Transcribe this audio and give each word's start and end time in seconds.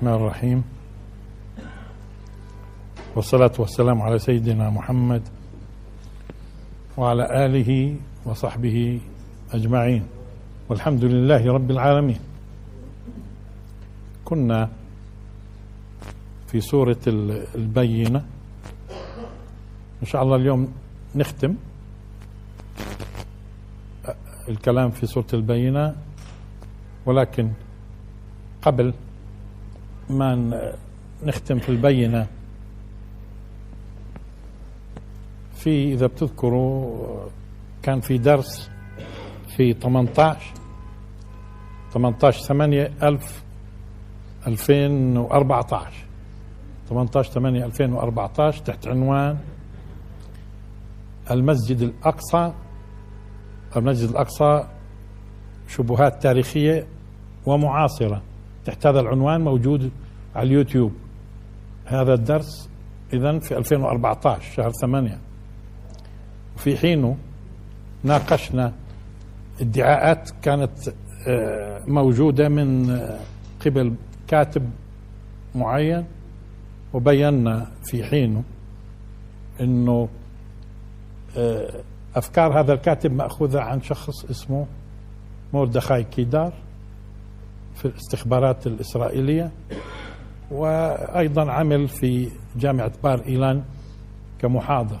الرحمن 0.00 0.16
الرحيم. 0.16 0.64
والصلاة 3.16 3.52
والسلام 3.58 4.02
على 4.02 4.18
سيدنا 4.18 4.70
محمد 4.70 5.22
وعلى 6.96 7.24
آله 7.46 7.96
وصحبه 8.24 9.00
أجمعين. 9.52 10.02
والحمد 10.68 11.04
لله 11.04 11.52
رب 11.52 11.70
العالمين. 11.70 12.20
كنا 14.24 14.68
في 16.48 16.60
سورة 16.60 17.04
البينة. 17.54 18.24
إن 20.00 20.06
شاء 20.06 20.22
الله 20.22 20.36
اليوم 20.36 20.72
نختم. 21.14 21.54
الكلام 24.48 24.90
في 24.90 25.06
سورة 25.06 25.28
البينة. 25.34 25.94
ولكن 27.06 27.52
قبل 28.62 28.94
ما 30.10 30.60
نختم 31.22 31.58
في 31.58 31.68
البينة. 31.68 32.26
في 35.54 35.92
إذا 35.92 36.06
بتذكروا 36.06 37.06
كان 37.82 38.00
في 38.00 38.18
درس 38.18 38.70
في 39.56 39.72
18 39.72 40.54
18 41.92 42.40
8 42.40 42.92
ألف 43.02 43.42
2014 44.46 45.92
18 46.88 47.32
8 47.32 47.64
2014 47.64 48.64
تحت 48.64 48.88
عنوان 48.88 49.38
المسجد 51.30 51.80
الأقصى. 51.80 52.52
المسجد 53.76 54.08
الأقصى 54.08 54.64
شبهات 55.68 56.22
تاريخية 56.22 56.86
ومعاصرة. 57.46 58.22
تحت 58.70 58.86
هذا 58.86 59.00
العنوان 59.00 59.40
موجود 59.40 59.90
على 60.34 60.46
اليوتيوب. 60.46 60.92
هذا 61.84 62.14
الدرس 62.14 62.68
إذا 63.12 63.38
في 63.38 63.56
2014 63.58 64.42
شهر 64.56 64.70
8 64.70 65.18
وفي 66.56 66.76
حينه 66.76 67.16
ناقشنا 68.04 68.72
ادعاءات 69.60 70.30
كانت 70.42 70.72
آه، 71.28 71.82
موجودة 71.86 72.48
من 72.48 72.90
آه، 72.90 73.18
قبل 73.64 73.94
كاتب 74.28 74.70
معين 75.54 76.04
وبينا 76.92 77.66
في 77.84 78.04
حينه 78.04 78.42
إنه 79.60 80.08
آه، 81.36 81.82
أفكار 82.14 82.60
هذا 82.60 82.72
الكاتب 82.72 83.12
مأخوذة 83.12 83.60
عن 83.60 83.82
شخص 83.82 84.24
اسمه 84.24 84.66
مردخاي 85.52 86.04
كيدار. 86.04 86.52
في 87.80 87.84
الاستخبارات 87.84 88.66
الإسرائيلية 88.66 89.50
وأيضا 90.50 91.52
عمل 91.52 91.88
في 91.88 92.28
جامعة 92.56 92.92
بار 93.02 93.22
إيلان 93.26 93.62
كمحاضر. 94.38 95.00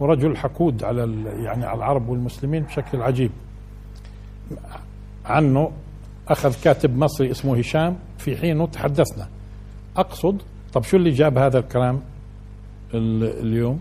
ورجل 0.00 0.36
حقود 0.36 0.84
على 0.84 1.00
يعني 1.44 1.64
على 1.64 1.78
العرب 1.78 2.08
والمسلمين 2.08 2.62
بشكل 2.62 3.02
عجيب. 3.02 3.30
عنه 5.24 5.72
أخذ 6.28 6.62
كاتب 6.64 6.96
مصري 6.96 7.30
اسمه 7.30 7.58
هشام 7.58 7.96
في 8.18 8.36
حينه 8.36 8.66
تحدثنا. 8.66 9.28
أقصد 9.96 10.42
طب 10.72 10.82
شو 10.82 10.96
اللي 10.96 11.10
جاب 11.10 11.38
هذا 11.38 11.58
الكلام 11.58 12.00
اليوم؟ 12.94 13.80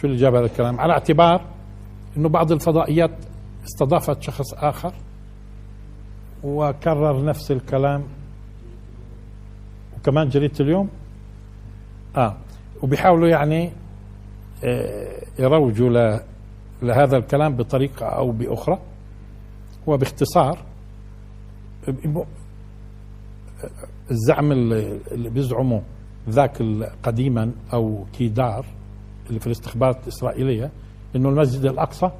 شو 0.00 0.06
اللي 0.06 0.18
جاب 0.18 0.34
هذا 0.34 0.46
الكلام؟ 0.46 0.80
على 0.80 0.92
اعتبار 0.92 1.44
إنه 2.16 2.28
بعض 2.28 2.52
الفضائيات 2.52 3.10
استضافت 3.64 4.22
شخص 4.22 4.54
آخر. 4.54 4.92
وكرر 6.44 7.24
نفس 7.24 7.50
الكلام. 7.50 8.02
وكمان 9.96 10.28
جريدة 10.28 10.54
اليوم؟ 10.60 10.88
آه. 12.16 12.36
وبيحاولوا 12.82 13.28
يعني 13.28 13.72
آه 14.64 15.22
يروجوا 15.38 16.18
لهذا 16.82 17.16
الكلام 17.16 17.56
بطريقة 17.56 18.06
أو 18.06 18.30
بأخرى. 18.32 18.78
وباختصار 19.86 20.58
الزعم 24.10 24.52
اللي 24.52 25.30
بيزعموا 25.30 25.80
ذاك 26.28 26.62
قديما 27.02 27.52
أو 27.72 28.04
كيدار 28.12 28.66
اللي 29.28 29.40
في 29.40 29.46
الاستخبارات 29.46 30.02
الإسرائيلية 30.02 30.70
إنه 31.16 31.28
المسجد 31.28 31.64
الأقصى 31.66 32.10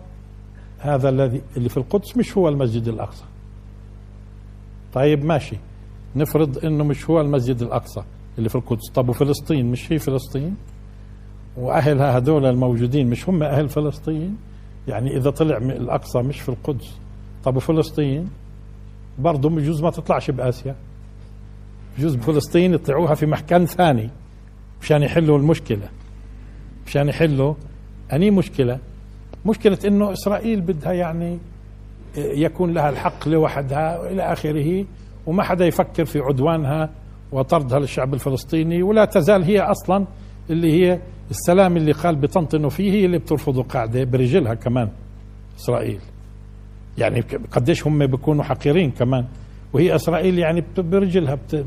هذا 0.78 1.08
الذي 1.08 1.42
اللي 1.56 1.68
في 1.68 1.76
القدس 1.76 2.16
مش 2.16 2.36
هو 2.38 2.48
المسجد 2.48 2.88
الأقصى. 2.88 3.24
طيب 4.98 5.24
ماشي. 5.24 5.56
نفرض 6.16 6.64
إنه 6.64 6.84
مش 6.84 7.10
هو 7.10 7.20
المسجد 7.20 7.62
الأقصى 7.62 8.02
اللي 8.38 8.48
في 8.48 8.54
القدس. 8.54 8.90
طب 8.94 9.08
وفلسطين؟ 9.08 9.66
مش 9.70 9.92
هي 9.92 9.98
فلسطين؟ 9.98 10.56
واهلها 11.56 12.16
هذول 12.16 12.46
الموجودين 12.46 13.10
مش 13.10 13.28
هم 13.28 13.42
أهل 13.42 13.68
فلسطين؟ 13.68 14.36
يعني 14.88 15.16
إذا 15.16 15.30
طلع 15.30 15.56
الأقصى 15.56 16.18
مش 16.18 16.40
في 16.40 16.48
القدس. 16.48 16.98
طب 17.44 17.56
وفلسطين؟ 17.56 18.28
برضه 19.18 19.48
بجوز 19.48 19.82
ما 19.82 19.90
تطلعش 19.90 20.30
بآسيا. 20.30 20.76
بجوز 21.98 22.14
بفلسطين 22.14 22.74
يطلعوها 22.74 23.14
في 23.14 23.26
مكان 23.26 23.66
ثاني 23.66 24.10
مشان 24.82 25.02
يحلوا 25.02 25.38
المشكلة. 25.38 25.88
مشان 26.86 27.08
يحلوا. 27.08 27.54
أني 28.12 28.30
مشكلة؟ 28.30 28.78
مشكلة 29.46 29.78
إنه 29.84 30.12
إسرائيل 30.12 30.60
بدها 30.60 30.92
يعني 30.92 31.38
يكون 32.18 32.72
لها 32.74 32.90
الحق 32.90 33.28
لوحدها 33.28 33.98
والى 33.98 34.22
آخره 34.32 34.84
وما 35.26 35.42
حدا 35.42 35.66
يفكر 35.66 36.04
في 36.04 36.18
عدوانها 36.18 36.90
وطردها 37.32 37.78
للشعب 37.78 38.14
الفلسطيني 38.14 38.82
ولا 38.82 39.04
تزال 39.04 39.42
هي 39.44 39.60
أصلا 39.60 40.06
اللي 40.50 40.72
هي 40.72 41.00
السلام 41.30 41.76
اللي 41.76 41.92
قال 41.92 42.16
بتنطنوا 42.16 42.70
فيه 42.70 42.92
هي 42.92 43.04
اللي 43.04 43.18
بترفضه 43.18 43.62
قاعدة 43.62 44.04
برجلها 44.04 44.54
كمان 44.54 44.88
إسرائيل. 45.58 46.00
يعني 46.98 47.20
قديش 47.52 47.86
هم 47.86 48.06
بيكونوا 48.06 48.44
حقيرين 48.44 48.90
كمان. 48.90 49.24
وهي 49.72 49.94
إسرائيل 49.94 50.38
يعني 50.38 50.64
برجلها 50.78 51.34
بت... 51.34 51.64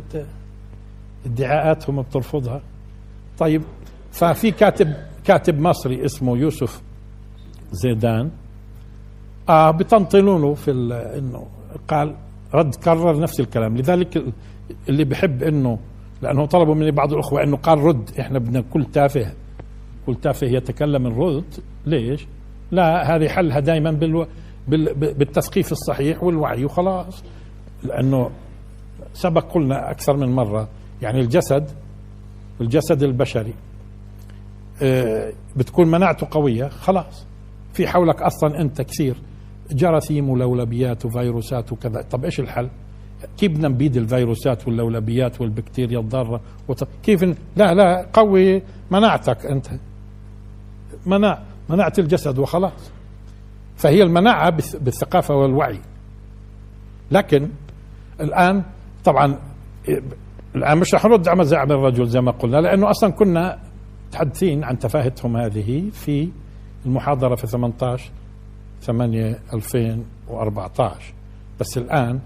ادعاءاتهم 1.25 2.01
بترفضها. 2.01 2.61
طيب 3.39 3.61
ففي 4.11 4.51
كاتب 4.51 4.93
كاتب 5.23 5.59
مصري 5.59 6.05
اسمه 6.05 6.37
يوسف 6.37 6.81
زيدان 7.71 8.29
آه 9.49 9.71
بتنطلونه 9.71 10.53
في 10.53 10.71
إنه 11.17 11.47
قال 11.87 12.15
رد 12.53 12.75
كرر 12.75 13.19
نفس 13.19 13.39
الكلام. 13.39 13.77
لذلك 13.77 14.23
اللي 14.89 15.03
بحب 15.03 15.43
إنه 15.43 15.79
لأنه 16.21 16.45
طلبوا 16.45 16.75
مني 16.75 16.91
بعض 16.91 17.13
الأخوة 17.13 17.43
إنه 17.43 17.57
قال 17.57 17.79
رد 17.79 18.09
إحنا 18.19 18.39
بدنا 18.39 18.61
كل 18.73 18.85
تافه 18.85 19.33
كل 20.05 20.15
تافه 20.15 20.47
يتكلم 20.47 21.07
الرد 21.07 21.53
ليش؟ 21.85 22.27
لا 22.71 23.15
هذه 23.15 23.27
حلها 23.27 23.59
دائما 23.59 23.91
بالو 23.91 24.27
بال 24.67 24.93
بالتثقيف 24.93 25.71
الصحيح 25.71 26.23
والوعي 26.23 26.65
وخلاص. 26.65 27.23
لأنه 27.83 28.29
سبق 29.13 29.53
قلنا 29.53 29.91
أكثر 29.91 30.17
من 30.17 30.35
مرة 30.35 30.67
يعني 31.01 31.19
الجسد 31.19 31.69
الجسد 32.61 33.03
البشري 33.03 33.53
آه، 34.81 35.33
بتكون 35.55 35.87
مناعته 35.91 36.27
قوية 36.31 36.67
خلاص. 36.67 37.25
في 37.73 37.87
حولك 37.87 38.21
أصلا 38.21 38.61
أنت 38.61 38.81
كثير. 38.81 39.15
جراثيم 39.73 40.29
ولولبيات 40.29 41.05
وفيروسات 41.05 41.71
وكذا. 41.71 42.01
طب 42.01 42.25
إيش 42.25 42.39
الحل؟ 42.39 42.69
كيف 43.37 43.51
بدنا 43.51 43.67
نبيد 43.67 43.97
الفيروسات 43.97 44.67
واللولبيات 44.67 45.41
والبكتيريا 45.41 45.99
الضارة. 45.99 46.41
كيف 47.03 47.23
لا 47.55 47.73
لا 47.73 48.07
قوي 48.13 48.61
مناعتك 48.91 49.45
أنت. 49.45 49.67
مناع 51.05 51.43
مناعة 51.69 51.93
الجسد 51.99 52.39
وخلاص. 52.39 52.91
فهي 53.75 54.03
المناعة 54.03 54.49
بالثقافة 54.79 55.35
والوعي. 55.35 55.79
لكن 57.11 57.49
الآن 58.21 58.63
طبعا 59.03 59.39
الآن 60.55 60.77
مش 60.77 60.93
رح 60.95 61.05
نرد 61.05 61.27
على 61.27 61.43
زعم 61.43 61.71
الرجل 61.71 62.05
زي 62.05 62.21
ما 62.21 62.31
قلنا 62.31 62.57
لأنه 62.57 62.89
أصلا 62.89 63.09
كنا 63.11 63.59
متحدثين 64.07 64.63
عن 64.63 64.79
تفاهتهم 64.79 65.37
هذه 65.37 65.89
في 65.91 66.29
المحاضرة 66.85 67.35
في 67.35 67.47
18 67.47 68.11
8 68.81 69.39
2014 69.53 71.13
بس 71.59 71.77
الآن 71.77 72.19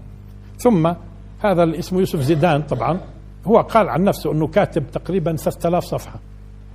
ثم 0.58 0.92
هذا 1.38 1.62
اللي 1.62 1.78
اسمه 1.78 1.98
يوسف 1.98 2.20
زيدان 2.20 2.62
طبعا 2.62 3.00
هو 3.46 3.60
قال 3.60 3.88
عن 3.88 4.04
نفسه 4.04 4.32
أنه 4.32 4.46
كاتب 4.46 4.90
تقريبا 4.90 5.36
3000 5.36 5.84
صفحة. 5.84 6.20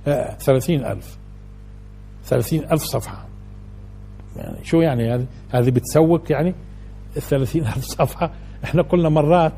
آه 0.06 0.34
30000 0.34 1.18
30000 2.24 2.82
صفحة. 2.82 3.26
يعني 4.36 4.64
شو 4.64 4.80
يعني 4.80 5.14
هذه؟ 5.14 5.26
هذه 5.50 5.70
بتسوق 5.70 6.32
يعني 6.32 6.54
ال 7.16 7.22
30000 7.22 7.84
صفحة؟ 7.84 8.30
إحنا 8.64 8.82
قلنا 8.82 9.08
مرات 9.08 9.52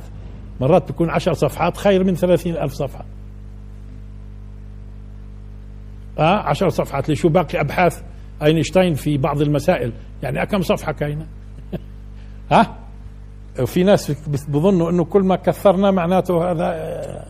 مرات 0.61 0.87
بيكون 0.87 1.11
10 1.11 1.32
صفحات 1.32 1.77
خير 1.77 2.05
من 2.05 2.15
30000 2.15 2.73
صفحة. 2.73 3.05
آه 6.19 6.37
10 6.37 6.69
صفحات. 6.69 7.09
ليش 7.09 7.20
شو 7.20 7.29
باقي 7.29 7.61
أبحاث 7.61 8.03
أينشتاين 8.43 8.94
في 8.94 9.19
بعض 9.19 9.41
المسائل؟ 9.41 9.93
يعني 10.25 10.47
كم 10.47 10.62
صفحة 10.62 10.93
كاينة؟ 10.93 11.26
ها؟ 12.53 12.76
وفي 13.61 13.85
ناس 13.85 14.12
بظنوا 14.49 14.91
إنه 14.91 15.05
كل 15.05 15.23
ما 15.23 15.37
كثرنا 15.37 15.91
معناته 15.91 16.50
هذا 16.50 16.65
آه، 16.65 17.26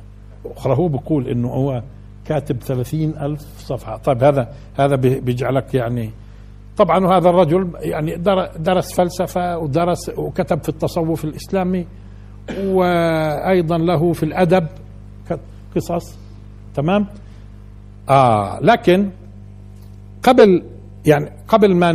أخرى 0.57 0.77
هو 0.77 0.89
بقول 0.89 1.29
إنه 1.29 1.49
هو 1.49 1.83
كاتب 2.25 2.63
ثلاثين 2.63 3.19
ألف 3.19 3.41
صفحة. 3.59 3.97
طيب 3.97 4.25
هذا 4.25 4.49
هذا 4.79 4.97
بيجعلك 4.97 5.75
يعني 5.75 6.11
طبعا 6.77 7.17
هذا 7.19 7.31
الرجل 7.31 7.71
يعني 7.81 8.17
درس 8.59 8.95
فلسفة 8.95 9.59
ودرس 9.59 10.11
وكتب 10.17 10.63
في 10.63 10.69
التصوف 10.69 11.25
الإسلامي 11.25 11.87
وأيضا 12.65 13.79
له 13.79 14.13
في 14.13 14.23
الأدب 14.23 14.67
قصص. 15.77 16.19
تمام؟ 16.75 17.07
آه 18.09 18.61
لكن 18.61 19.11
قبل 20.23 20.63
يعني 21.07 21.31
قبل 21.49 21.75
ما 21.75 21.93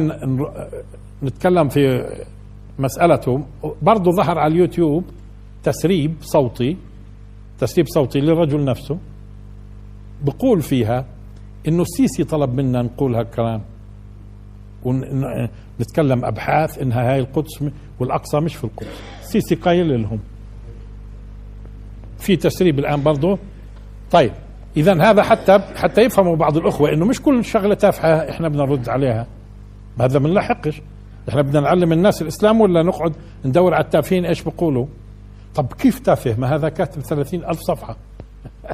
نتكلم 1.23 1.69
في 1.69 2.05
مسألته 2.79 3.43
برضه 3.81 4.11
ظهر 4.11 4.39
على 4.39 4.53
اليوتيوب 4.53 5.03
تسريب 5.63 6.15
صوتي 6.21 6.77
تسريب 7.59 7.87
صوتي 7.87 8.19
للرجل 8.19 8.65
نفسه 8.65 8.97
بقول 10.23 10.61
فيها 10.61 11.05
إنه 11.67 11.81
السيسي 11.81 12.23
طلب 12.23 12.53
منا 12.53 12.81
نقول 12.81 13.15
هالكلام 13.15 13.61
ونتكلم 14.83 16.25
أبحاث 16.25 16.77
إنها 16.81 17.13
هاي 17.13 17.19
القدس 17.19 17.63
والأقصى 17.99 18.39
مش 18.39 18.55
في 18.55 18.63
القدس. 18.63 18.87
السيسي 19.21 19.55
قايل 19.55 20.01
لهم. 20.01 20.19
في 22.19 22.35
تسريب 22.35 22.79
الآن 22.79 23.03
برضه 23.03 23.37
طيب. 24.11 24.31
اذا 24.77 25.01
هذا 25.01 25.23
حتى 25.23 25.59
حتى 25.75 26.01
يفهموا 26.01 26.35
بعض 26.35 26.57
الأخوة 26.57 26.93
إنه 26.93 27.05
مش 27.05 27.21
كل 27.21 27.45
شغلة 27.45 27.75
تافهة 27.75 28.29
إحنا 28.29 28.47
بدنا 28.47 28.63
نرد 28.65 28.89
عليها. 28.89 29.27
هذا 30.01 30.19
ما 30.19 30.29
نلحقش 30.29 30.81
إحنا 31.29 31.41
بدنا 31.41 31.59
نعلم 31.59 31.93
الناس 31.93 32.21
الإسلام 32.21 32.61
ولا 32.61 32.83
نقعد 32.83 33.13
ندور 33.45 33.73
على 33.73 33.83
التافهين 33.83 34.25
إيش 34.25 34.43
بيقولوا؟ 34.43 34.85
طب 35.55 35.73
كيف 35.73 35.99
تافه؟ 35.99 36.35
ما 36.39 36.55
هذا 36.55 36.69
كاتب 36.69 37.01
ثلاثين 37.01 37.45
ألف 37.45 37.59
صفحة. 37.59 37.97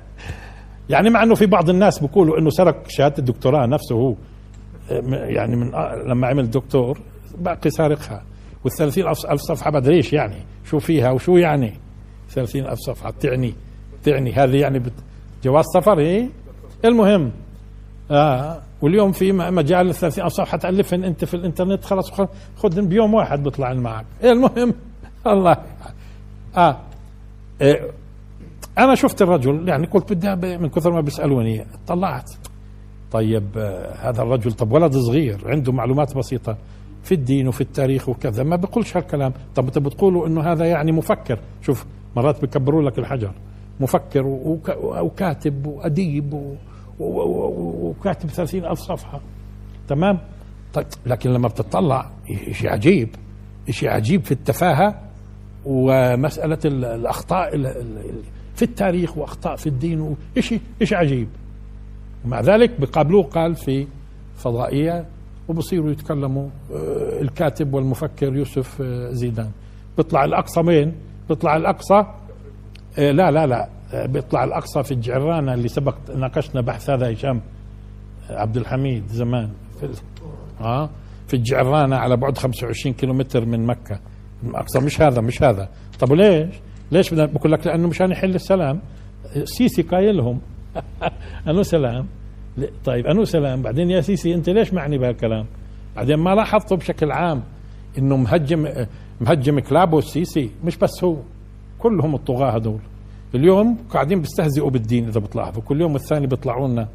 يعني 0.90 1.10
مع 1.10 1.24
إنه 1.24 1.36
في 1.36 1.46
بعض 1.46 1.70
الناس 1.70 2.00
بيقولوا 2.00 2.40
إنه 2.40 2.50
سرق 2.50 2.88
شهادة 2.88 3.16
الدكتوراه 3.20 3.66
نفسه 3.66 3.96
هو 3.96 4.16
يعني 5.12 5.56
من 5.56 5.72
لما 6.08 6.28
عمل 6.28 6.50
دكتور 6.50 7.00
باقي 7.38 7.70
سارقها. 7.70 8.24
وال 8.66 9.08
ألف 9.08 9.42
صفحة 9.42 9.72
بدري 9.72 9.96
إيش 9.96 10.14
يعني؟ 10.14 10.38
شو 10.66 10.80
فيها 10.80 11.12
وشو 11.12 11.38
يعني؟ 11.38 11.74
30 12.30 12.62
ألف 12.62 12.80
صفحة. 12.80 13.12
تعني 13.12 13.54
تعني 14.04 14.34
هذه 14.34 14.56
يعني 14.56 14.80
جواز 15.46 15.66
سفر 15.74 16.00
إيه؟ 16.00 16.30
المهم 16.86 17.32
آه 18.12 18.62
واليوم 18.82 19.12
في 19.12 19.32
مجال 19.32 19.96
30 19.96 20.26
ألف 20.26 20.34
صفحة 20.34 20.58
تالفهن 20.58 21.04
أنت 21.04 21.26
في 21.26 21.34
الإنترنت 21.34 21.86
خلاص 21.86 22.12
خذ 22.58 22.82
بيوم 22.82 23.14
واحد 23.14 23.44
بيطلع 23.44 23.74
معك. 23.74 24.06
المهم 24.24 24.74
الله. 25.28 25.58
آه 26.58 26.78
إيه 27.62 27.92
أنا 28.78 28.96
شفت 28.96 29.22
الرجل 29.22 29.68
يعني 29.70 29.88
قلت 29.88 30.14
بدي 30.14 30.58
من 30.58 30.70
كثر 30.70 30.92
ما 30.92 31.02
بيسألوني 31.02 31.66
طلعت. 31.88 32.32
طيب 33.12 33.44
آه 33.58 33.96
هذا 34.10 34.22
الرجل 34.22 34.52
طب 34.52 34.72
ولد 34.72 34.98
صغير 34.98 35.42
عنده 35.46 35.72
معلومات 35.72 36.18
بسيطة 36.18 36.58
في 37.04 37.14
الدين 37.14 37.48
وفي 37.48 37.62
التاريخ 37.62 38.10
وكذا 38.10 38.44
ما 38.44 38.56
بيقولش 38.56 38.98
هالكلام. 38.98 39.34
طب 39.56 39.66
أنت 39.66 39.80
بتقولوا 39.80 40.28
إنه 40.28 40.42
هذا 40.42 40.66
يعني 40.66 40.92
مفكر. 40.92 41.40
شوف 41.62 41.86
مرات 42.16 42.42
بكبروا 42.42 42.90
لك 42.90 43.00
الحجر. 43.00 43.32
مفكر 43.80 44.26
وكاتب 44.82 45.66
وأديب 45.68 46.56
وكاتب 47.00 48.30
ثلاثين 48.30 48.66
ألف 48.66 48.80
صفحة. 48.80 49.22
تمام؟ 49.88 50.20
طيب 50.74 50.86
لكن 51.06 51.30
لما 51.30 51.48
بتطلع 51.48 52.10
شيء 52.52 52.70
عجيب 52.70 53.10
شيء 53.70 53.90
عجيب 53.90 54.24
في 54.26 54.32
التفاهة 54.32 55.02
ومسألة 55.66 56.60
الأخطاء 56.66 57.58
في 58.56 58.62
التاريخ 58.62 59.18
وأخطاء 59.18 59.56
في 59.56 59.68
الدين 59.68 60.16
شيء 60.40 60.60
شيء 60.84 60.98
عجيب. 60.98 61.28
ومع 62.26 62.42
ذلك 62.42 62.80
بقابلوه 62.80 63.24
قال 63.24 63.56
في 63.56 63.88
فضائية 64.36 65.06
وبصيروا 65.48 65.92
يتكلموا 65.92 66.48
آه، 66.74 67.22
الكاتب 67.22 67.74
والمفكر 67.74 68.36
يوسف 68.36 68.82
آه، 68.82 69.12
زيدان. 69.12 69.52
بيطلع 69.98 70.26
الأقصى 70.26 70.60
وين 70.60 70.94
بيطلع 71.30 71.56
الأقصى 71.56 72.06
لا 72.98 73.32
لا 73.32 73.48
لا. 73.48 73.70
بيطلع 74.06 74.44
الأقصى 74.44 74.84
في 74.84 74.92
الجعرانة 74.92 75.54
اللي 75.54 75.68
سبق 75.68 75.96
ناقشنا 76.16 76.62
بحث 76.62 76.90
هذا 76.90 77.14
هشام 77.14 77.42
عبد 78.30 78.58
الحميد 78.58 79.08
زمان. 79.08 79.50
في 79.80 79.90
آه 80.62 80.90
في 81.28 81.34
الجعرانة 81.34 81.96
على 81.96 82.18
بعد 82.18 82.38
25 82.38 82.96
كيلومتر 82.96 83.46
من 83.46 83.66
مكة. 83.66 84.00
أقصى. 84.54 84.80
مش 84.80 85.02
هذا 85.02 85.22
مش 85.22 85.44
هذا. 85.44 85.70
طب 86.00 86.12
وليش 86.12 86.56
ليش 86.92 87.14
بدنا 87.14 87.26
بقول 87.26 87.52
لك 87.52 87.68
لأنه 87.68 87.88
مشان 87.88 88.12
يحل 88.12 88.36
السلام. 88.36 88.80
سيسي 89.44 89.82
قايلهم. 89.82 90.42
أنو 91.48 91.64
سلام؟ 91.64 92.08
طيب 92.86 93.08
أنو 93.08 93.24
سلام؟ 93.26 93.62
بعدين 93.62 93.90
يا 93.92 94.02
سيسي 94.02 94.34
أنت 94.36 94.50
ليش 94.50 94.74
معني 94.74 94.98
بهالكلام؟ 94.98 95.46
بعدين 95.96 96.16
ما 96.16 96.36
لاحظته 96.36 96.76
بشكل 96.76 97.12
عام 97.12 97.44
إنه 97.98 98.18
مهجم 98.18 98.68
مهجم 99.22 99.60
كلابه 99.60 99.98
السيسي 99.98 100.50
مش 100.64 100.78
بس 100.78 101.04
هو. 101.04 101.18
كلهم 101.86 102.16
الطغاة 102.16 102.52
هدول 102.52 102.80
اليوم 103.36 103.78
قاعدين 103.90 104.22
بيستهزئوا 104.22 104.70
بالدين 104.70 105.08
إذا 105.08 105.20
بتلاحظوا 105.20 105.62
كل 105.62 105.82
يوم 105.82 105.94
والثاني 105.94 106.28
بيطلعوا 106.28 106.68
لنا 106.68 106.88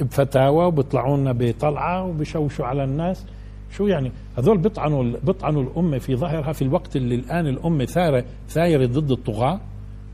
بفتاوى 0.00 0.66
وبيطلعوا 0.66 1.16
لنا 1.16 1.32
بطلعة 1.32 2.04
وبشوشوا 2.04 2.66
على 2.66 2.84
الناس. 2.84 3.26
شو 3.70 3.86
يعني؟ 3.86 4.12
هذول 4.38 4.58
بيطعنوا 4.58 5.04
بيطعنوا 5.24 5.62
الأمة 5.62 5.98
في 5.98 6.16
ظهرها 6.16 6.52
في 6.52 6.62
الوقت 6.62 6.96
اللي 6.96 7.14
الآن 7.14 7.46
الأمة 7.46 7.84
ثارة 7.84 8.24
ثايرة 8.48 8.86
ضد 8.86 9.10
الطغاة. 9.10 9.60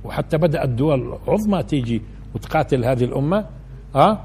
وحتى 0.05 0.38
بدأت 0.38 0.69
دول 0.69 1.19
عظمى 1.29 1.62
تيجي 1.62 2.03
وتقاتل 2.35 2.85
هذه 2.85 3.05
الأمة. 3.05 3.47
آه؟ 3.94 4.19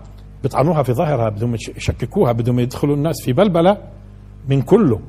بيطعنوها 0.43 0.83
في 0.83 0.93
ظهرها 0.93 1.29
بدهم 1.29 1.55
يشككوها 1.55 2.31
بدهم 2.31 2.59
يدخلوا 2.59 2.95
الناس 2.95 3.15
في 3.25 3.33
بلبلة 3.33 3.77
من 4.49 4.61
كله. 4.61 4.99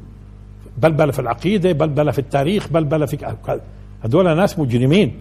بلبلة 0.79 1.13
في 1.13 1.19
العقيدة 1.19 1.73
بلبلة 1.73 2.13
في 2.13 2.19
التاريخ 2.19 2.69
بلبلة 2.69 3.07
في 3.07 3.17
هذول 4.05 4.37
ناس 4.37 4.59
مجرمين. 4.59 5.15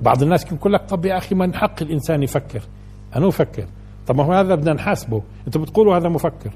بعض 0.00 0.22
الناس 0.22 0.52
يقول 0.52 0.72
لك 0.72 0.80
طب 0.88 1.04
يا 1.04 1.16
أخي 1.16 1.34
من 1.34 1.54
حق 1.54 1.82
الإنسان 1.82 2.22
يفكر؟ 2.22 2.62
أنا 3.16 3.28
أفكر. 3.28 3.66
طب 4.06 4.16
ما 4.16 4.24
هو 4.24 4.32
هذا 4.32 4.54
بدنا 4.54 4.72
نحاسبه. 4.72 5.22
أنتم 5.46 5.62
بتقولوا 5.62 5.96
هذا 5.96 6.08
مفكر. 6.08 6.50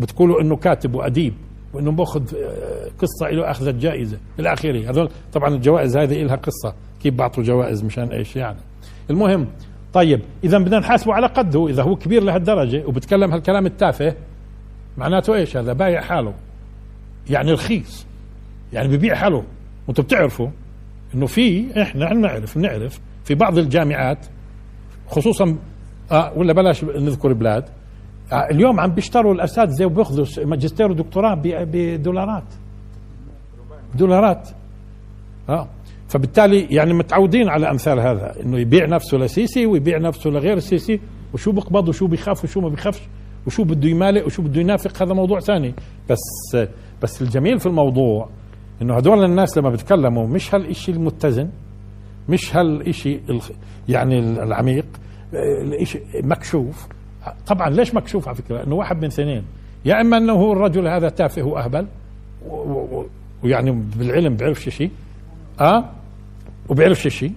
بتقولوا 0.00 0.40
إنه 0.40 0.56
كاتب 0.56 0.94
وأديب 0.94 1.34
وإنه 1.72 1.90
باخذ 1.90 2.34
آه، 2.36 2.90
قصة 2.98 3.30
له 3.30 3.50
أخذت 3.50 3.74
جائزة. 3.74 4.18
إلى 4.38 4.52
آخره. 4.52 4.90
هذول 4.90 5.10
طبعا 5.32 5.48
الجوائز 5.48 5.96
هذه 5.96 6.22
لها 6.22 6.36
قصة. 6.36 6.74
كيف 7.02 7.14
بعطوا 7.14 7.42
جوائز 7.42 7.84
مشان 7.84 8.08
إيش 8.08 8.36
يعني؟ 8.36 8.58
المهم 9.10 9.46
طيب 9.92 10.20
إذا 10.44 10.58
بدنا 10.58 10.78
نحاسبه 10.78 11.14
على 11.14 11.26
قده. 11.26 11.68
إذا 11.68 11.82
هو 11.82 11.96
كبير 11.96 12.22
لهالدرجة 12.22 12.86
وبتكلم 12.86 13.32
هالكلام 13.32 13.66
التافه 13.66 14.14
معناته 14.98 15.34
إيش 15.34 15.56
هذا؟ 15.56 15.72
بايع 15.72 16.00
حاله. 16.00 16.34
يعني 17.30 17.52
رخيص. 17.52 18.06
يعني 18.72 18.96
ببيع 18.96 19.14
حاله. 19.14 19.44
وأنتم 19.88 20.02
بتعرفوا 20.02 20.48
انه 21.14 21.26
في 21.26 21.82
إحنا 21.82 22.14
نعرف 22.14 22.56
نعرف 22.56 23.00
في 23.24 23.34
بعض 23.34 23.58
الجامعات 23.58 24.26
خصوصا 25.08 25.56
آه 26.12 26.32
ولا 26.36 26.52
بلاش 26.52 26.84
نذكر 26.84 27.32
بلاد 27.32 27.64
آه، 28.32 28.50
اليوم 28.50 28.80
عم 28.80 28.90
بيشتروا 28.90 29.34
الاساتذه 29.34 29.84
وبياخذوا 29.84 30.46
ماجستير 30.46 30.90
ودكتوراه 30.90 31.34
بدولارات. 31.44 32.44
دولارات. 33.94 34.48
آه. 35.48 35.68
فبالتالي 36.08 36.60
يعني 36.70 36.94
متعودين 36.94 37.48
على 37.48 37.70
أمثال 37.70 38.00
هذا 38.00 38.34
إنه 38.42 38.58
يبيع 38.58 38.86
نفسه 38.86 39.18
لسيسي 39.18 39.66
ويبيع 39.66 39.98
نفسه 39.98 40.30
لغير 40.30 40.56
السيسي 40.56 41.00
وشو 41.34 41.52
بيقبض 41.52 41.88
وشو 41.88 42.06
بيخاف 42.06 42.44
وشو 42.44 42.60
ما 42.60 42.68
بيخافش 42.68 43.00
وشو 43.46 43.64
بده 43.64 43.88
يمالئ 43.88 44.26
وشو 44.26 44.42
بده 44.42 44.60
ينافق 44.60 45.02
هذا 45.02 45.14
موضوع 45.14 45.40
ثاني. 45.40 45.74
بس 46.10 46.56
بس 47.02 47.22
الجميل 47.22 47.60
في 47.60 47.66
الموضوع 47.66 48.28
إنه 48.82 48.96
هدول 48.96 49.24
الناس 49.24 49.58
لما 49.58 49.70
بيتكلموا 49.70 50.26
مش 50.26 50.54
هالشيء 50.54 50.94
المتزن 50.94 51.48
مش 52.28 52.56
هالشيء 52.56 53.40
يعني 53.88 54.18
العميق 54.18 54.86
الشيء 55.34 56.02
مكشوف. 56.14 56.86
طبعا 57.46 57.70
ليش 57.70 57.94
مكشوف 57.94 58.28
على 58.28 58.36
فكرة؟ 58.36 58.64
إنه 58.64 58.74
واحد 58.74 58.96
من 58.96 59.04
اثنين 59.04 59.42
يا 59.84 60.00
إما 60.00 60.16
إنه 60.16 60.32
هو 60.32 60.52
الرجل 60.52 60.88
هذا 60.88 61.08
تافه 61.08 61.42
وأهبل 61.42 61.86
ويعني 63.42 63.70
بالعلم 63.96 64.36
بيعرفش 64.36 64.68
شيء 64.68 64.90
آه؟ 65.60 65.84
وبيعرفش 66.68 67.08
شيء 67.08 67.32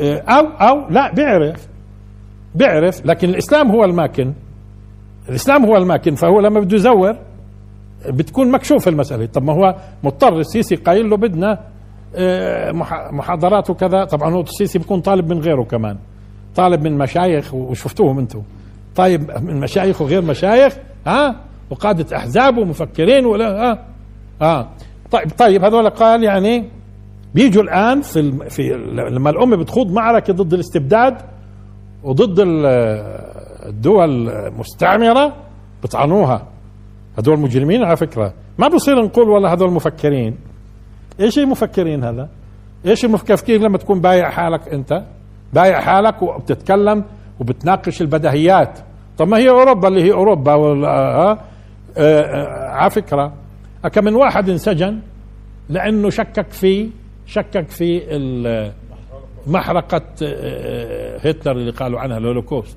آه، 0.00 0.18
أو 0.18 0.46
أو 0.46 0.90
لا 0.90 1.12
بيعرف 1.14 1.68
بيعرف 2.54 3.06
لكن 3.06 3.28
الإسلام 3.28 3.70
هو 3.70 3.84
الماكن. 3.84 4.32
الإسلام 5.28 5.64
هو 5.64 5.76
الماكن 5.76 6.14
فهو 6.14 6.40
لما 6.40 6.60
بده 6.60 6.76
يزور 6.76 7.16
بتكون 8.08 8.50
مكشوف 8.50 8.88
المسألة. 8.88 9.26
طب 9.26 9.42
ما 9.42 9.52
هو 9.52 9.76
مضطر 10.04 10.38
السيسي 10.38 10.74
قايل 10.74 11.10
له 11.10 11.16
بدنا 11.16 11.58
آه، 12.16 12.72
محاضرات 13.12 13.70
وكذا 13.70 14.04
طبعا 14.04 14.34
هو 14.34 14.40
السيسي 14.40 14.78
بيكون 14.78 15.00
طالب 15.00 15.32
من 15.32 15.40
غيره 15.40 15.62
كمان. 15.62 15.96
طالب 16.56 16.82
من 16.82 16.98
مشايخ 16.98 17.54
وشفتوهم 17.54 18.18
أنتم. 18.18 18.42
طيب 18.96 19.30
من 19.42 19.60
مشايخ 19.60 20.02
وغير 20.02 20.22
مشايخ 20.22 20.76
ها؟ 21.06 21.36
وقادة 21.70 22.16
أحزاب 22.16 22.58
ومفكرين 22.58 23.26
ولا 23.26 23.62
ها؟ 23.62 23.86
ها 24.42 24.68
طيب 25.10 25.30
طيب 25.38 25.64
هذول 25.64 25.90
قال 25.90 26.24
يعني 26.24 26.64
بيجوا 27.34 27.62
الآن 27.62 28.00
في. 28.00 28.50
في 28.50 28.62
لما 29.10 29.30
الأمة 29.30 29.56
بتخوض 29.56 29.92
معركة 29.92 30.32
ضد 30.32 30.54
الاستبداد 30.54 31.16
وضد 32.04 32.34
الدول 33.66 34.28
المستعمرة 34.28 35.32
بطعنوها. 35.82 36.46
هدول 37.18 37.40
مجرمين 37.40 37.82
على 37.84 37.96
فكرة. 37.96 38.34
ما 38.58 38.68
بصير 38.68 39.02
نقول 39.04 39.28
والله 39.28 39.50
هدول 39.52 39.70
مفكرين. 39.72 40.36
إيش 41.20 41.38
المفكرين 41.38 42.04
هذا؟ 42.04 42.28
إيش 42.86 43.04
المفكر 43.04 43.52
لما 43.52 43.78
تكون 43.78 44.00
بايع 44.00 44.30
حالك 44.30 44.68
أنت؟ 44.68 45.02
بايع 45.52 45.80
حالك 45.80 46.22
وبتتكلم 46.22 47.04
وبتناقش 47.40 48.00
البدهيات. 48.02 48.78
طب 49.18 49.28
ما 49.28 49.38
هي 49.38 49.48
أوروبا 49.50 49.88
اللي 49.88 50.02
هي 50.02 50.12
أوروبا 50.12 50.52
آه, 50.52 50.86
آه, 50.86 51.38
آه 51.96 52.68
على 52.68 52.90
فكرة. 52.90 53.32
كم 53.92 54.04
من 54.04 54.14
واحد 54.14 54.48
انسجن 54.48 54.98
لأنه 55.68 56.10
شكك 56.10 56.50
في 56.50 56.90
شكك 57.26 57.68
في 57.68 58.00
محرقة 59.46 60.02
هتلر 61.24 61.52
اللي 61.52 61.70
قالوا 61.70 62.00
عنها 62.00 62.18
الهولوكوست 62.18 62.76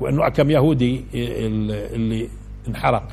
وأنه 0.00 0.28
كم 0.28 0.50
يهودي 0.50 1.04
اللي 1.14 2.28
انحرق. 2.68 3.08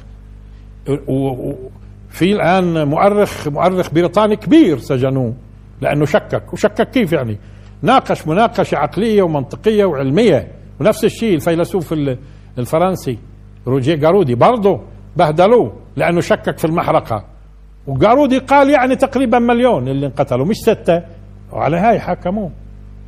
وفي 1.08 2.32
الآن 2.34 2.88
مؤرخ 2.88 3.48
مؤرخ 3.48 3.94
بريطاني 3.94 4.36
كبير 4.36 4.78
سجنوه 4.78 5.34
لأنه 5.82 6.06
شكك 6.06 6.54
وشكك 6.54 6.90
كيف 6.90 7.12
يعني؟ 7.14 7.38
ناقش 7.82 8.28
مناقشة 8.28 8.78
عقلية 8.78 9.22
ومنطقية 9.22 9.86
وعلمية 9.86 10.48
ونفس 10.80 11.06
الشيء 11.06 11.36
الفيلسوف 11.36 11.94
الفرنسي 12.58 13.18
روجيه 13.68 13.96
جارودي 13.96 14.36
برضه 14.36 14.82
بهدلوه 15.18 15.74
لأنه 15.96 16.22
شكك 16.22 16.58
في 16.58 16.66
المحرقة. 16.66 17.26
وجارودي 17.88 18.38
قال 18.38 18.70
يعني 18.70 18.96
تقريبا 18.96 19.40
مليون 19.40 19.88
اللي 19.88 20.06
انقتلوا 20.06 20.46
مش 20.46 20.56
ستة. 20.56 21.04
وعلى 21.52 21.78
هاي 21.78 22.00
حكموه 22.00 22.52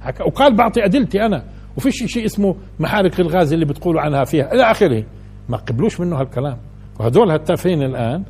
حك... 0.02 0.20
وقال 0.20 0.56
بعطي 0.56 0.86
أدلتي 0.86 1.26
أنا. 1.26 1.44
وفيش 1.78 2.04
شيء 2.06 2.26
اسمه 2.26 2.56
محارق 2.80 3.20
الغاز 3.20 3.54
اللي 3.54 3.66
بتقولوا 3.66 4.02
عنها 4.02 4.24
فيها 4.24 4.54
إلى 4.54 4.72
آخره. 4.72 5.04
ما 5.50 5.58
قبلوش 5.58 6.00
منه 6.00 6.20
هالكلام. 6.22 6.58
وهدول 7.00 7.32
هالتافهين 7.32 7.84
الآن 7.84 8.24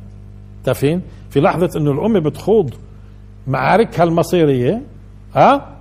تافهين 0.64 1.02
في 1.30 1.40
لحظة 1.40 1.70
إنه 1.76 1.90
الأمة 1.92 2.20
بتخوض 2.20 2.74
معاركها 3.46 4.04
المصيريه 4.04 4.82
ها 5.34 5.76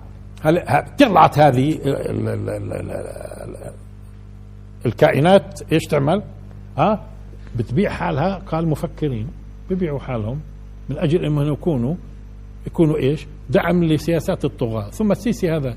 طلعت 0.99 1.39
هذه 1.39 1.79
الكائنات 4.85 5.61
إيش 5.71 5.83
تعمل؟ 5.83 6.23
ها 6.77 7.05
بتبيع 7.55 7.89
حالها 7.89 8.35
قال 8.35 8.67
مفكرين 8.67 9.27
ببيعوا 9.69 9.99
حالهم 9.99 10.39
من 10.89 10.97
أجل 10.97 11.25
إنهم 11.25 11.53
يكونوا 11.53 11.95
يكونوا 12.67 12.97
إيش؟ 12.97 13.27
دعم 13.49 13.83
لسياسات 13.83 14.45
الطغاة. 14.45 14.89
ثم 14.89 15.11
السيسي 15.11 15.51
هذا 15.51 15.75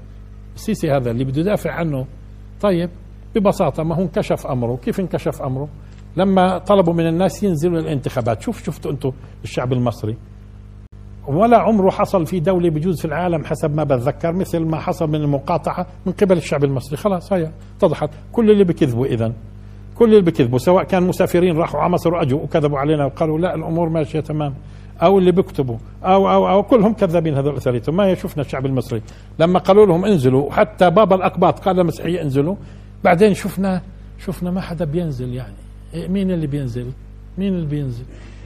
السيسي 0.54 0.90
هذا 0.90 1.10
اللي 1.10 1.24
بده 1.24 1.40
يدافع 1.40 1.70
عنه 1.72 2.06
طيب 2.60 2.90
ببساطة 3.34 3.82
ما 3.82 3.94
هو 3.94 4.02
انكشف 4.02 4.46
أمره. 4.46 4.76
كيف 4.76 5.00
انكشف 5.00 5.42
أمره؟ 5.42 5.68
لما 6.16 6.58
طلبوا 6.58 6.92
من 6.92 7.06
الناس 7.06 7.42
ينزلوا 7.42 7.80
الانتخابات 7.80 8.42
شوف 8.42 8.64
شفتوا 8.64 8.90
أنتم 8.90 9.12
الشعب 9.44 9.72
المصري؟ 9.72 10.16
ولا 11.28 11.58
عمره 11.58 11.90
حصل 11.90 12.26
في 12.26 12.40
دولة 12.40 12.70
بجوز 12.70 13.00
في 13.00 13.04
العالم 13.04 13.44
حسب 13.44 13.74
ما 13.74 13.84
بتذكر 13.84 14.32
مثل 14.32 14.58
ما 14.58 14.78
حصل 14.80 15.08
من 15.08 15.14
المقاطعة 15.14 15.86
من 16.06 16.12
قبل 16.12 16.36
الشعب 16.36 16.64
المصري. 16.64 16.96
خلاص 16.96 17.32
هيا 17.32 17.52
اتضحت. 17.78 18.10
كل 18.32 18.50
اللي 18.50 18.64
بكذبوا 18.64 19.06
إذا 19.06 19.32
كل 19.94 20.04
اللي 20.04 20.20
بكذبوا 20.20 20.58
سواء 20.58 20.84
كان 20.84 21.02
مسافرين 21.02 21.56
راحوا 21.56 21.80
على 21.80 21.92
مصر 21.92 22.14
واجوا 22.14 22.40
وكذبوا 22.40 22.78
علينا 22.78 23.04
وقالوا 23.04 23.38
لا 23.38 23.54
الأمور 23.54 23.88
ماشية 23.88 24.20
تمام. 24.20 24.54
أو 25.02 25.18
اللي 25.18 25.32
بيكتبوا 25.32 25.76
أو 26.04 26.30
أو 26.30 26.48
أو 26.48 26.62
كلهم 26.62 26.92
كذابين 26.92 27.34
هذول 27.34 27.56
الثلاثه 27.56 27.92
ما 27.92 28.14
شفنا 28.14 28.42
الشعب 28.42 28.66
المصري 28.66 29.02
لما 29.38 29.58
قالوا 29.58 29.86
لهم 29.86 30.04
انزلوا 30.04 30.52
حتى 30.52 30.90
بابا 30.90 31.16
الاقباط 31.16 31.58
قال 31.58 31.76
للمسيحيه 31.76 32.22
انزلوا. 32.22 32.56
بعدين 33.04 33.34
شفنا 33.34 33.82
شفنا 34.18 34.50
ما 34.50 34.60
حدا 34.60 34.84
بينزل 34.84 35.34
يعني. 35.34 35.61
مين 35.94 36.30
اللي 36.30 36.46
بينزل؟ 36.46 36.92
مين 37.38 37.54
اللي 37.54 37.66
بينزل؟ 37.66 38.04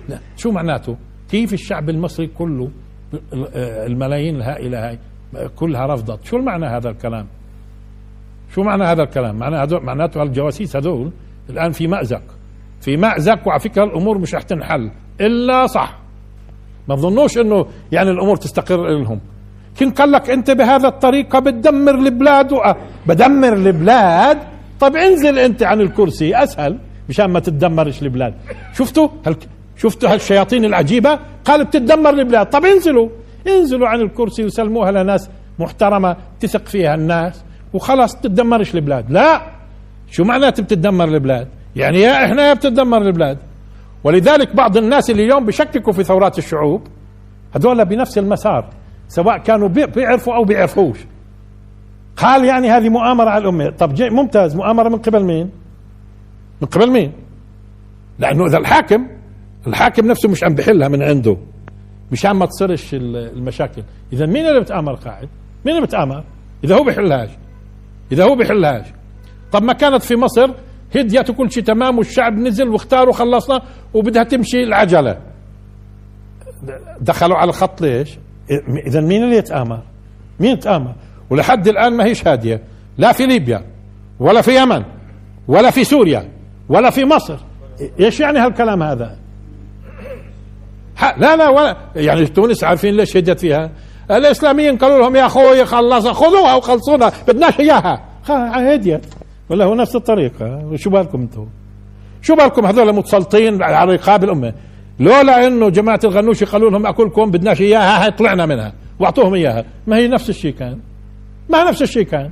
لا 0.08 0.18
شو 0.36 0.50
معناته؟ 0.50 0.96
كيف 1.30 1.52
الشعب 1.52 1.90
المصري 1.90 2.26
كله 2.26 2.70
الملايين 3.62 4.36
الهائله 4.36 4.88
هاي 4.88 4.98
كلها 5.56 5.86
رفضت؟ 5.86 6.24
شو 6.24 6.36
المعنى 6.36 6.66
هذا 6.66 6.90
الكلام؟ 6.90 7.26
شو 8.54 8.62
معنى 8.62 8.84
هذا 8.84 9.02
الكلام؟ 9.02 9.36
معنى 9.36 9.56
هذول 9.56 9.84
معناته 9.84 10.22
الجواسيس 10.22 10.76
هذول 10.76 11.12
الآن 11.50 11.70
في 11.70 11.86
مأزق. 11.86 12.22
في 12.80 12.96
مأزق 12.96 13.48
وعلى 13.48 13.60
فكرة 13.60 13.84
الأمور 13.84 14.18
مش 14.18 14.34
رح 14.34 14.42
تنحل. 14.42 14.90
إلا 15.20 15.66
صح. 15.66 15.98
ما 16.88 16.96
تظنوش 16.96 17.38
إنه 17.38 17.66
يعني 17.92 18.10
الأمور 18.10 18.36
تستقر 18.36 18.98
لهم. 18.98 19.20
كن 19.80 19.90
قال 19.90 20.12
لك 20.12 20.30
أنت 20.30 20.50
بهذا 20.50 20.88
الطريقة 20.88 21.38
بتدمر 21.38 21.94
البلاد 21.94 22.50
بدمر 23.06 23.52
البلاد. 23.52 24.38
طب 24.80 24.96
انزل 24.96 25.38
أنت 25.38 25.62
عن 25.62 25.80
الكرسي 25.80 26.36
أسهل. 26.42 26.78
مشان 27.08 27.26
ما 27.26 27.40
تتدمرش 27.40 28.02
البلاد. 28.02 28.34
شفتوا 28.72 29.08
هل 29.26 29.36
شفتوا 29.76 30.12
هالشياطين 30.12 30.64
العجيبة؟ 30.64 31.18
قال 31.44 31.64
بتتدمر 31.64 32.10
البلاد. 32.10 32.46
طب 32.46 32.64
انزلوا. 32.64 33.08
انزلوا 33.46 33.88
عن 33.88 34.00
الكرسي 34.00 34.44
وسلموها 34.44 34.92
لناس 34.92 35.30
محترمة 35.58 36.16
تثق 36.40 36.66
فيها 36.66 36.94
الناس 36.94 37.44
وخلاص 37.72 38.16
تتدمرش 38.16 38.74
البلاد. 38.74 39.10
لا. 39.10 39.42
شو 40.10 40.24
معناته 40.24 40.62
بتتدمر 40.62 41.04
البلاد؟ 41.04 41.48
يعني 41.76 42.00
يا 42.00 42.24
إحنا 42.24 42.48
يا 42.48 42.54
بتتدمر 42.54 43.02
البلاد. 43.02 43.38
ولذلك 44.04 44.56
بعض 44.56 44.76
الناس 44.76 45.10
اللي 45.10 45.22
اليوم 45.22 45.44
بيشككوا 45.44 45.92
في 45.92 46.04
ثورات 46.04 46.38
الشعوب 46.38 46.82
هذول 47.54 47.84
بنفس 47.84 48.18
المسار 48.18 48.68
سواء 49.08 49.38
كانوا 49.38 49.68
بيعرفوا 49.68 50.34
أو 50.34 50.44
بيعرفوش. 50.44 50.98
قال 52.16 52.44
يعني 52.44 52.70
هذه 52.70 52.88
مؤامرة 52.88 53.30
على 53.30 53.42
الأمة. 53.42 53.70
طب 53.70 54.00
ممتاز. 54.00 54.56
مؤامرة 54.56 54.88
من 54.88 54.98
قبل 54.98 55.24
مين؟ 55.24 55.50
من 56.60 56.68
قبل 56.68 56.90
مين؟ 56.90 57.12
لأنه 58.18 58.46
إذا 58.46 58.58
الحاكم 58.58 59.06
الحاكم 59.66 60.06
نفسه 60.06 60.28
مش 60.28 60.44
عم 60.44 60.54
بحلها 60.54 60.88
من 60.88 61.02
عنده. 61.02 61.36
مشان 62.12 62.30
ما 62.30 62.46
تصيرش 62.46 62.94
المشاكل. 62.94 63.82
إذا 64.12 64.26
مين 64.26 64.46
اللي 64.46 64.60
بتآمر 64.60 64.94
قاعد؟ 64.94 65.28
مين 65.64 65.76
اللي 65.76 65.86
بتآمر؟ 65.86 66.24
إذا 66.64 66.76
هو 66.76 66.84
بحلهاش. 66.84 67.30
إذا 68.12 68.24
هو 68.24 68.36
بحلهاش. 68.36 68.86
طب 69.52 69.62
ما 69.62 69.72
كانت 69.72 70.02
في 70.02 70.16
مصر 70.16 70.50
هديت 70.96 71.30
وكل 71.30 71.52
شيء 71.52 71.62
تمام 71.62 71.98
والشعب 71.98 72.32
نزل 72.32 72.68
واختار 72.68 73.08
وخلصنا 73.08 73.62
وبدها 73.94 74.22
تمشي 74.22 74.62
العجلة. 74.62 75.18
دخلوا 77.00 77.36
على 77.36 77.48
الخط 77.48 77.80
ليش؟ 77.80 78.18
إذا 78.86 79.00
مين 79.00 79.24
اللي 79.24 79.36
يتآمر؟ 79.36 79.82
مين 80.40 80.52
يتآمر؟ 80.52 80.94
ولحد 81.30 81.68
الآن 81.68 81.96
ما 81.96 82.04
هيش 82.04 82.28
هادية. 82.28 82.62
لا 82.98 83.12
في 83.12 83.26
ليبيا 83.26 83.64
ولا 84.18 84.40
في 84.40 84.62
يمن 84.62 84.82
ولا 85.48 85.70
في 85.70 85.84
سوريا. 85.84 86.35
ولا 86.68 86.90
في 86.90 87.04
مصر. 87.04 87.36
إيش 88.00 88.20
يعني 88.20 88.38
هالكلام 88.38 88.82
هذا؟ 88.82 89.16
لا 91.16 91.36
لا 91.36 91.48
ولا 91.48 91.76
يعني 91.96 92.26
تونس 92.26 92.64
عارفين 92.64 92.96
ليش 92.96 93.16
هدت 93.16 93.40
فيها؟ 93.40 93.70
الإسلاميين 94.10 94.76
قالوا 94.76 94.98
لهم 94.98 95.16
يا 95.16 95.26
أخوي 95.26 95.64
خلص 95.64 96.06
خذوها 96.06 96.54
وخلصونا 96.54 97.12
بدناش 97.28 97.60
إياها. 97.60 98.04
هديت. 98.28 99.06
ولا 99.50 99.64
هو 99.64 99.74
نفس 99.74 99.96
الطريقة. 99.96 100.76
شو 100.76 100.90
بالكم 100.90 101.20
أنتم 101.20 101.46
شو 102.22 102.36
بالكم 102.36 102.66
هذول 102.66 102.92
متسلطين 102.92 103.62
على 103.62 103.94
رقاب 103.94 104.24
الأمة؟ 104.24 104.54
لولا 105.00 105.46
إنه 105.46 105.68
جماعة 105.68 106.00
الغنوشي 106.04 106.44
قالوا 106.44 106.70
لهم 106.70 106.86
أكلكم 106.86 107.30
بدناش 107.30 107.60
إياها 107.60 108.04
هاي 108.04 108.10
طلعنا 108.10 108.46
منها. 108.46 108.72
وأعطوهم 108.98 109.34
إياها. 109.34 109.64
ما 109.86 109.96
هي 109.96 110.08
نفس 110.08 110.30
الشيء 110.30 110.54
كان. 110.54 110.78
ما 111.48 111.64
نفس 111.64 111.82
الشيء 111.82 112.02
كان. 112.02 112.30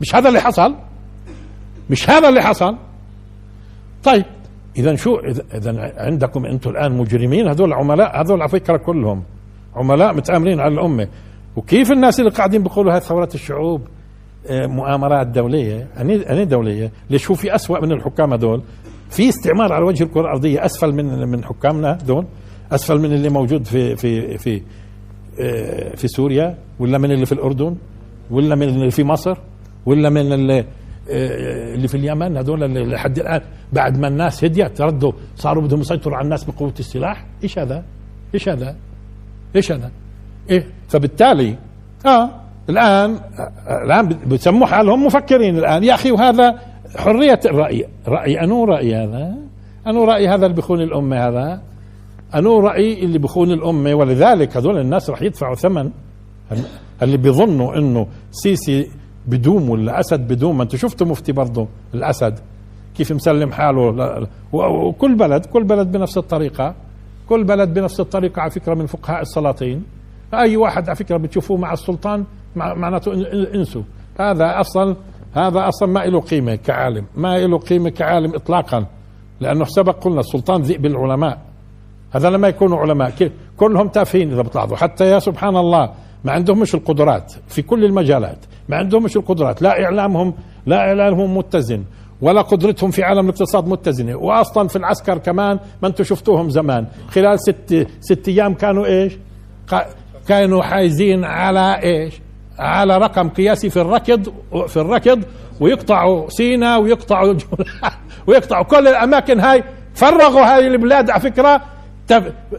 مش 0.00 0.14
هذا 0.14 0.28
اللي 0.28 0.40
حصل؟ 0.40 0.74
مش 1.90 2.10
هذا 2.10 2.28
اللي 2.28 2.42
حصل؟ 2.42 2.76
طيب 4.04 4.24
اذا 4.76 4.94
شو 4.94 5.16
اذا 5.54 5.92
عندكم 5.96 6.46
أنتم 6.46 6.70
الآن 6.70 6.92
مجرمين 6.92 7.48
هذول 7.48 7.72
عملاء 7.72 8.20
هذول 8.20 8.40
على 8.40 8.48
فكرة 8.50 8.76
كلهم 8.76 9.22
عملاء 9.76 10.14
متآمرين 10.14 10.60
على 10.60 10.74
الأمة. 10.74 11.08
وكيف 11.56 11.92
الناس 11.92 12.20
اللي 12.20 12.30
قاعدين 12.30 12.62
بيقولوا 12.62 12.92
هاي 12.94 13.00
ثورات 13.00 13.34
الشعوب 13.34 13.80
مؤامرات 14.50 15.26
دولية؟ 15.26 15.88
أني 16.00 16.44
دولية؟ 16.44 16.92
ليش 17.10 17.30
هو 17.30 17.34
في 17.34 17.54
أسوأ 17.54 17.80
من 17.80 17.92
الحكام 17.92 18.32
هذول؟ 18.32 18.62
في 19.10 19.28
استعمار 19.28 19.72
على 19.72 19.84
وجه 19.84 20.04
الكرة 20.04 20.20
الأرضية 20.20 20.64
أسفل 20.64 20.92
من 20.92 21.28
من 21.28 21.44
حكامنا 21.44 21.98
دول 22.06 22.26
أسفل 22.72 22.98
من 22.98 23.12
اللي 23.12 23.28
موجود 23.28 23.64
في 23.64 23.96
في 23.96 24.38
في 24.38 24.62
آه، 25.40 25.96
في 25.96 26.08
سوريا؟ 26.08 26.58
ولا 26.78 26.98
من 26.98 27.10
اللي 27.12 27.26
في 27.26 27.32
الأردن؟ 27.32 27.76
ولا 28.30 28.54
من 28.54 28.68
اللي 28.68 28.90
في 28.90 29.04
مصر؟ 29.04 29.38
ولا 29.86 30.10
من 30.10 30.32
اللي 30.32 30.58
آه، 30.58 30.64
اللي 31.08 31.88
في 31.88 31.96
اليمن 31.96 32.36
هذول 32.36 32.90
لحد 32.90 33.18
الآن 33.18 33.40
بعد 33.72 33.98
ما 33.98 34.08
الناس 34.08 34.44
هديت 34.44 34.80
ردوا 34.80 35.12
صاروا 35.36 35.62
بدهم 35.62 35.80
يسيطروا 35.80 36.16
على 36.16 36.24
الناس 36.24 36.44
بقوة 36.44 36.74
السلاح؟ 36.78 37.26
إيش 37.42 37.58
هذا؟ 37.58 37.84
إيش 38.34 38.48
هذا؟ 38.48 38.76
إيش 39.56 39.72
هذا؟ 39.72 39.90
إيه 40.50 40.66
فبالتالي 40.88 41.56
آه 42.06 42.30
الآن 42.70 43.18
الآن 43.84 44.08
بسموا 44.26 44.66
حالهم 44.66 45.06
مفكرين 45.06 45.58
الآن. 45.58 45.84
يا 45.84 45.94
أخي 45.94 46.10
وهذا 46.10 46.58
حرية 46.96 47.40
الرأي. 47.44 47.84
رأي 48.08 48.40
أنو 48.40 48.64
رأي 48.64 48.94
هذا؟ 48.94 49.34
أنو 49.86 50.04
رأي 50.04 50.28
هذا 50.28 50.46
اللي 50.46 50.56
بخون 50.56 50.80
الأمة 50.80 51.28
هذا؟ 51.28 51.62
أنو 52.34 52.60
رأي 52.60 53.04
اللي 53.04 53.18
بخون 53.18 53.50
الأمة؟ 53.50 53.94
ولذلك 53.94 54.56
هذول 54.56 54.78
الناس 54.80 55.10
راح 55.10 55.22
يدفعوا 55.22 55.54
ثمن. 55.54 55.90
اللي 57.02 57.16
بيظنوا 57.16 57.78
إنه 57.78 58.06
سيسي 58.30 58.90
بدوم 59.28 59.70
ولا 59.70 60.00
أسد 60.00 60.20
بدوم؟ 60.28 60.56
ما 60.56 60.62
أنتم 60.62 60.78
شفتوا 60.78 61.06
مفتي 61.06 61.32
برضه 61.32 61.68
الأسد. 61.94 62.38
كيف 62.96 63.12
مسلم 63.12 63.52
حاله؟ 63.52 64.26
وكل 64.52 65.14
بلد 65.14 65.46
كل 65.46 65.64
بلد 65.64 65.92
بنفس 65.92 66.18
الطريقة. 66.18 66.74
كل 67.28 67.44
بلد 67.44 67.74
بنفس 67.74 68.00
الطريقة 68.00 68.42
على 68.42 68.50
فكرة 68.50 68.74
من 68.74 68.86
فقهاء 68.86 69.20
السلاطين. 69.20 69.84
أي 70.34 70.56
واحد 70.56 70.88
على 70.88 70.96
فكرة 70.96 71.16
بتشوفوه 71.16 71.56
مع 71.56 71.72
السلطان 71.72 72.24
معناته 72.56 73.12
إنسوا. 73.54 73.82
هذا 74.20 74.60
أصلا 74.60 74.96
هذا 75.34 75.68
أصلا 75.68 75.88
ما 75.88 76.00
له 76.00 76.20
قيمة 76.20 76.54
كعالم. 76.54 77.06
ما 77.16 77.38
له 77.38 77.58
قيمة 77.58 77.90
كعالم 77.90 78.34
اطلاقا. 78.34 78.86
لأنه 79.40 79.64
سبق 79.64 80.04
قلنا 80.04 80.20
السلطان 80.20 80.62
ذئب 80.62 80.86
العلماء. 80.86 81.38
هذا 82.10 82.30
لما 82.30 82.48
يكونوا 82.48 82.78
علماء. 82.78 83.30
كلهم 83.56 83.88
تافهين 83.88 84.32
إذا 84.32 84.42
بتلاحظوا. 84.42 84.76
حتى 84.76 85.10
يا 85.10 85.18
سبحان 85.18 85.56
الله 85.56 85.90
ما 86.24 86.32
عندهم 86.32 86.60
مش 86.60 86.74
القدرات 86.74 87.34
في 87.48 87.62
كل 87.62 87.84
المجالات. 87.84 88.38
ما 88.68 88.76
عندهم 88.76 89.02
مش 89.02 89.16
القدرات. 89.16 89.62
لا 89.62 89.84
إعلامهم 89.84 90.34
لا 90.66 90.76
اعلامهم 90.76 91.36
متزن 91.36 91.84
ولا 92.20 92.42
قدرتهم 92.42 92.90
في 92.90 93.02
عالم 93.02 93.24
الاقتصاد 93.24 93.68
متزنة. 93.68 94.14
واصلا 94.16 94.68
في 94.68 94.76
العسكر 94.76 95.18
كمان 95.18 95.58
ما 95.82 95.88
أنتم 95.88 96.04
شفتوهم 96.04 96.50
زمان. 96.50 96.86
خلال 97.08 97.40
ست 97.40 97.86
ست 98.00 98.28
أيام 98.28 98.54
كانوا 98.54 98.86
إيش؟ 98.86 99.18
كانوا 100.28 100.62
حايزين 100.62 101.24
على 101.24 101.80
إيش؟ 101.82 102.20
على 102.58 102.98
رقم 102.98 103.28
قياسي 103.28 103.70
في 103.70 103.80
الركض 103.80 104.32
في 104.66 104.76
الركض 104.76 105.22
ويقطعوا 105.60 106.30
سينا 106.30 106.76
ويقطعوا 106.76 107.34
ويقطعوا 108.26 108.64
كل 108.64 108.88
الأماكن 108.88 109.40
هاي. 109.40 109.64
فرغوا 109.94 110.54
هاي 110.54 110.66
البلاد 110.66 111.10
على 111.10 111.20
فكرة. 111.20 111.62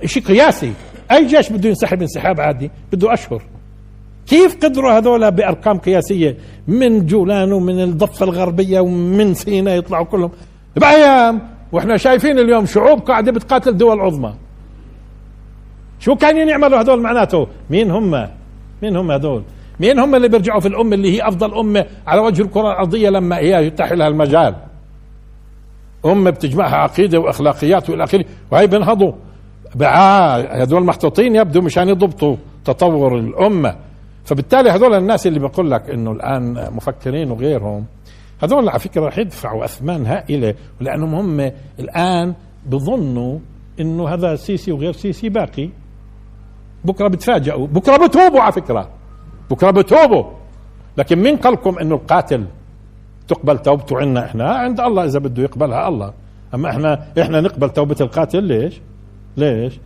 شيء 0.05 0.23
قياسي. 0.23 0.73
أي 1.11 1.25
جيش 1.27 1.51
بده 1.51 1.69
ينسحب 1.69 2.01
انسحاب 2.01 2.41
عادي. 2.41 2.71
بده 2.91 3.13
أشهر. 3.13 3.41
كيف 4.29 4.55
قدروا 4.63 4.91
هذول 4.97 5.31
بأرقام 5.31 5.77
قياسية 5.77 6.37
من 6.67 7.05
جولان 7.05 7.51
ومن 7.51 7.79
الضفة 7.83 8.23
الغربية 8.23 8.79
ومن 8.79 9.33
سيناء 9.33 9.77
يطلعوا 9.77 10.05
كلهم؟ 10.05 10.31
بايام 10.75 11.41
وإحنا 11.71 11.97
شايفين 11.97 12.39
اليوم 12.39 12.65
شعوب 12.65 12.99
قاعدة 12.99 13.31
بتقاتل 13.31 13.77
دول 13.77 13.99
عظمى. 13.99 14.33
شو 15.99 16.15
كانوا 16.15 16.41
يعملوا 16.41 16.79
هذول 16.81 17.01
معناته؟ 17.01 17.47
مين 17.69 17.91
هم؟ 17.91 18.27
مين 18.81 18.95
هم 18.95 19.11
هذول؟ 19.11 19.43
مين 19.79 19.99
هم 19.99 20.15
اللي 20.15 20.27
بيرجعوا 20.27 20.59
في 20.59 20.67
الأمة 20.67 20.95
اللي 20.95 21.17
هي 21.17 21.27
أفضل 21.27 21.53
أمة 21.53 21.85
على 22.07 22.21
وجه 22.21 22.41
الكرة 22.41 22.71
الأرضية 22.71 23.09
لما 23.09 23.37
هي 23.37 23.65
يتاح 23.67 23.91
لها 23.91 24.07
المجال 24.07 24.55
أمة 26.05 26.29
بتجمعها 26.29 26.75
عقيدة 26.75 27.19
وأخلاقيات 27.19 27.89
وإلى 27.89 28.03
آخره. 28.03 28.25
وهي 28.51 28.67
بينهضوا. 28.67 29.11
هذول 30.51 30.83
محطوطين 30.83 31.35
يبدو 31.35 31.61
مشان 31.61 31.89
يضبطوا 31.89 32.35
تطور 32.65 33.17
الأمة. 33.17 33.88
فبالتالي 34.25 34.69
هذول 34.69 34.93
الناس 34.93 35.27
اللي 35.27 35.39
بقول 35.39 35.71
لك 35.71 35.89
إنه 35.89 36.11
الآن 36.11 36.73
مفكرين 36.73 37.31
وغيرهم 37.31 37.85
هذول 38.43 38.69
على 38.69 38.79
فكرة 38.79 39.07
رح 39.07 39.17
يدفعوا 39.17 39.65
أثمان 39.65 40.05
هائلة 40.05 40.55
لانهم 40.81 41.15
هم 41.15 41.51
الآن 41.79 42.33
بظنوا 42.65 43.39
إنه 43.79 44.09
هذا 44.09 44.35
سيسي 44.35 44.71
وغير 44.71 44.93
سيسي 44.93 45.29
باقي. 45.29 45.69
بكرة 46.85 47.07
بتفاجئوا 47.07 47.67
بكرة 47.67 48.07
بتوبوا 48.07 48.41
على 48.41 48.51
فكرة 48.51 48.89
بكرة 49.49 49.71
بتوبوا. 49.71 50.23
لكن 50.97 51.19
مين 51.19 51.37
قال 51.37 51.53
لكم 51.53 51.79
إنه 51.79 51.95
القاتل 51.95 52.45
تقبل 53.27 53.57
توبته 53.57 53.97
عنا 53.97 54.25
إحنا؟ 54.25 54.49
عند 54.49 54.79
الله 54.79 55.05
إذا 55.05 55.19
بده 55.19 55.43
يقبلها 55.43 55.87
الله. 55.87 56.13
أما 56.53 56.69
إحنا 56.69 57.05
إحنا 57.21 57.41
نقبل 57.41 57.69
توبة 57.69 57.95
القاتل 58.01 58.43
ليش؟ 58.43 58.81
ليش؟ 59.37 59.79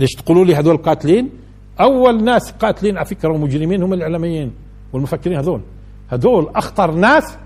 ليش 0.00 0.12
تقولوا 0.12 0.44
لي 0.44 0.54
هذول 0.54 0.76
قاتلين؟ 0.76 1.30
أول 1.80 2.24
ناس 2.24 2.52
قاتلين 2.52 2.96
على 2.96 3.06
فكره 3.06 3.32
ومجرمين 3.32 3.82
هم 3.82 3.92
الإعلاميين 3.92 4.52
والمفكرين 4.92 5.38
هذول. 5.38 5.60
هذول 6.08 6.48
أخطر 6.56 6.90
ناس 6.90 7.38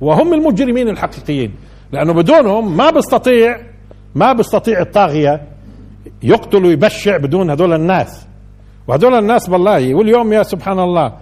وهم 0.00 0.34
المجرمين 0.34 0.88
الحقيقيين. 0.88 1.54
لأنه 1.92 2.12
بدونهم 2.12 2.76
ما 2.76 2.90
بيستطيع 2.90 3.60
ما 4.14 4.32
بيستطيع 4.32 4.80
الطاغية 4.80 5.42
يقتل 6.22 6.64
ويبشع 6.64 7.16
بدون 7.16 7.50
هذول 7.50 7.72
الناس. 7.72 8.26
وهذول 8.88 9.14
الناس 9.14 9.48
والله 9.48 9.94
واليوم 9.94 10.32
يا 10.32 10.42
سبحان 10.42 10.78
الله 10.78 11.12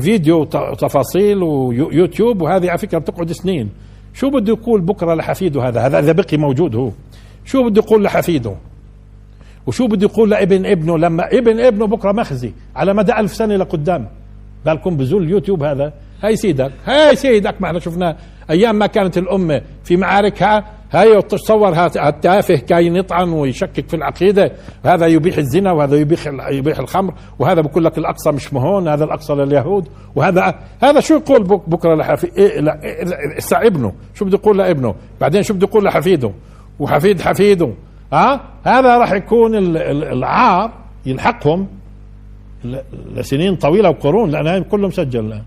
فيديو 0.00 0.40
وتفاصيل 0.40 1.42
ويوتيوب 1.42 2.42
وهذه 2.42 2.68
على 2.70 2.78
فكرة 2.78 2.98
بتقعد 2.98 3.32
سنين. 3.32 3.70
شو 4.14 4.30
بده 4.30 4.52
يقول 4.52 4.80
بكرة 4.80 5.14
لحفيده 5.14 5.68
هذا؟ 5.68 5.80
هذا 5.86 5.98
إذا 5.98 6.12
بقي 6.12 6.36
موجود 6.36 6.76
هو. 6.76 6.90
شو 7.44 7.68
بده 7.68 7.82
يقول 7.86 8.04
لحفيده؟ 8.04 8.56
وشو 9.66 9.86
بده 9.86 10.06
يقول 10.06 10.30
لابن 10.30 10.66
ابنه 10.66 10.98
لما 10.98 11.28
ابن 11.32 11.60
ابنه 11.60 11.86
بكرة 11.86 12.12
مخزي 12.12 12.52
على 12.76 12.94
مدى 12.94 13.12
ألف 13.12 13.34
سنة 13.34 13.56
لقدام؟ 13.56 14.08
بالكم 14.64 14.96
بزول 14.96 15.22
اليوتيوب 15.22 15.62
هذا. 15.62 15.92
هاي 16.22 16.36
سيدك 16.36 16.72
هاي 16.84 17.16
سيدك 17.16 17.54
ما 17.62 17.66
إحنا 17.68 17.78
شفناه. 17.78 18.16
أيام 18.50 18.78
ما 18.78 18.86
كانت 18.86 19.18
الأمة 19.18 19.62
في 19.84 19.96
معاركها 19.96 20.64
هاي 20.92 21.22
تصور 21.22 21.86
التافه 21.86 22.56
كاين 22.56 22.96
يطعن 22.96 23.28
ويشكك 23.28 23.88
في 23.88 23.96
العقيدة. 23.96 24.52
هذا 24.84 25.06
يبيح 25.06 25.36
الزنا 25.38 25.72
وهذا 25.72 25.96
يبيح 25.96 26.26
يبيح 26.50 26.78
الخمر 26.78 27.14
وهذا 27.38 27.60
بقول 27.60 27.84
لك 27.84 27.98
الأقصى 27.98 28.30
مش 28.30 28.52
مهون 28.52 28.88
هذا 28.88 29.04
الأقصى 29.04 29.32
لليهود 29.32 29.88
وهذا 30.14 30.54
هذا 30.82 31.00
شو 31.00 31.14
يقول 31.14 31.44
بكرة 31.44 31.94
لحفي 31.94 32.26
إيه 32.38 32.60
إيه 32.60 33.66
ابنه. 33.66 33.92
شو 34.14 34.24
بده 34.24 34.38
يقول 34.38 34.58
لابنه؟ 34.58 34.94
بعدين 35.20 35.42
شو 35.42 35.54
بده 35.54 35.66
يقول 35.66 35.84
لحفيده؟ 35.84 36.32
وحفيد 36.78 37.20
حفيده. 37.20 37.72
ها؟ 38.14 38.40
هذا 38.64 38.98
راح 38.98 39.12
يكون 39.12 39.54
العار 40.16 40.72
يلحقهم 41.06 41.68
لسنين 43.14 43.56
طويلة 43.56 43.88
وقرون 43.90 44.30
لأن 44.30 44.64
كله 44.64 44.88
مسجل 44.88 45.24
الآن. 45.26 45.42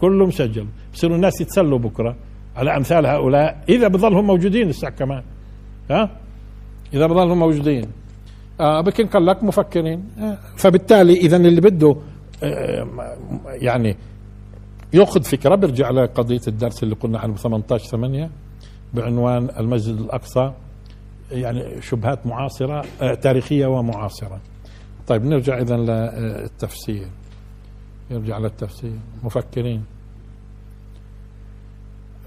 كله 0.00 0.26
مسجل 0.26 0.66
بصيروا 0.92 1.16
الناس 1.16 1.40
يتسلوا 1.40 1.78
بكرة 1.78 2.16
على 2.56 2.76
أمثال 2.76 3.06
هؤلاء 3.06 3.64
إذا 3.68 3.88
بظلهم 3.88 4.26
موجودين 4.26 4.68
الساعة 4.68 4.92
كمان. 4.92 5.22
ها؟ 5.90 6.10
إذا 6.94 7.06
بظلهم 7.06 7.38
موجودين. 7.38 7.84
آه 8.60 8.80
بكن 8.80 9.06
قال 9.06 9.26
لك 9.26 9.44
مفكرين. 9.44 10.04
آه 10.18 10.38
فبالتالي 10.56 11.12
اذا 11.12 11.36
اللي 11.36 11.60
بده 11.60 11.96
آه 12.42 12.86
يعني 13.46 13.96
يأخذ 14.92 15.22
فكرة 15.22 15.54
بيرجع 15.54 15.90
لقضية 15.90 16.40
الدرس 16.48 16.82
اللي 16.82 16.94
قلنا 16.94 17.18
عنه 17.18 17.34
18 17.34 17.84
8 17.84 18.30
بعنوان 18.94 19.48
المسجد 19.58 19.98
الأقصى. 19.98 20.52
يعني 21.30 21.82
شبهات 21.82 22.26
معاصرة 22.26 22.84
آه 23.02 23.14
تاريخية 23.14 23.66
ومعاصرة. 23.66 24.40
طيب 25.06 25.24
نرجع 25.24 25.58
إذا 25.58 25.76
للتفسير 25.76 27.08
يرجع 28.10 28.38
للتفسير. 28.38 28.98
مفكرين. 29.24 29.84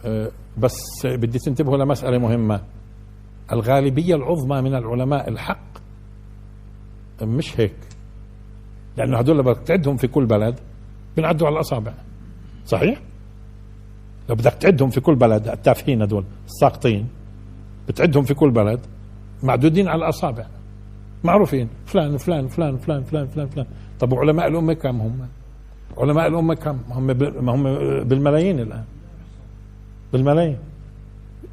أه، 0.06 0.32
بس 0.58 0.78
بدي 1.06 1.40
تنتبهوا 1.40 1.78
لمسألة 1.78 2.18
مهمة. 2.18 2.62
الغالبية 3.52 4.16
العظمى 4.16 4.62
من 4.62 4.76
العلماء 4.76 5.30
الحق 5.30 5.72
مش 7.22 7.60
هيك. 7.60 7.76
لأنه 8.98 9.18
هدول 9.18 9.38
لما 9.38 9.54
تعدهم 9.54 9.98
في 9.98 10.08
كل 10.08 10.26
بلد 10.26 10.60
بنعدوا 11.18 11.48
على 11.48 11.56
الأصابع. 11.56 11.94
صحيح؟ 12.66 13.02
لو 14.30 14.36
بدك 14.36 14.54
تعدهم 14.54 14.90
في 14.90 15.02
كل 15.02 15.16
بلد 15.16 15.48
التافهين 15.48 16.02
هدول 16.02 16.26
الساقطين 16.46 17.08
بتعدهم 17.88 18.24
في 18.24 18.34
كل 18.34 18.52
بلد 18.52 18.80
معدودين 19.44 19.88
على 19.88 20.04
الأصابع. 20.06 20.46
معروفين. 21.24 21.70
فلان 21.86 22.18
فلان 22.18 22.48
فلان 22.48 22.78
فلان 22.78 23.04
فلان 23.04 23.28
فلان 23.28 23.48
فلان. 23.48 23.66
طب 24.00 24.14
وعلماء 24.14 24.48
الأمة 24.48 24.74
كم 24.74 25.02
هم؟ 25.02 25.28
علماء 25.98 26.28
الأمة 26.28 26.54
كم؟ 26.54 26.80
هم 26.90 27.10
هم 27.50 27.64
بالملايين 28.04 28.60
الآن. 28.60 28.84
بالملايين. 30.14 30.58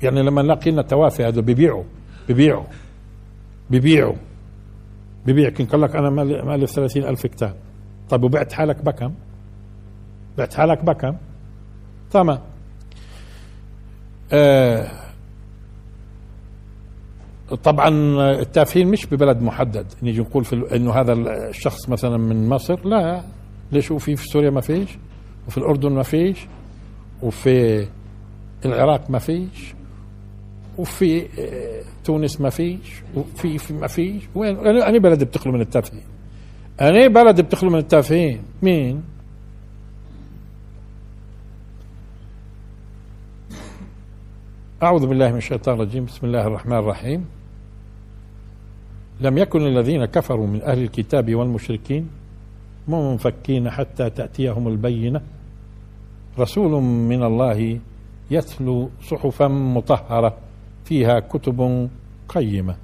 يعني 0.03 0.23
لما 0.23 0.43
نلاقي 0.43 0.71
لنا 0.71 0.81
التوافي 0.81 1.25
هذول 1.25 1.43
ببيعوا 1.43 1.85
ببيعوا 2.29 2.65
ببيعوا 3.71 4.17
ببيع 5.27 5.49
كان 5.49 5.67
قال 5.67 5.81
لك 5.81 5.97
أنا 5.97 6.11
مالي 6.11 6.43
مالي 6.43 6.67
30 6.67 7.05
ألف 7.05 7.27
كتاب. 7.27 7.55
طيب 8.11 8.25
وبعت 8.25 8.53
حالك 8.53 8.85
بكم؟ 8.85 9.15
بعت 10.39 10.55
حالك 10.55 10.85
بكم؟ 10.85 11.17
تمام. 12.11 12.39
آه 14.33 15.08
طبعا 17.55 17.89
التافهين 18.41 18.89
مش 18.89 19.07
ببلد 19.07 19.43
محدد. 19.43 19.87
نيجي 20.03 20.21
نقول 20.21 20.45
في 20.45 20.77
إنه 20.77 20.93
هذا 20.93 21.13
الشخص 21.13 21.89
مثلا 21.89 22.17
من 22.17 22.49
مصر 22.49 22.87
لا. 22.89 23.23
ليش 23.73 23.91
وفي 23.91 24.17
في 24.17 24.27
سوريا 24.27 24.51
ما 24.51 24.61
فيش؟ 24.61 24.89
وفي 25.49 25.59
الأردن 25.59 25.93
ما 25.93 26.03
فيش؟ 26.03 26.47
وفي 27.23 27.87
العراق 28.65 29.11
ما 29.11 29.19
فيش؟ 29.19 29.75
وفي 30.79 31.23
آه، 31.41 31.83
تونس 32.05 32.41
ما 32.41 32.51
فيش؟ 32.51 33.03
وفي 33.15 33.59
في 33.59 33.75
ما 33.75 33.87
فيش؟ 33.87 34.23
وين؟ 34.35 34.57
أنا 34.67 34.99
بلد 34.99 35.25
بتخلو 35.25 35.53
من 35.53 35.61
التافهين؟ 35.61 36.03
أنا 36.81 37.09
بلد 37.09 37.41
بتخلو 37.41 37.71
من 37.71 37.79
التافهين؟ 37.79 38.43
مين؟ 38.63 39.03
أعوذ 44.83 45.07
بالله 45.07 45.31
من 45.33 45.37
الشيطان 45.37 45.75
الرجيم. 45.75 46.05
بسم 46.05 46.27
الله 46.27 46.47
الرحمن 46.47 46.77
الرحيم. 46.79 47.25
لم 49.21 49.39
يكن 49.39 49.67
الذين 49.67 50.05
كفروا 50.05 50.47
من 50.47 50.63
أهل 50.63 50.83
الكتاب 50.83 51.35
والمشركين 51.35 52.09
منفكين 52.89 53.71
حتى 53.71 54.11
تأتيهم 54.11 54.69
البينة. 54.69 55.21
رسول 56.39 56.83
من 56.83 57.23
الله 57.23 57.79
يتلو 58.31 58.91
صحفا 59.03 59.49
مطهرة 59.49 60.37
فيها 60.85 61.21
كتب 61.21 61.89
قيمة. 62.29 62.77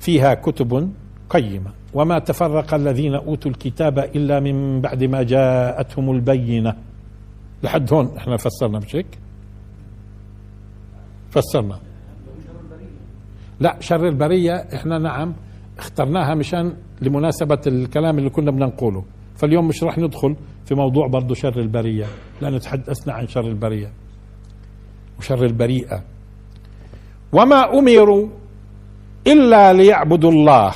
فيها 0.00 0.34
كتب 0.34 0.92
قيمة. 1.30 1.70
وما 1.94 2.18
تفرق 2.18 2.74
الذين 2.74 3.14
أوتوا 3.14 3.50
الكتاب 3.50 3.98
إلا 3.98 4.40
من 4.40 4.80
بعد 4.80 5.04
ما 5.04 5.22
جاءتهم 5.22 6.10
البينة. 6.10 6.74
لحد 7.62 7.92
هون 7.92 8.16
إحنا 8.16 8.36
فسرنا 8.36 8.78
مش 8.78 8.96
هيك 8.96 9.18
فسرنا. 11.30 11.78
لا 13.60 13.76
شر 13.80 14.08
البرية 14.08 14.54
إحنا 14.54 14.98
نعم 14.98 15.34
اخترناها 15.78 16.34
مشان 16.34 16.72
لمناسبة 17.02 17.60
الكلام 17.66 18.18
اللي 18.18 18.30
كنا 18.30 18.50
بدنا 18.50 18.66
نقوله. 18.66 19.04
فاليوم 19.36 19.68
مش 19.68 19.84
راح 19.84 19.98
ندخل 19.98 20.36
في 20.64 20.74
موضوع 20.74 21.06
برضه 21.06 21.34
شر 21.34 21.60
البرية 21.60 22.04
لأن 22.40 22.60
تحدثنا 22.60 23.12
عن 23.12 23.26
شر 23.26 23.46
البرية 23.46 23.90
وشر 25.18 25.44
البريئة. 25.44 26.02
وما 27.32 27.78
أمروا 27.78 28.28
إلا 29.26 29.72
ليعبدوا 29.72 30.30
الله. 30.30 30.72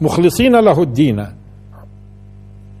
مخلصين 0.00 0.56
له 0.56 0.82
الدين. 0.82 1.26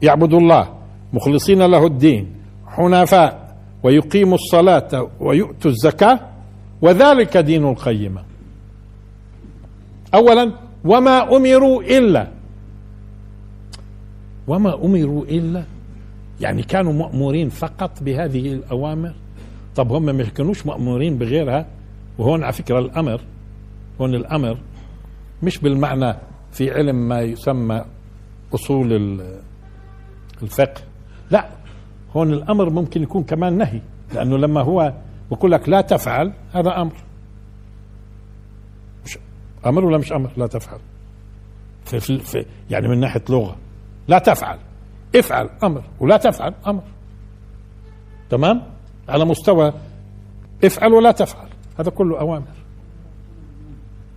يعبدوا 0.02 0.40
الله. 0.40 0.74
مخلصين 1.12 1.62
له 1.62 1.86
الدين. 1.86 2.34
حنفاء. 2.66 3.56
ويقيموا 3.82 4.34
الصلاة 4.34 5.08
ويؤتوا 5.20 5.70
الزكاة. 5.70 6.20
وذلك 6.82 7.36
دين 7.36 7.64
القيمة. 7.68 8.27
أولا 10.14 10.52
وما 10.84 11.36
أمروا 11.36 11.82
إلا. 11.82 12.28
وما 14.48 14.74
أمروا 14.84 15.24
إلا. 15.24 15.64
يعني 16.40 16.62
كانوا 16.62 16.92
مأمورين 16.92 17.48
فقط 17.48 18.02
بهذه 18.02 18.52
الأوامر. 18.52 19.12
طب 19.76 19.92
هم 19.92 20.02
ما 20.02 20.24
كانوش 20.24 20.66
مأمورين 20.66 21.18
بغيرها؟ 21.18 21.66
وهون 22.18 22.44
على 22.44 22.52
فكرة 22.52 22.78
الأمر 22.78 23.20
هون 24.00 24.14
الأمر 24.14 24.58
مش 25.42 25.58
بالمعنى 25.58 26.14
في 26.52 26.70
علم 26.70 27.08
ما 27.08 27.20
يسمى 27.20 27.84
أصول 28.54 29.20
الفقه. 30.42 30.80
لا 31.30 31.48
هون 32.16 32.32
الأمر 32.32 32.70
ممكن 32.70 33.02
يكون 33.02 33.22
كمان 33.22 33.58
نهي 33.58 33.80
لأنه 34.14 34.38
لما 34.38 34.60
هو 34.60 34.92
بقول 35.30 35.52
لك 35.52 35.68
لا 35.68 35.80
تفعل 35.80 36.32
هذا 36.52 36.80
أمر. 36.80 36.92
أمر 39.66 39.84
ولا 39.84 39.98
مش 39.98 40.12
أمر؟ 40.12 40.30
لا 40.36 40.46
تفعل. 40.46 40.78
في, 41.84 42.00
في, 42.00 42.18
في 42.18 42.46
يعني 42.70 42.88
من 42.88 43.00
ناحية 43.00 43.22
لغة. 43.30 43.56
لا 44.08 44.18
تفعل. 44.18 44.58
افعل 45.16 45.50
أمر 45.62 45.82
ولا 46.00 46.16
تفعل 46.16 46.54
أمر. 46.66 46.82
تمام؟ 48.30 48.62
على 49.08 49.24
مستوى 49.24 49.72
افعل 50.64 50.92
ولا 50.92 51.10
تفعل. 51.10 51.48
هذا 51.78 51.90
كله 51.90 52.20
أوامر. 52.20 52.54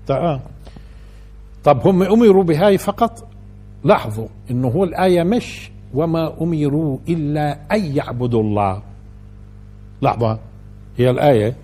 تمام؟ 0.08 0.40
طب 1.64 1.88
هم 1.88 2.04
أمروا 2.04 2.44
بهاي 2.44 2.78
فقط؟ 2.78 3.28
لاحظوا 3.84 4.28
إنه 4.52 4.68
هو 4.68 4.84
الآية 4.84 5.24
مش 5.24 5.72
وما 5.94 6.42
أمروا 6.42 6.98
إلا 7.10 7.76
أن 7.76 7.86
يعبدوا 7.96 8.42
الله. 8.44 8.84
لحظة. 10.02 10.40
هي 10.98 11.10
الآية 11.10 11.56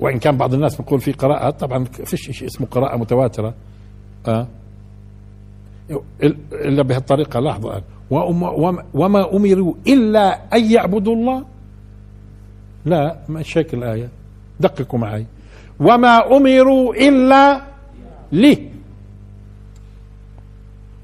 وإن 0.00 0.18
كان 0.18 0.36
بعض 0.36 0.54
الناس 0.54 0.76
بيقول 0.76 1.00
في 1.00 1.12
قراءة 1.12 1.50
طبعا 1.50 1.84
فيش 1.84 2.30
شيء 2.30 2.48
اسمه 2.48 2.66
قراءة 2.66 2.96
متواترة. 2.96 3.54
أه. 4.28 4.46
إلا 6.52 6.82
بهالطريقة 6.82 7.40
لحظة. 7.40 7.82
وما 8.94 9.36
أمروا 9.36 9.74
إلا 9.86 10.54
أن 10.56 10.64
يعبدوا 10.72 11.14
الله؟ 11.14 11.44
لا 12.84 13.18
مش 13.28 13.58
هيك 13.58 13.74
الآية. 13.74 14.08
دققوا 14.60 14.98
معي. 14.98 15.26
وما 15.80 16.36
أمروا 16.36 16.94
إلا 16.94 17.62
لي. 18.32 18.68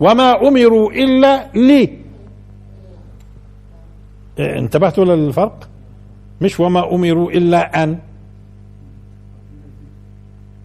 وما 0.01 0.49
أمروا 0.49 0.93
إلا 0.93 1.51
لي. 1.55 1.99
انتبهتوا 4.39 5.05
للفرق؟ 5.05 5.69
مش 6.41 6.61
وما 6.61 6.95
أمروا 6.95 7.31
إلا 7.31 7.85
أن. 7.85 7.99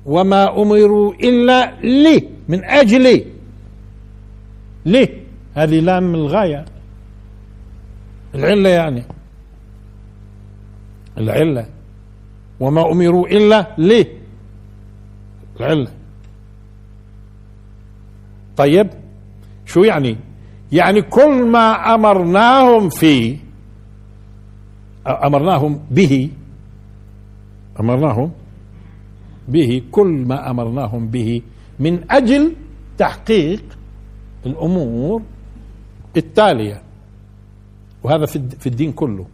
وما 0.10 0.62
أمروا 0.62 1.14
إلا 1.14 1.80
لي 1.82 2.28
من 2.50 2.64
أجلي 2.64 3.26
ليه 4.86 5.10
هذه 5.56 5.80
لام 5.80 6.16
الغاية. 6.16 6.66
العلة 8.36 8.70
يعني. 8.70 9.04
العلة. 11.18 11.66
وما 12.60 12.92
أمروا 12.92 13.28
إلا 13.28 13.76
ليه 13.78 14.08
العلة. 15.60 15.92
طيب 18.58 18.90
شو 19.66 19.84
يعني؟ 19.84 20.18
يعني 20.72 21.02
كل 21.02 21.46
ما 21.52 21.96
أمرناهم 21.96 22.90
فيه 22.90 23.38
أمرناهم 25.08 25.80
به 25.92 26.30
أمرناهم 27.80 28.32
به 29.50 29.82
كل 29.92 30.08
ما 30.08 30.50
أمرناهم 30.50 31.08
به 31.08 31.42
من 31.80 32.12
أجل 32.12 32.56
تحقيق 32.98 33.64
الأمور 34.46 35.22
التالية. 36.18 36.82
وهذا 38.04 38.26
في 38.60 38.68
الدين 38.68 38.92
كله. 38.92 39.26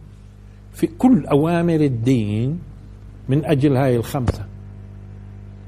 في 0.72 0.86
كل 0.86 1.26
أوامر 1.26 1.80
الدين 1.80 2.58
من 3.28 3.44
أجل 3.44 3.76
هاي 3.76 3.96
الخمسة. 3.96 4.46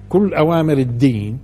كل 0.09 0.35
أوامر 0.35 0.79
الدين 0.79 1.39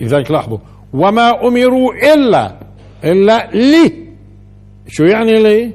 لذلك 0.00 0.30
لاحظوا 0.30 0.58
وما 0.92 1.46
أمروا 1.46 2.14
إلا 2.14 2.60
إلا 3.04 3.50
لي. 3.50 4.08
شو 4.88 5.04
يعني 5.04 5.42
لي؟ 5.42 5.72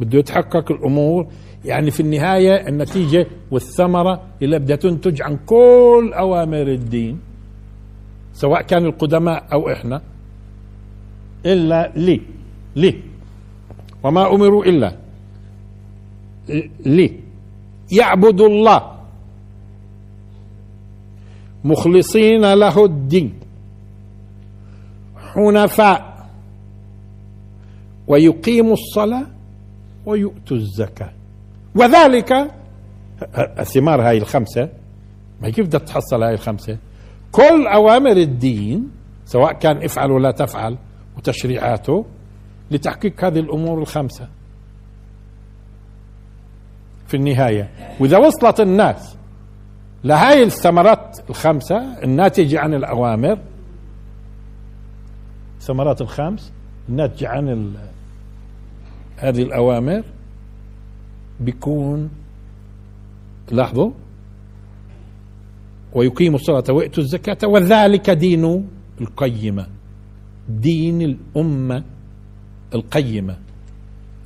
بده 0.00 0.18
يتحقق 0.18 0.72
الأمور. 0.72 1.26
يعني 1.64 1.90
في 1.90 2.00
النهاية 2.00 2.68
النتيجة 2.68 3.26
والثمرة 3.50 4.22
اللي 4.42 4.58
بدها 4.58 4.76
تنتج 4.76 5.22
عن 5.22 5.38
كل 5.46 6.12
أوامر 6.14 6.68
الدين 6.68 7.20
سواء 8.32 8.62
كان 8.62 8.84
القدماء 8.86 9.46
أو 9.52 9.72
إحنا. 9.72 10.02
إلا 11.46 11.92
لي 11.96 12.20
لي. 12.76 13.02
وما 14.02 14.34
أمروا 14.34 14.64
إلا 14.64 14.96
لي. 16.86 17.20
يعبدوا 17.92 18.48
الله. 18.48 18.98
مخلصين 21.64 22.54
له 22.54 22.84
الدين. 22.84 23.34
حنفاء. 25.16 26.28
ويقيموا 28.06 28.72
الصلاة 28.72 29.26
ويؤتوا 30.06 30.56
الزكاة. 30.56 31.12
وذلك 31.74 32.57
الثمار 33.58 34.08
هاي 34.08 34.18
الخمسة 34.18 34.68
ما 35.40 35.50
كيف 35.50 35.66
بدك 35.66 35.80
تحصل 35.82 36.22
هاي 36.22 36.34
الخمسة؟ 36.34 36.78
كل 37.32 37.66
أوامر 37.66 38.16
الدين 38.16 38.90
سواء 39.24 39.52
كان 39.52 39.84
افعل 39.84 40.10
ولا 40.10 40.30
تفعل 40.30 40.78
وتشريعاته 41.16 42.04
لتحقيق 42.70 43.24
هذه 43.24 43.38
الأمور 43.38 43.78
الخمسة. 43.78 44.28
في 47.06 47.14
النهاية 47.16 47.70
وإذا 48.00 48.18
وصلت 48.18 48.60
الناس 48.60 49.16
لهاي 50.04 50.42
الثمرات 50.42 51.18
الخمسة 51.30 52.02
الناتجة 52.04 52.60
عن 52.60 52.74
الأوامر. 52.74 53.38
الثمرات 55.58 56.00
الخمس 56.00 56.52
الناتجة 56.88 57.28
عن 57.28 57.74
هذه 59.16 59.42
الأوامر 59.42 60.02
بيكون 61.40 62.10
لاحظوا؟ 63.52 63.90
ويقيم 65.92 66.34
الصلاة 66.34 66.64
ويؤتوا 66.70 67.02
الزكاة 67.02 67.48
وذلك 67.48 68.10
دين 68.10 68.68
القيمة. 69.00 69.66
دين 70.48 71.02
الأمة 71.02 71.84
القيمة. 72.74 73.36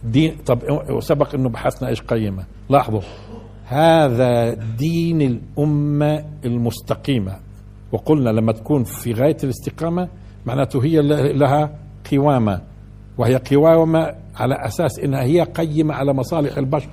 دين 0.05 0.37
طب 0.47 0.59
سبق 1.01 1.35
إنه 1.35 1.49
بحثنا 1.49 1.89
إيش 1.89 2.03
قيمة. 2.03 2.45
لاحظوا 2.71 3.01
هذا 3.65 4.55
دين 4.55 5.23
الأمة 5.23 6.25
المستقيمة. 6.45 7.37
وقلنا 7.93 8.31
لما 8.31 8.53
تكون 8.53 8.85
في 8.85 9.13
غاية 9.13 9.37
الاستقامة 9.45 10.09
معناته 10.47 10.85
هي 10.85 11.01
لها 11.33 11.79
قوامة. 12.13 12.61
وهي 13.19 13.37
قوامة 13.37 14.15
على 14.37 14.55
أساس 14.55 14.99
أنها 14.99 15.23
هي 15.23 15.43
قيمة 15.43 15.95
على 15.95 16.13
مصالح 16.13 16.59
البشر. 16.59 16.91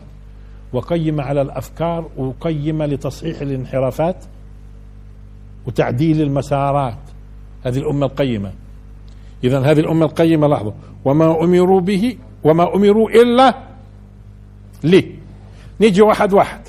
وقيمة 0.73 1.23
على 1.23 1.41
الأفكار 1.41 2.09
وقيمة 2.17 2.85
لتصحيح 2.85 3.41
الانحرافات 3.41 4.25
وتعديل 5.67 6.21
المسارات. 6.21 6.97
هذه 7.63 7.77
الأمة 7.77 8.05
القيمة. 8.05 8.51
إذا 9.43 9.59
هذه 9.59 9.79
الأمة 9.79 10.05
القيمة 10.05 10.47
لحظة 10.47 10.73
وما 11.05 11.43
أمروا 11.43 11.81
به 11.81 12.17
وما 12.43 12.75
أمروا 12.75 13.09
إلا 13.09 13.53
ليه؟ 14.83 15.15
نيجي 15.81 16.01
واحد 16.01 16.33
واحد. 16.33 16.61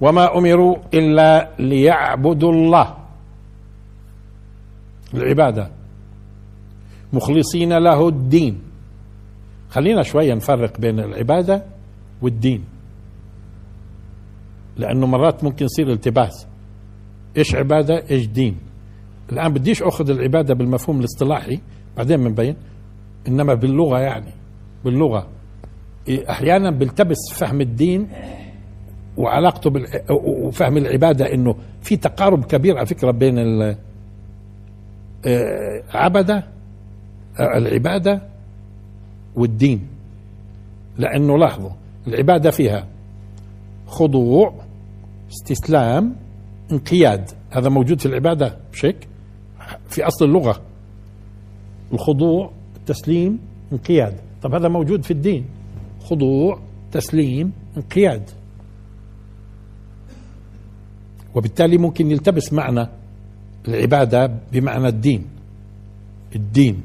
وما 0.00 0.38
أمروا 0.38 0.76
إلا 0.94 1.48
ليعبدوا 1.58 2.52
الله. 2.52 3.03
العبادة. 5.16 5.70
مخلصين 7.12 7.72
له 7.72 8.08
الدين. 8.08 8.58
خلينا 9.68 10.02
شوية 10.02 10.34
نفرق 10.34 10.80
بين 10.80 11.00
العبادة 11.00 11.64
والدين. 12.22 12.64
لأنه 14.76 15.06
مرات 15.06 15.44
ممكن 15.44 15.64
يصير 15.64 15.92
التباس. 15.92 16.46
إيش 17.36 17.54
عبادة؟ 17.54 18.04
إيش 18.10 18.26
دين؟ 18.26 18.56
الآن 19.32 19.52
بديش 19.52 19.82
أخذ 19.82 20.10
العبادة 20.10 20.54
بالمفهوم 20.54 21.00
الاصطلاحي 21.00 21.60
بعدين 21.96 22.16
بنبين 22.16 22.56
إنما 23.28 23.54
باللغة 23.54 23.98
يعني 23.98 24.32
باللغة. 24.84 25.28
أحيانا 26.30 26.70
بيلتبس 26.70 27.16
فهم 27.34 27.60
الدين 27.60 28.08
وعلاقته. 29.16 29.72
وفهم 30.26 30.76
العبادة 30.76 31.34
إنه 31.34 31.54
في 31.82 31.96
تقارب 31.96 32.44
كبير 32.44 32.76
على 32.76 32.86
فكرة 32.86 33.10
بين 33.10 33.38
آه، 35.26 35.82
عبده 35.94 36.36
آه، 37.40 37.58
العبادة 37.58 38.22
والدين. 39.36 39.86
لأنه 40.98 41.38
لاحظوا 41.38 41.70
العبادة 42.06 42.50
فيها 42.50 42.86
خضوع 43.86 44.54
استسلام 45.30 46.16
انقياد. 46.72 47.30
هذا 47.50 47.68
موجود 47.68 48.00
في 48.00 48.06
العبادة 48.06 48.56
مش 48.72 48.84
هيك؟ 48.84 49.08
في 49.88 50.06
أصل 50.06 50.24
اللغة. 50.24 50.60
الخضوع 51.92 52.50
التسليم 52.76 53.38
انقياد. 53.72 54.14
طب 54.42 54.54
هذا 54.54 54.68
موجود 54.68 55.04
في 55.04 55.10
الدين. 55.10 55.44
خضوع 56.00 56.58
تسليم 56.92 57.52
انقياد. 57.76 58.30
وبالتالي 61.34 61.78
ممكن 61.78 62.10
يلتبس 62.10 62.52
معنى 62.52 62.88
العبادة 63.68 64.26
بمعنى 64.52 64.88
الدين. 64.88 65.26
الدين. 66.36 66.82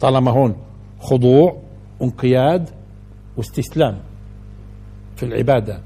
طالما 0.00 0.30
هون 0.30 0.56
خضوع 1.00 1.62
انقياد 2.02 2.70
واستسلام 3.36 3.98
في 5.16 5.22
العبادة. 5.22 5.80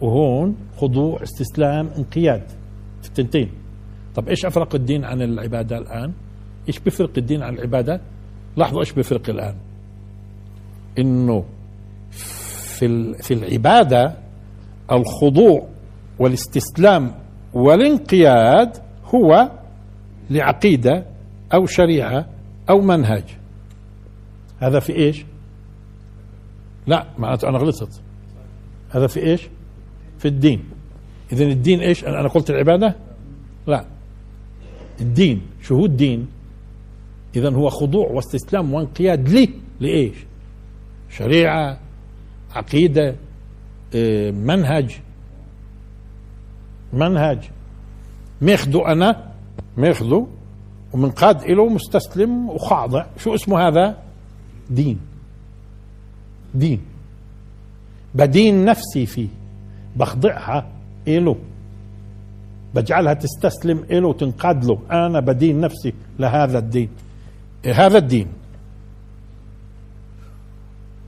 وهون 0.00 0.56
خضوع 0.76 1.22
استسلام 1.22 1.86
انقياد 1.98 2.42
في 3.02 3.08
التنتين. 3.08 3.50
طب 4.14 4.28
إيش 4.28 4.46
أفرق 4.46 4.74
الدين 4.74 5.04
عن 5.04 5.22
العبادة 5.22 5.78
الآن؟ 5.78 6.12
إيش 6.68 6.78
بفرق 6.78 7.18
الدين 7.18 7.42
عن 7.42 7.54
العبادة؟ 7.54 8.00
لاحظوا 8.56 8.80
إيش 8.80 8.92
بفرق 8.92 9.30
الآن. 9.30 9.54
إنه 10.98 11.44
في 12.10 13.14
في 13.22 13.34
العبادة 13.34 14.16
الخضوع 14.92 15.68
والاستسلام 16.18 17.14
والانقياد 17.54 18.87
هو 19.14 19.50
لعقيدة 20.30 21.06
أو 21.54 21.66
شريعة 21.66 22.26
أو 22.70 22.80
منهج. 22.80 23.24
هذا 24.60 24.80
في 24.80 24.92
إيش؟ 24.92 25.24
لا 26.86 27.06
معناته 27.18 27.48
أنا 27.48 27.58
غلطت. 27.58 28.00
هذا 28.90 29.06
في 29.06 29.20
إيش؟ 29.20 29.48
في 30.18 30.28
الدين. 30.28 30.64
إذا 31.32 31.44
الدين 31.44 31.80
إيش؟ 31.80 32.04
أنا 32.04 32.28
قلت 32.28 32.50
العبادة؟ 32.50 32.96
لا. 33.66 33.84
الدين 35.00 35.42
شو 35.62 35.76
هو 35.76 35.86
الدين 35.86 36.26
إذا 37.36 37.50
هو 37.50 37.70
خضوع 37.70 38.10
واستسلام 38.10 38.74
وانقياد 38.74 39.28
لي 39.28 39.48
لإيش؟ 39.80 40.16
شريعة 41.10 41.78
عقيدة 42.54 43.16
آه، 43.94 44.30
منهج. 44.30 45.00
منهج. 46.92 47.50
ماخذه 48.40 48.92
أنا 48.92 49.32
ماخذه 49.76 50.26
ومنقاد 50.92 51.44
له 51.44 51.68
مستسلم 51.68 52.50
وخاضع. 52.50 53.06
شو 53.18 53.34
اسمه 53.34 53.68
هذا؟ 53.68 53.96
دين. 54.70 54.98
دين. 56.54 56.80
بدين 58.14 58.64
نفسي 58.64 59.06
فيه. 59.06 59.28
بخضعها 59.96 60.66
إله 61.08 61.36
بجعلها 62.74 63.14
تستسلم 63.14 63.84
إله 63.90 64.08
وتنقاد 64.08 64.64
له. 64.64 64.78
أنا 64.90 65.20
بدين 65.20 65.60
نفسي 65.60 65.92
لهذا 66.18 66.58
الدين. 66.58 66.88
هذا 67.66 67.98
الدين. 67.98 68.26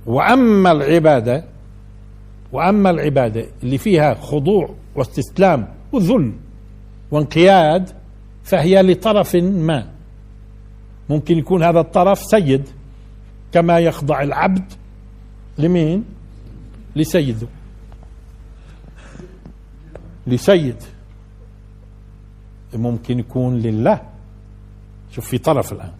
وأما 0.06 0.72
العبادة 0.72 1.44
وأما 2.52 2.90
العبادة 2.90 3.46
اللي 3.62 3.78
فيها 3.78 4.14
خضوع 4.14 4.74
واستسلام 4.94 5.68
وذل 5.92 6.32
وانقياد 7.10 7.90
فهي 8.44 8.82
لطرف 8.82 9.36
ما. 9.36 9.86
ممكن 11.10 11.38
يكون 11.38 11.62
هذا 11.62 11.80
الطرف 11.80 12.18
سيد 12.18 12.68
كما 13.52 13.78
يخضع 13.78 14.22
العبد 14.22 14.72
لمين؟ 15.58 16.04
لسيده. 16.96 17.46
لسيد. 20.26 20.76
ممكن 22.74 23.18
يكون 23.18 23.58
لله. 23.58 24.00
شوف 25.12 25.28
في 25.28 25.38
طرف 25.38 25.72
الآن. 25.72 25.92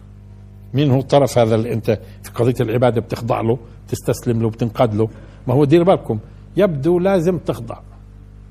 مين 0.73 0.91
هو 0.91 0.99
الطرف 0.99 1.37
هذا 1.37 1.55
اللي 1.55 1.73
أنت 1.73 1.99
في 2.23 2.31
قضية 2.31 2.55
العبادة 2.59 3.01
بتخضع 3.01 3.41
له 3.41 3.59
تستسلم 3.87 4.41
له 4.41 4.49
بتنقاد 4.49 4.95
له؟ 4.95 5.09
ما 5.47 5.53
هو 5.53 5.65
دير 5.65 5.83
بالكم. 5.83 6.19
يبدو 6.57 6.99
لازم 6.99 7.37
تخضع. 7.37 7.79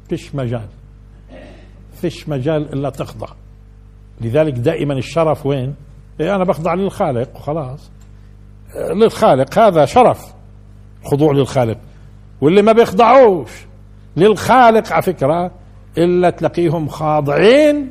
فيش 0.09 0.35
مجال. 0.35 0.69
فيش 2.01 2.29
مجال 2.29 2.73
إلا 2.73 2.91
تخضع. 2.91 3.29
لذلك 4.21 4.53
دائما 4.53 4.95
الشرف 4.95 5.47
وين؟ 5.47 5.75
إيه 6.21 6.35
أنا 6.37 6.45
بخضع 6.45 6.75
للخالق 6.75 7.37
وخلاص. 7.37 7.91
للخالق 8.95 9.59
هذا 9.59 9.85
شرف 9.85 10.35
خضوع 11.05 11.33
للخالق. 11.33 11.79
واللي 12.41 12.63
ما 12.63 12.73
بيخضعوش 12.73 13.51
للخالق 14.17 14.93
على 14.93 15.03
فكرة 15.03 15.51
إلا 15.99 16.31
تلاقيهم 16.31 16.89
خاضعين 16.89 17.91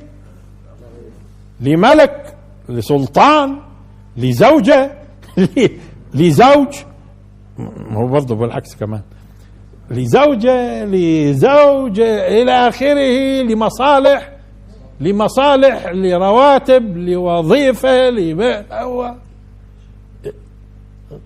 لملك 1.59 2.37
لسلطان 2.69 3.59
لزوجة 4.17 4.91
لزوج. 6.13 6.75
هو 7.91 8.07
برضه 8.07 8.35
بالعكس 8.35 8.75
كمان. 8.75 9.01
لزوجة 9.91 10.85
لزوج 10.85 11.99
إلى 11.99 12.51
آخره 12.51 13.41
لمصالح 13.43 14.31
لمصالح 14.99 15.87
لرواتب 15.87 16.97
لوظيفة 16.97 18.09
لما 18.09 18.65
هو 18.83 19.15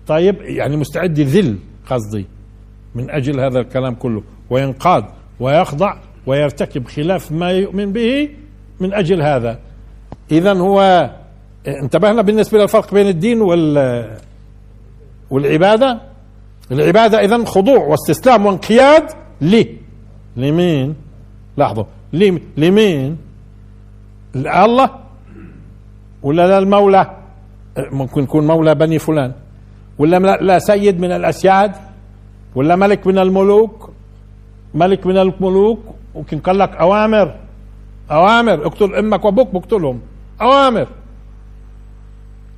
طيب 0.06 0.42
يعني 0.42 0.76
مستعد 0.76 1.18
يذل 1.18 1.58
قصدي 1.90 2.26
من 2.94 3.10
أجل 3.10 3.40
هذا 3.40 3.60
الكلام 3.60 3.94
كله 3.94 4.22
وينقاد 4.50 5.04
ويخضع 5.40 5.96
ويرتكب 6.26 6.86
خلاف 6.86 7.32
ما 7.32 7.50
يؤمن 7.50 7.92
به 7.92 8.28
من 8.80 8.94
أجل 8.94 9.22
هذا. 9.22 9.58
إذا 10.32 10.52
هو 10.52 11.10
انتبهنا 11.66 12.22
بالنسبة 12.22 12.58
للفرق 12.58 12.94
بين 12.94 13.06
الدين 13.08 13.40
وال 13.40 14.18
والعبادة؟ 15.30 16.00
العبادة 16.72 17.24
إذا 17.24 17.44
خضوع 17.44 17.78
واستسلام 17.78 18.46
وانقياد 18.46 19.10
لي. 19.40 19.78
لمين؟ 20.36 20.94
لاحظوا 21.56 21.84
لمين؟ 22.56 23.16
الله 24.36 24.90
ولا 26.22 26.60
للمولى؟ 26.60 27.16
ممكن 27.92 28.22
يكون 28.22 28.46
مولى 28.46 28.74
بني 28.74 28.98
فلان. 28.98 29.32
ولا 29.98 30.36
لا 30.36 30.58
سيد 30.58 31.00
من 31.00 31.12
الأسياد؟ 31.12 31.72
ولا 32.54 32.76
ملك 32.76 33.06
من 33.06 33.18
الملوك؟ 33.18 33.90
ملك 34.74 35.06
من 35.06 35.18
الملوك؟ 35.18 35.80
ممكن 36.14 36.38
قال 36.38 36.58
لك 36.58 36.70
أوامر. 36.76 37.40
أوامر. 38.10 38.66
اقتل 38.66 38.94
أمك 38.94 39.24
وأبوك 39.24 39.54
بقتلهم. 39.54 40.00
أوامر. 40.42 40.88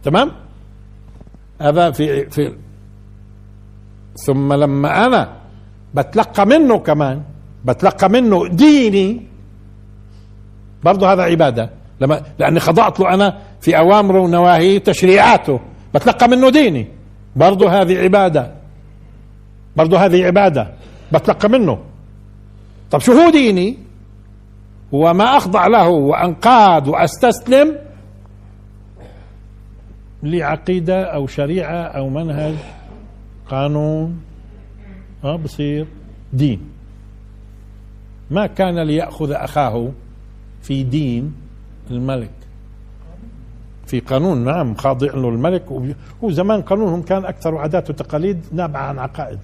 تمام؟ 0.05 0.33
هذا 1.61 1.91
في 1.91 2.31
في 2.31 2.53
ثم 4.25 4.53
لما 4.53 5.07
أنا 5.07 5.33
بتلقى 5.95 6.47
منه 6.47 6.79
كمان 6.79 7.23
بتلقى 7.65 8.11
منه 8.11 8.49
ديني 8.49 9.23
برضه 10.85 11.13
هذا 11.13 11.23
عبادة. 11.23 11.71
لما 12.01 12.23
لأني 12.39 12.61
خضعت 12.61 13.01
له 13.01 13.15
أنا 13.15 13.39
في 13.61 13.79
اوامره 13.79 14.21
ونواهيه 14.21 14.79
تشريعاته 14.79 15.61
بتلقى 15.95 16.29
منه 16.29 16.51
ديني. 16.51 16.89
برضه 17.37 17.71
هذه 17.71 17.99
عبادة. 17.99 18.53
برضه 19.77 19.99
هذه 19.99 20.25
عبادة. 20.25 20.73
بتلقى 21.13 21.49
منه. 21.49 21.79
طب 22.91 23.01
شو 23.01 23.13
هو 23.13 23.31
ديني؟ 23.31 23.79
وما 24.93 25.37
أخضع 25.37 25.67
له 25.67 25.89
وأنقاد 25.89 26.89
وأستسلم 26.89 27.79
لعقيدة 30.23 31.05
أو 31.05 31.27
شريعة 31.27 31.83
أو 31.83 32.09
منهج 32.09 32.55
قانون 33.51 34.21
آه 35.25 35.37
بصير 35.37 35.87
دين. 36.33 36.61
ما 38.31 38.47
كان 38.47 38.79
ليأخذ 38.79 39.31
أخاه 39.33 39.91
في 40.63 40.83
دين 40.83 41.35
الملك. 41.91 42.31
في 43.87 44.01
قانون 44.01 44.45
نعم 44.45 44.75
خاضع 44.75 45.15
له 45.15 45.29
الملك 45.29 45.65
وزمان 46.23 46.63
قانونهم 46.63 47.03
كان 47.03 47.25
أكثر 47.25 47.57
عادات 47.57 47.91
وتقاليد 47.91 48.45
نابعة 48.53 48.83
عن 48.83 48.99
عقائد. 48.99 49.39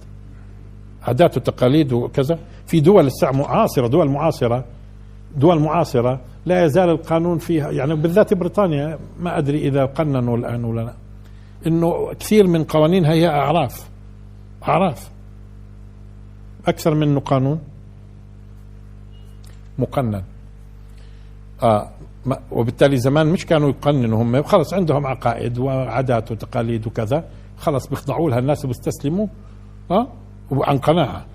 عادات 1.03 1.37
وتقاليد 1.37 1.93
وكذا. 1.93 2.39
في 2.67 2.79
دول 2.79 3.05
الساعة 3.07 3.31
معاصرة 3.31 3.87
دول 3.87 4.09
معاصرة 4.09 4.65
دول 5.37 5.59
معاصرة 5.59 6.21
لا 6.45 6.65
يزال 6.65 6.89
القانون 6.89 7.37
فيها 7.37 7.71
يعني 7.71 7.95
بالذات 7.95 8.33
بريطانيا 8.33 8.99
ما 9.19 9.37
أدري 9.37 9.67
إذا 9.67 9.85
قننوا 9.85 10.37
الآن 10.37 10.63
ولا 10.65 10.81
لا. 10.81 10.93
إنه 11.67 12.13
كثير 12.13 12.47
من 12.47 12.63
قوانينها 12.63 13.11
هي 13.11 13.27
أعراف. 13.27 13.89
أعراف. 14.67 15.09
أكثر 16.67 16.95
من 16.95 17.03
إنه 17.03 17.19
قانون. 17.19 17.61
مقنن. 19.79 20.23
آه 21.63 21.89
وبالتالي 22.51 22.97
زمان 22.97 23.27
مش 23.27 23.45
كانوا 23.45 23.69
يقننوا 23.69 24.23
هم. 24.23 24.43
خلص 24.43 24.73
عندهم 24.73 25.07
عقائد 25.07 25.57
وعادات 25.57 26.31
وتقاليد 26.31 26.87
وكذا. 26.87 27.29
خلص 27.57 27.87
بيخضعوا 27.87 28.29
لها 28.29 28.39
الناس 28.39 28.65
وبيستسلموا. 28.65 29.27
آه 29.91 30.07
وعن 30.51 30.77
قناعة. 30.77 31.25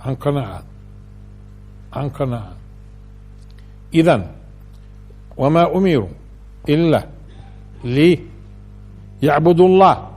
عن 0.00 0.14
قناعة. 0.14 0.62
عن 1.92 2.08
قناعة. 2.08 2.52
اذا 3.94 4.30
وما 5.36 5.76
أمروا 5.76 6.08
إلا 6.68 7.06
ليعبدوا 7.84 9.68
الله. 9.68 10.07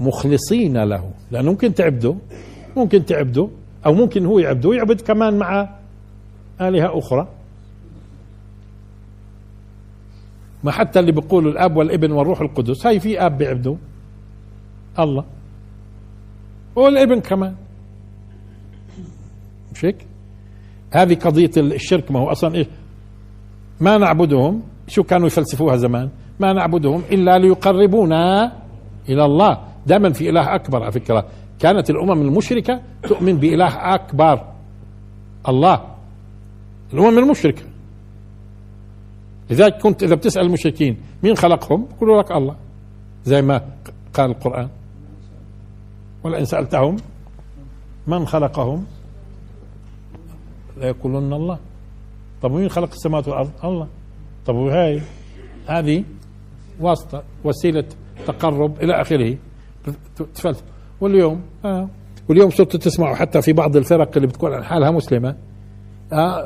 مخلصين 0.00 0.84
له. 0.84 1.10
لأنه 1.30 1.50
ممكن 1.50 1.74
تعبده 1.74 2.16
ممكن 2.76 3.04
تعبده 3.04 3.48
أو 3.86 3.94
ممكن 3.94 4.26
هو 4.26 4.38
يعبده 4.38 4.68
ويعبد 4.68 5.00
كمان 5.00 5.38
مع 5.38 5.68
آلهة 6.60 6.98
أخرى. 6.98 7.28
ما 10.64 10.70
حتى 10.70 11.00
اللي 11.00 11.12
بيقولوا 11.12 11.52
الأب 11.52 11.76
والابن 11.76 12.12
والروح 12.12 12.40
القدس 12.40 12.86
هاي 12.86 13.00
في 13.00 13.26
أب 13.26 13.38
بيعبدوا. 13.38 13.76
الله. 14.98 15.24
والابن 16.76 17.20
كمان. 17.20 17.54
مش 19.74 19.84
هيك؟ 19.84 20.06
هذه 20.92 21.14
قضية 21.14 21.50
الشرك 21.56 22.10
ما 22.10 22.20
هو 22.20 22.30
أصلا 22.30 22.54
إيش؟ 22.54 22.66
ما 23.80 23.98
نعبدهم. 23.98 24.62
شو 24.88 25.02
كانوا 25.02 25.26
يفلسفوها 25.26 25.76
زمان؟ 25.76 26.08
ما 26.40 26.52
نعبدهم 26.52 27.02
إلا 27.12 27.38
ليقربونا 27.38 28.52
إلى 29.08 29.24
الله. 29.24 29.69
دائما 29.86 30.12
في 30.12 30.30
إله 30.30 30.54
أكبر 30.54 30.82
على 30.82 30.92
فكرة. 30.92 31.26
كانت 31.58 31.90
الأمم 31.90 32.22
المشركة 32.22 32.80
تؤمن 33.02 33.36
بإله 33.36 33.94
أكبر 33.94 34.44
الله. 35.48 35.84
الأمم 36.92 37.18
المشركة. 37.18 37.62
لذلك 39.50 39.78
كنت 39.78 40.02
إذا 40.02 40.14
بتسأل 40.14 40.42
المشركين 40.42 40.96
مين 41.22 41.36
خلقهم؟ 41.36 41.86
يقولوا 41.96 42.22
لك 42.22 42.32
الله 42.32 42.56
زي 43.24 43.42
ما 43.42 43.62
قال 44.14 44.30
القرآن. 44.30 44.68
ولئن 46.24 46.44
سألتهم 46.44 46.96
من 48.06 48.26
خلقهم 48.26 48.86
ليقولن 50.76 51.32
الله. 51.32 51.58
طب 52.42 52.52
مين 52.52 52.68
خلق 52.68 52.92
السماوات 52.92 53.28
والأرض؟ 53.28 53.50
الله. 53.64 53.86
طب 54.46 54.54
وهاي 54.54 55.02
هذه 55.66 56.04
واسطة 56.80 57.22
وسيلة 57.44 57.84
تقرب 58.26 58.82
إلى 58.82 59.00
آخره. 59.00 59.36
تفلت 60.34 60.64
واليوم؟ 61.00 61.42
آه. 61.64 61.88
واليوم 62.28 62.50
صرتوا 62.50 62.80
تسمعوا 62.80 63.16
حتى 63.16 63.42
في 63.42 63.52
بعض 63.52 63.76
الفرق 63.76 64.10
اللي 64.16 64.26
بتكون 64.28 64.54
عن 64.54 64.64
حالها 64.64 64.90
مسلمة. 64.90 65.36
آه 66.12 66.40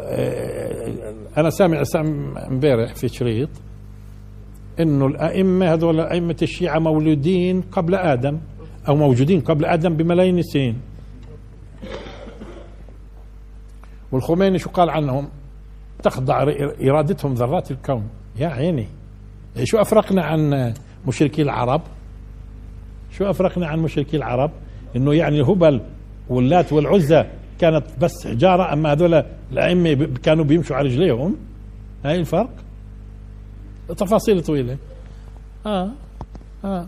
أنا 1.37 1.51
سامع 1.51 1.83
امبارح 2.49 2.95
في 2.95 3.09
شريط 3.09 3.49
إنه 4.81 5.07
الأئمة 5.07 5.73
هذول 5.73 6.01
أئمة 6.01 6.37
الشيعة 6.43 6.79
مولودين 6.79 7.61
قبل 7.61 7.95
آدم 7.95 8.39
أو 8.89 8.97
موجودين 8.97 9.41
قبل 9.41 9.65
آدم 9.65 9.97
بملايين 9.97 10.39
السنين. 10.39 10.81
والخميني 14.13 14.59
شو 14.59 14.71
قال 14.71 14.91
عنهم؟ 14.91 15.29
تخضع 16.03 16.43
إرادتهم 16.89 17.35
ذرات 17.35 17.71
الكون. 17.71 18.09
يا 18.37 18.49
عيني. 18.49 18.87
شو 19.65 19.79
أفرقنا 19.79 20.23
عن 20.23 20.75
مشركي 21.07 21.43
العرب؟ 21.43 21.81
شو 23.19 23.31
أفرقنا 23.31 23.67
عن 23.67 23.79
مشركي 23.79 24.17
العرب؟ 24.17 24.51
إنه 24.97 25.15
يعني 25.15 25.41
الهبل 25.41 25.81
واللات 26.29 26.73
والعزى 26.73 27.25
كانت 27.61 27.85
بس 28.01 28.27
حجارة 28.27 28.73
أما 28.73 28.93
هذول 28.93 29.23
الأئمة 29.53 30.09
كانوا 30.23 30.45
بيمشوا 30.45 30.77
على 30.77 30.89
رجليهم. 30.89 31.37
هاي 32.05 32.17
الفرق؟ 32.21 32.51
تفاصيل 33.89 34.43
طويلة. 34.43 34.77
آه 35.67 35.91
آه. 36.65 36.87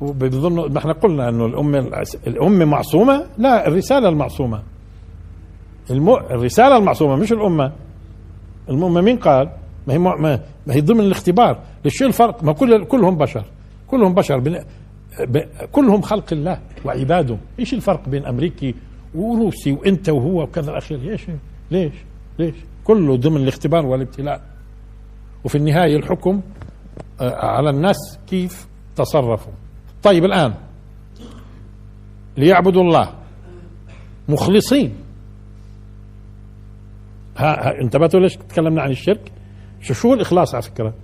وبظنوا 0.00 0.68
ما 0.68 0.78
إحنا 0.78 0.92
قلنا 0.92 1.28
إنه 1.28 1.46
الأمة 1.46 2.02
الأمة 2.26 2.64
معصومة؟ 2.64 3.26
لا 3.38 3.68
الرسالة 3.68 4.08
المعصومة. 4.08 4.62
المو... 5.90 6.16
الرسالة 6.16 6.76
المعصومة 6.76 7.16
مش 7.16 7.32
الأمة. 7.32 7.72
الأمة 8.68 9.00
مين 9.00 9.16
قال؟ 9.16 9.50
ما 9.86 9.94
هي 9.94 9.98
ما, 9.98 10.16
ما 10.66 10.74
هي 10.74 10.80
ضمن 10.80 11.00
الاختبار. 11.00 11.58
ليش 11.84 12.02
الفرق؟ 12.02 12.44
ما 12.44 12.52
كل 12.52 12.84
كلهم 12.84 13.16
بشر. 13.16 13.44
كلهم 13.86 14.14
بشر. 14.14 14.62
كلهم 15.72 16.00
خلق 16.02 16.32
الله 16.32 16.60
وعباده 16.84 17.36
إيش 17.58 17.74
الفرق 17.74 18.08
بين 18.08 18.26
أمريكي 18.26 18.74
وروسي 19.14 19.72
وإنت 19.72 20.08
وهو 20.08 20.42
وكذا 20.42 20.70
الأخير؟ 20.70 20.98
ليش؟ 20.98 21.26
ليش؟ 21.70 21.92
ليش؟ 22.38 22.54
كله 22.84 23.16
ضمن 23.16 23.36
الاختبار 23.36 23.86
والابتلاء. 23.86 24.42
وفي 25.44 25.54
النهاية 25.58 25.96
الحكم 25.96 26.40
آه، 27.20 27.46
على 27.46 27.70
الناس 27.70 28.18
كيف 28.26 28.66
تصرفوا. 28.96 29.52
طيب 30.02 30.24
الآن 30.24 30.54
ليعبدوا 32.36 32.82
الله. 32.82 33.14
مخلصين. 34.28 34.94
ها, 37.36 37.68
ها 37.68 37.80
انتبهتوا 37.80 38.20
ليش 38.20 38.36
تكلمنا 38.36 38.82
عن 38.82 38.90
الشرك؟ 38.90 39.32
شو 39.80 39.94
شو 39.94 40.14
الإخلاص 40.14 40.54
على 40.54 40.62
فكرة؟ 40.62 40.94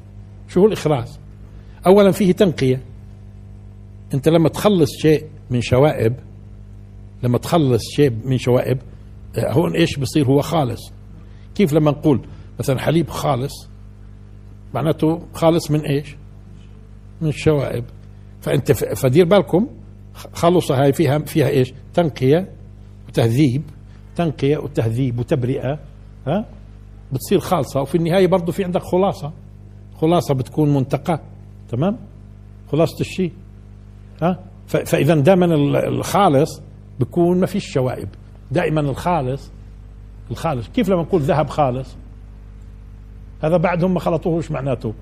شو 0.49 0.61
هو 0.61 0.67
الإخلاص؟ 0.67 1.21
اولا 1.87 2.11
فيه 2.11 2.33
تنقية. 2.33 2.81
انت 4.15 4.29
لما 4.29 4.49
تخلص 4.49 4.91
شيء 5.03 5.27
من 5.51 5.61
شوائب 5.61 6.15
لما 7.23 7.39
تخلص 7.39 7.83
شيء 7.97 8.11
من 8.25 8.39
شوائب 8.39 8.79
آه، 9.37 9.53
هون 9.53 9.77
إيش 9.77 9.99
بصير؟ 9.99 10.27
هو 10.27 10.43
خالص. 10.43 10.93
كيف 11.55 11.73
لما 11.73 11.91
نقول 11.91 12.27
مثلا 12.59 12.79
حليب 12.79 13.11
خالص؟ 13.11 13.69
معناته 14.75 15.23
خالص 15.35 15.71
من 15.71 15.81
إيش؟ 15.81 16.17
من 17.21 17.29
الشوائب 17.29 17.85
فأنت 18.41 18.73
فدير 18.73 19.25
بالكم 19.25 19.69
خلصة 20.33 20.83
هاي 20.83 20.93
فيها 20.93 21.19
فيها 21.19 21.49
إيش؟ 21.49 21.75
تنقية 21.95 22.49
وتهذيب. 23.09 23.63
تنقية 24.17 24.59
وتهذيب 24.59 25.19
وتبرئة 25.19 25.79
ها؟ 26.27 26.47
بتصير 27.13 27.41
خالصة. 27.41 27.81
وفي 27.81 27.95
النهاية 27.95 28.27
برضه 28.27 28.53
في 28.53 28.65
عندك 28.65 28.83
خلاصة. 28.83 29.33
خلاصة 30.01 30.35
بتكون 30.35 30.75
منتقى 30.75 31.21
تمام؟ 31.69 31.99
خلاصة 32.73 33.01
الشيء. 33.01 33.33
ها؟ 34.23 34.39
فإذا 34.67 35.15
دائما 35.15 35.47
الخالص 35.89 36.63
بكون 37.01 37.41
ما 37.41 37.47
فيش 37.47 37.73
شوائب. 37.73 38.09
دائما 38.51 38.81
الخالص 38.81 39.51
الخالص. 40.31 40.69
كيف 40.69 40.89
لما 40.89 41.03
نقول 41.03 41.23
ذهب 41.23 41.51
خالص؟ 41.51 41.97
هذا 43.45 43.57
بعدهم 43.57 43.95
ما 43.95 44.01
خلطوه 44.01 44.37
إيش 44.37 44.51
معناته 44.51 44.95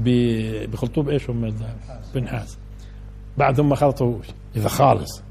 بخلطوه 0.00 1.04
بإيش؟ 1.04 1.30
هم 1.30 1.44
الذهب 1.44 1.76
بنحاس. 2.14 2.58
بعدهم 3.38 3.68
ما 3.68 3.76
خلطوهوش. 3.76 4.26
إذا 4.56 4.68
خالص. 4.68 5.22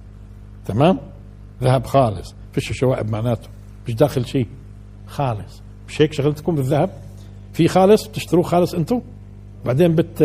تمام؟ 0.65 0.99
ذهب 1.63 1.85
خالص. 1.85 2.35
فيش 2.53 2.71
شوائب 2.71 3.09
معناته. 3.09 3.49
مش 3.87 3.93
داخل 3.93 4.25
شيء. 4.25 4.47
خالص. 5.07 5.61
مش 5.87 6.01
هيك 6.01 6.13
شغلتكم 6.13 6.55
بالذهب؟ 6.55 6.89
في 7.53 7.67
خالص؟ 7.67 8.07
بتشتروه 8.07 8.43
خالص 8.43 8.73
أنتم 8.73 9.01
بعدين 9.65 9.95
بت 9.95 10.23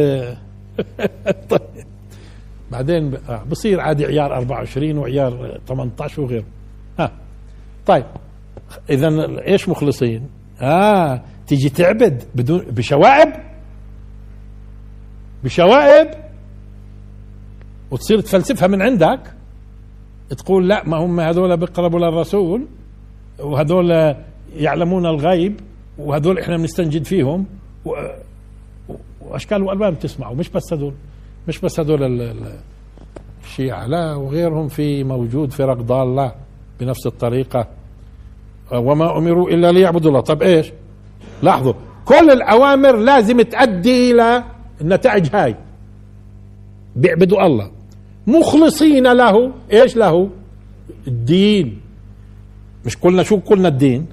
طيب. 1.51 1.61
بعدين 2.71 3.15
آه، 3.29 3.45
بصير 3.51 3.81
عادي 3.81 4.07
عيار 4.07 4.35
24 4.37 4.99
وعيار 4.99 5.59
18 5.69 6.23
وغيره. 6.23 6.45
ها. 6.99 7.13
طيب 7.87 8.05
إذا 8.91 9.09
إيش 9.47 9.69
مخلصين؟ 9.69 10.29
آه 10.61 11.23
تيجي 11.47 11.69
تعبد 11.69 12.23
بدون 12.35 12.59
بشوائب؟ 12.61 13.33
بشوائب؟ 15.45 16.09
وتصير 17.91 18.21
تفلسفها 18.21 18.69
من 18.69 18.83
عندك؟ 18.83 19.21
تقول 20.39 20.69
لا 20.69 20.89
ما 20.89 20.97
هم 20.97 21.21
هذول 21.21 21.57
بيقربوا 21.57 21.99
للرسول 22.01 22.67
وهذول 23.39 24.15
يعلمون 24.57 25.07
الغيب 25.07 25.61
وهذول 25.99 26.39
إحنا 26.39 26.57
بنستنجد 26.57 27.05
فيهم. 27.05 27.47
وأشكال 29.21 29.63
وألوان 29.63 29.95
بتسمعوا 29.95 30.35
مش 30.37 30.49
بس 30.49 30.73
هذول. 30.73 30.95
مش 31.49 31.59
بس 31.59 31.81
هذول 31.81 32.35
الشيعة 33.45 33.87
لا 33.87 34.15
وغيرهم 34.15 34.69
في 34.69 35.05
موجود 35.05 35.53
فرق 35.53 35.77
ضالة 35.77 36.33
بنفس 36.81 37.07
الطريقة. 37.07 37.67
وما 38.73 39.19
أمروا 39.19 39.51
إلا 39.51 39.73
ليعبدوا 39.73 40.11
الله. 40.11 40.21
طب 40.21 40.43
إيش؟ 40.43 40.73
لاحظوا 41.43 41.73
كل 42.05 42.31
الأوامر 42.31 42.97
لازم 42.97 43.43
تؤدي 43.43 44.11
إلى 44.13 44.45
النتائج 44.81 45.29
هاي. 45.35 45.57
بيعبدوا 46.97 47.47
الله. 47.47 47.71
مخلصين 48.27 49.13
له 49.13 49.53
إيش 49.73 49.97
له؟ 49.97 50.31
الدين. 51.07 51.81
مش 52.87 52.97
قلنا 52.97 53.23
شو 53.23 53.37
قلنا 53.37 53.69
الدين؟ 53.69 54.07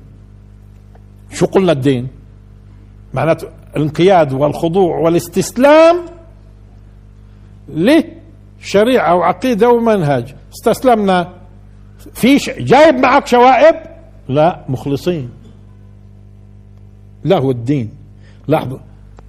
شو 1.32 1.45
قلنا 1.45 1.71
الدين؟ 1.71 2.07
معناته 3.13 3.47
الانقياد 3.75 4.34
والخضوع 4.34 4.97
والاستسلام 4.97 6.16
لشريعة 7.70 9.15
وعقيدة 9.15 9.70
ومنهج 9.70 10.36
استسلمنا. 10.53 11.34
في 12.13 12.38
جايب 12.59 12.95
معك 12.95 13.28
شوائب؟ 13.28 13.76
لا 14.30 14.65
مخلصين. 14.70 15.30
له 17.26 17.51
الدين. 17.51 17.91
لاحظوا 18.47 18.80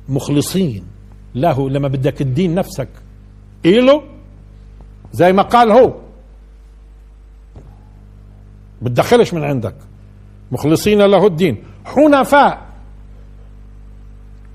مخلصين. 0.09 0.85
له 1.35 1.71
لما 1.71 1.89
بدك 1.89 2.21
الدين 2.21 2.55
نفسك. 2.55 2.89
إله 3.67 4.03
زي 5.13 5.33
ما 5.33 5.43
قال 5.43 5.73
هو. 5.73 5.95
بتدخلش 8.83 9.35
من 9.35 9.45
عندك. 9.45 9.75
مخلصين 10.53 11.03
له 11.03 11.27
الدين. 11.27 11.65
حنفاء. 11.85 12.69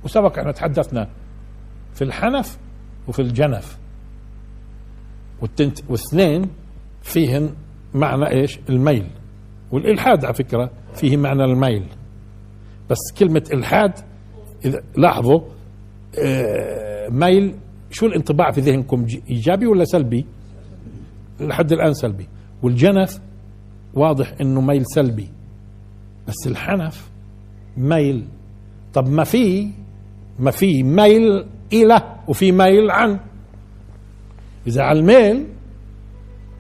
وسبق 0.04 0.40
إحنا 0.40 0.52
تحدثنا 0.52 1.10
في 1.94 2.04
الحنف 2.04 2.58
وفي 3.08 3.22
الجنف. 3.22 3.78
والتنت 5.41 5.80
واثنين 5.89 6.49
فيهن 7.01 7.49
معنى 7.93 8.30
إيش؟ 8.30 8.60
الميل. 8.70 9.08
والإلحاد 9.72 10.26
على 10.26 10.34
فكرة 10.34 10.72
فيه 10.93 11.18
معنى 11.18 11.43
الميل. 11.43 11.86
بس 12.89 12.97
كلمة 13.20 13.43
إلحاد 13.54 13.93
إذا 14.66 14.84
لاحظوا 14.97 15.39
آه، 16.20 17.10
ميل 17.10 17.56
شو 17.91 18.06
الانطباع 18.06 18.51
في 18.51 18.62
ذهنكم؟ 18.62 19.06
إيجابي 19.30 19.68
ولا 19.68 19.86
سلبي؟ 19.86 20.26
لحد 21.39 21.72
الآن 21.72 21.93
سلبي. 21.93 22.28
والجنف 22.64 23.20
واضح 23.93 24.34
إنه 24.41 24.62
ميل 24.62 24.86
سلبي. 24.86 25.30
بس 26.28 26.47
الحنف 26.47 27.12
ميل. 27.78 28.28
طب 28.93 29.10
ما 29.10 29.24
في 29.24 29.72
ما 30.39 30.51
في 30.51 30.84
ميل 30.84 31.45
وفي 32.28 32.52
ميل 32.52 32.92
عن. 32.92 33.20
إذا 34.68 34.84
على 34.84 35.00
الميل 35.00 35.46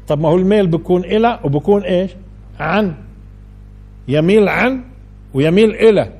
طب 0.07 0.19
ما 0.19 0.29
هو 0.29 0.35
الميل 0.35 0.67
بيكون 0.67 1.03
إلى 1.03 1.39
وبكون 1.43 1.83
إيش؟ 1.83 2.11
عن. 2.59 2.95
يميل 4.07 4.49
عن 4.49 4.83
ويميل 5.33 5.71
إلى 5.75 6.13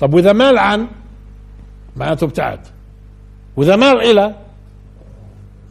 طب 0.00 0.14
وإذا 0.14 0.32
مال 0.32 0.58
عن؟ 0.58 0.86
معناته 1.96 2.24
ابتعد. 2.24 2.60
وإذا 3.56 3.76
مال 3.76 4.00
إلى 4.00 4.34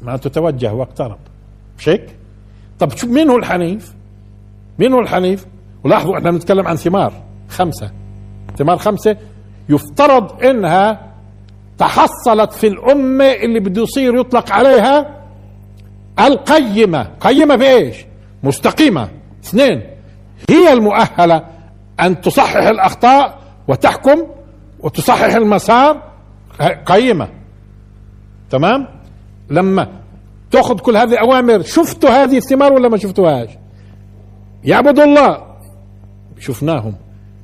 معناته 0.01 0.30
توجه 0.30 0.74
واقترب. 0.74 1.18
مش 1.80 1.89
هيك؟ 1.89 2.15
طب 2.80 2.97
شو 2.97 3.07
مين 3.07 3.30
هو 3.30 3.38
الحنيف؟ 3.38 3.93
مين 4.80 4.93
هو 4.93 4.99
الحنيف؟ 4.99 5.45
ولاحظوا 5.84 6.18
إحنا 6.18 6.32
بنتكلم 6.32 6.68
عن 6.68 6.76
ثمار 6.76 7.13
خمسة. 7.49 7.91
ثمار 8.57 8.78
خمسة 8.78 9.18
يفترض 9.70 10.43
إنها 10.43 11.06
تحصلت 11.78 12.53
في 12.53 12.67
الأمة 12.67 13.25
اللي 13.25 13.59
بده 13.59 13.82
يصير 13.82 14.19
يطلق 14.19 14.51
عليها 14.51 15.23
القيمة، 16.19 17.03
قيمة 17.19 17.57
في 17.57 17.69
إيش؟ 17.69 18.05
مستقيمة. 18.43 19.09
اثنين 19.43 19.82
هي 20.49 20.73
المؤهلة 20.73 21.45
أن 21.99 22.21
تصحح 22.21 22.67
الأخطاء 22.67 23.39
وتحكم 23.67 24.23
وتصحح 24.80 25.36
المسار. 25.36 26.03
قيمة. 26.86 27.30
تمام؟ 28.49 28.88
لما 29.49 29.88
تأخذ 30.51 30.80
كل 30.80 30.97
هذه 30.97 31.11
الأوامر 31.11 31.61
شفتوا 31.61 32.09
هذه 32.09 32.38
الثمار 32.38 32.73
ولا 32.73 32.89
ما 32.89 32.97
شفتوهاش؟ 32.97 33.49
يعبدوا 34.63 35.03
الله. 35.03 35.43
شفناهم. 36.39 36.93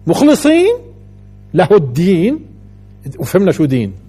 مخلصين 0.07 0.73
له 1.53 1.67
الدين. 1.71 2.45
وفهمنا 3.19 3.51
شو 3.51 3.65
دين. 3.65 4.02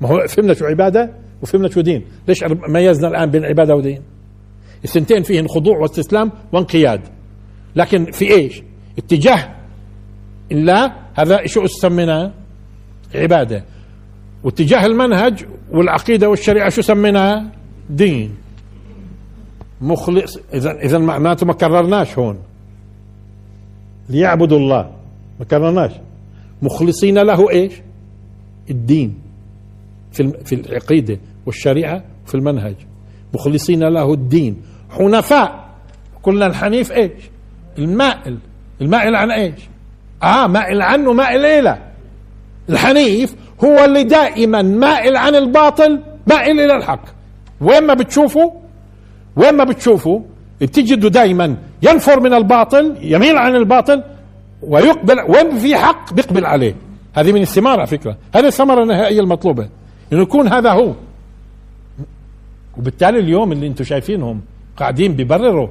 ما 0.00 0.08
هو 0.08 0.26
فهمنا 0.28 0.54
شو 0.54 0.64
عبادة 0.64 1.10
وفهمنا 1.42 1.68
شو 1.68 1.80
دين. 1.80 2.04
ليش 2.28 2.44
ميزنا 2.68 3.08
الآن 3.08 3.30
بين 3.30 3.44
عبادة 3.44 3.74
ودين؟ 3.74 4.02
الثنتين 4.84 5.22
فيهن 5.22 5.48
خضوع 5.48 5.78
واستسلام 5.78 6.32
وانقياد. 6.52 7.00
لكن 7.76 8.10
في 8.10 8.30
إيش؟ 8.30 8.62
اتجاه 8.98 9.54
الله 10.52 10.92
هذا 11.14 11.46
شو 11.46 11.66
سميناه؟ 11.66 12.32
عبادة. 13.14 13.64
واتجاه 14.44 14.86
المنهج 14.86 15.44
والعقيدة 15.70 16.28
والشريعة 16.28 16.68
شو 16.68 16.82
سميناها 16.82 17.50
دين. 17.90 18.34
مخلص. 19.80 20.38
اذا 20.54 20.70
إذا 20.70 20.98
معناته 20.98 21.46
ما 21.46 21.52
كررناش 21.52 22.18
هون. 22.18 22.38
ليعبدوا 24.08 24.58
الله. 24.58 24.90
ما 25.40 25.44
كررناش. 25.44 25.92
مخلصين 26.62 27.18
له 27.18 27.50
إيش؟ 27.50 27.72
الدين. 28.70 29.23
في 30.14 30.32
في 30.44 30.54
العقيدة 30.54 31.18
والشريعة 31.46 32.02
وفي 32.26 32.34
المنهج. 32.34 32.74
مخلصين 33.34 33.84
له 33.84 34.12
الدين. 34.12 34.62
حنفاء. 34.90 35.64
قلنا 36.22 36.46
الحنيف 36.46 36.92
إيش؟ 36.92 37.10
المائل. 37.78 38.38
المائل 38.80 39.14
عن 39.16 39.30
إيش؟ 39.30 39.54
آه 40.22 40.46
مائل 40.46 40.82
عنه 40.82 41.12
مائل 41.12 41.44
إلى. 41.44 41.78
الحنيف 42.68 43.34
هو 43.64 43.84
اللي 43.84 44.04
دائما 44.04 44.62
مائل 44.62 45.16
عن 45.16 45.34
الباطل 45.34 46.02
مائل 46.26 46.60
إلى 46.60 46.76
الحق. 46.76 47.04
وين 47.60 47.86
ما 47.86 47.94
بتشوفوا 47.94 48.50
وين 49.36 49.54
ما 49.54 49.64
بتشوفوا 49.64 50.20
بتجدوا 50.60 51.10
دائما 51.10 51.56
ينفر 51.82 52.20
من 52.20 52.34
الباطل 52.34 52.96
يميل 53.00 53.36
عن 53.38 53.54
الباطل 53.56 54.02
ويقبل 54.62 55.20
وين 55.28 55.58
في 55.58 55.76
حق 55.76 56.12
بيقبل 56.14 56.46
عليه. 56.46 56.74
هذه 57.14 57.32
من 57.32 57.42
الثمار 57.42 57.78
على 57.78 57.86
فكرة. 57.86 58.16
هذه 58.34 58.46
الثمرة 58.46 58.82
النهائية 58.82 59.20
المطلوبة. 59.20 59.68
انه 60.14 60.22
يكون 60.22 60.48
هذا 60.48 60.72
هو. 60.72 60.94
وبالتالي 62.78 63.18
اليوم 63.18 63.52
اللي 63.52 63.66
أنتم 63.66 63.84
شايفينهم 63.84 64.40
قاعدين 64.76 65.12
بيبرروا 65.12 65.68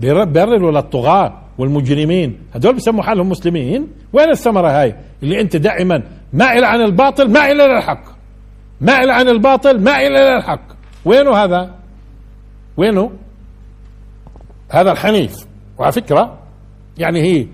بيبرروا 0.00 0.72
للطغاة 0.72 1.42
والمجرمين. 1.58 2.38
هذول 2.52 2.74
بيسموا 2.74 3.02
حالهم 3.02 3.28
مسلمين؟ 3.28 3.88
وين 4.12 4.30
الثمرة 4.30 4.68
هاي؟ 4.68 4.96
اللي 5.22 5.40
انت 5.40 5.56
دائما 5.56 6.02
مائل 6.32 6.64
عن 6.64 6.80
الباطل 6.80 7.30
مائل 7.30 7.60
إلى 7.60 7.78
الحق. 7.78 8.02
مائل 8.80 9.10
عن 9.10 9.28
الباطل 9.28 9.80
مائل 9.80 10.16
إلى 10.16 10.36
الحق. 10.36 10.62
وينه 11.04 11.34
هذا؟ 11.36 11.74
وينه؟ 12.76 13.10
هذا 14.70 14.92
الحنيف. 14.92 15.46
وعلى 15.78 15.92
فكرة 15.92 16.38
يعني 16.98 17.22
هي 17.22 17.46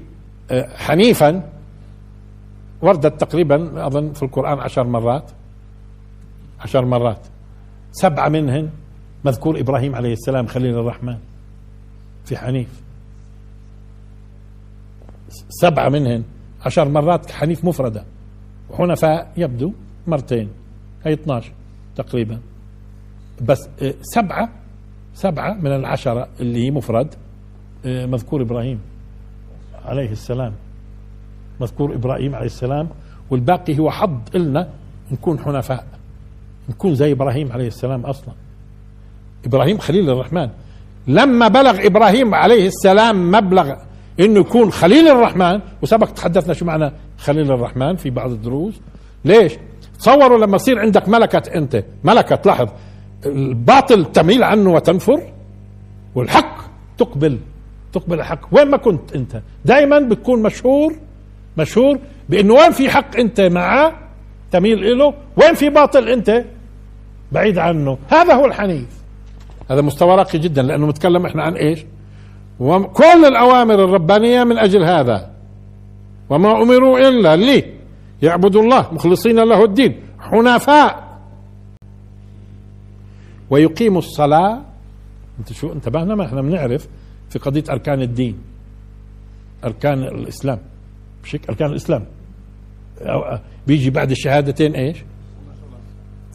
آه، 0.51 0.69
حنيفا 0.77 1.43
وردت 2.83 3.21
تقريبا 3.21 3.87
أظن 3.87 4.13
في 4.13 4.23
القرآن 4.23 4.59
عشر 4.59 4.85
مرات. 4.85 5.31
عشر 6.67 6.85
مرات. 6.85 7.27
سبعة 7.93 8.29
منهن 8.29 8.71
مذكور 9.25 9.61
إبراهيم 9.61 9.95
عليه 9.95 10.13
السلام 10.13 10.47
خليل 10.47 10.79
الرحمن 10.79 11.19
في 12.25 12.37
حنيف. 12.37 12.83
سبعة 15.49 15.89
منهن 15.89 16.25
عشر 16.67 16.89
مرات 16.89 17.31
حنيف 17.31 17.65
مفردة. 17.65 18.05
وحنفاء 18.71 19.33
يبدو 19.37 19.73
مرتين 20.07 20.49
هي 21.05 21.13
12 21.13 21.53
تقريبا. 21.97 22.41
بس 23.43 23.69
آه، 23.83 23.95
سبعة 24.03 24.49
سبعة 25.15 25.55
من 25.55 25.73
العشرة 25.73 26.29
اللي 26.41 26.67
هي 26.67 26.71
مفرد 26.71 27.15
آه، 27.85 28.07
مذكور 28.07 28.43
إبراهيم 28.43 28.81
عليه 29.85 30.11
السلام. 30.11 30.53
مذكور 31.61 31.95
إبراهيم 31.95 32.35
عليه 32.35 32.47
السلام. 32.47 32.89
والباقي 33.31 33.79
هو 33.79 33.91
حظ 33.91 34.21
إلنا 34.35 34.69
نكون 35.13 35.39
حنفاء. 35.39 35.96
نكون 36.69 36.95
زي 36.95 37.13
إبراهيم 37.13 37.53
عليه 37.53 37.67
السلام 37.67 38.07
أصلا. 38.07 38.35
إبراهيم 39.47 39.79
خليل 39.79 40.11
الرحمن. 40.11 40.49
لما 41.07 41.49
بلغ 41.49 41.87
إبراهيم 41.87 42.35
عليه 42.35 42.67
السلام 42.67 43.31
مبلغ 43.31 43.75
إنه 44.21 44.41
يكون 44.41 44.71
خليل 44.71 45.09
الرحمن 45.09 45.61
وسبق 45.83 46.11
تحدثنا 46.11 46.55
شو 46.55 46.65
معنى 46.65 46.93
خليل 47.19 47.53
الرحمن 47.53 47.97
في 47.97 48.11
بعض 48.11 48.31
الدروس. 48.31 48.75
ليش؟ 49.25 49.53
تصوروا 49.99 50.39
لما 50.39 50.57
يصير 50.57 50.79
عندك 50.79 51.09
ملكة 51.09 51.43
أنت. 51.55 51.85
ملكة 52.05 52.41
لاحظ 52.47 52.69
الباطل 53.27 54.13
تميل 54.13 54.45
عنه 54.45 54.73
وتنفر 54.73 55.23
والحق 56.15 56.57
تقبل. 56.99 57.39
تقبل 57.93 58.21
الحق. 58.21 58.41
وين 58.53 58.71
ما 58.71 58.77
كنت 58.77 59.13
أنت. 59.13 59.43
دائما 59.65 59.99
بتكون 59.99 60.43
مشهور 60.43 60.95
مشهور 61.57 61.99
بإنه 62.29 62.55
وين 62.55 62.71
في 62.71 62.91
حق 62.91 63.17
أنت 63.17 63.41
معه 63.41 63.93
تميل 64.53 64.99
له 64.99 65.15
وين 65.37 65.55
في 65.55 65.71
باطل 65.71 66.09
أنت 66.09 66.45
بعيد 67.33 67.59
عنه. 67.59 67.99
هذا 68.09 68.35
هو 68.35 68.45
الحنيف. 68.45 69.03
هذا 69.71 69.81
مستوى 69.81 70.17
راقي 70.17 70.39
جدا 70.39 70.63
لأنه 70.63 70.87
متكلم 70.87 71.27
إحنا 71.27 71.43
عن 71.43 71.55
إيش؟ 71.55 71.85
وكل 72.61 73.25
الأوامر 73.25 73.85
الربانية 73.85 74.45
من 74.45 74.59
أجل 74.59 74.85
هذا. 74.85 75.31
وما 76.31 76.63
أمروا 76.63 76.99
إلا 76.99 77.37
لي. 77.37 77.65
يعبدوا 78.23 78.63
الله 78.63 78.93
مخلصين 78.93 79.41
له 79.41 79.65
الدين 79.65 80.01
حنفاء. 80.19 81.19
ويقيموا 83.51 83.99
الصلاة. 83.99 84.63
أنت 85.39 85.53
شو 85.53 85.73
انتبهنا 85.73 86.15
ما 86.15 86.27
إحنا 86.27 86.43
بنعرف 86.43 86.89
في 87.29 87.39
قضية 87.39 87.65
أركان 87.71 88.03
الدين. 88.03 88.39
أركان 89.65 90.03
الإسلام. 90.03 90.59
مش 91.25 91.35
هيك 91.35 91.49
أركان 91.49 91.71
الإسلام. 91.71 92.05
بيجي 93.67 93.91
بعد 93.91 94.11
الشهادتين 94.11 94.75
إيش؟ 94.75 95.05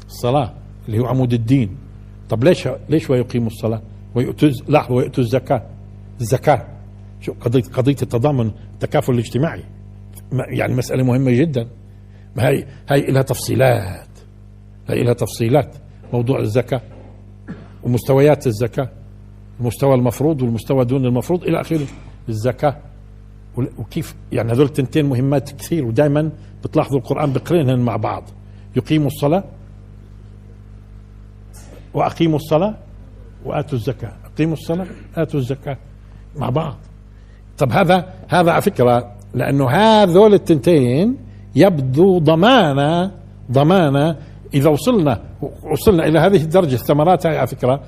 الصلاة. 0.08 0.54
اللي 0.92 1.04
هو 1.04 1.08
عمود 1.08 1.34
الدين. 1.34 1.78
طب 2.30 2.44
ليش 2.44 2.70
ليش 2.90 3.10
ويقيموا 3.10 3.48
الصلاة؟ 3.48 3.82
ويؤتوا 4.16 4.50
لاحظوا 4.68 4.98
ويؤتوا 4.98 5.24
الزكاة. 5.24 5.66
الزكاة. 6.22 6.68
شو 7.22 7.34
قضيه 7.42 7.62
قضية 7.62 7.96
التضامن 8.02 8.52
التكافل 8.74 9.14
الاجتماعي. 9.14 9.64
يعني 10.32 10.74
مسألة 10.76 11.04
مهمة 11.04 11.32
جدا. 11.32 11.68
ما 12.36 12.48
هي 12.48 12.66
هي 12.90 13.02
لها 13.02 13.22
تفصيلات. 13.22 14.08
هي 14.88 15.04
لها 15.04 15.14
تفصيلات. 15.14 15.76
موضوع 16.14 16.40
الزكاة 16.40 16.82
ومستويات 17.84 18.48
الزكاة. 18.48 18.90
المستوى 19.60 19.96
المفروض 19.96 20.42
والمستوى 20.42 20.86
دون 20.86 21.06
المفروض 21.06 21.44
إلى 21.44 21.62
آخره. 21.62 21.86
الزكاة 22.30 22.78
وكيف 23.58 24.16
يعني 24.32 24.52
هذول 24.52 24.66
التنتين 24.66 25.06
مهمات 25.06 25.52
كثير 25.52 25.86
ودائما 25.86 26.32
بتلاحظوا 26.64 27.00
القرآن 27.00 27.34
بقرنهن 27.34 27.80
مع 27.80 27.96
بعض. 27.96 28.24
يقيموا 28.76 29.08
الصلاة 29.08 29.44
وأقيموا 31.94 32.36
الصلاة 32.36 32.76
وآتوا 33.46 33.78
الزكاة. 33.78 34.14
أقيموا 34.34 34.54
الصلاة 34.54 34.88
آتوا 35.16 35.40
الزكاة 35.40 35.78
مع 36.36 36.50
بعض. 36.50 36.76
طب 37.58 37.72
هذا 37.72 38.14
هذا 38.30 38.52
على 38.52 38.62
فكرة 38.62 39.12
لأنه 39.34 39.70
هذول 39.70 40.34
التنتين 40.34 41.18
يبدو 41.56 42.20
ضمانة 42.20 43.12
ضمانة. 43.52 44.18
إذا 44.54 44.70
وصلنا 44.70 45.22
وصلنا 45.72 46.08
إلى 46.08 46.20
هذه 46.20 46.44
الدرجة 46.44 46.74
الثمرات 46.74 47.26
هاي 47.28 47.38
على 47.38 47.48
فكرة 47.48 47.82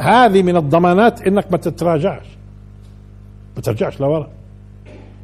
هذه 0.00 0.42
من 0.42 0.56
الضمانات 0.56 1.22
إنك 1.22 1.52
ما 1.52 1.58
تتراجعش. 1.58 2.26
ما 3.56 3.62
ترجعش 3.62 4.00
لورا. 4.00 4.28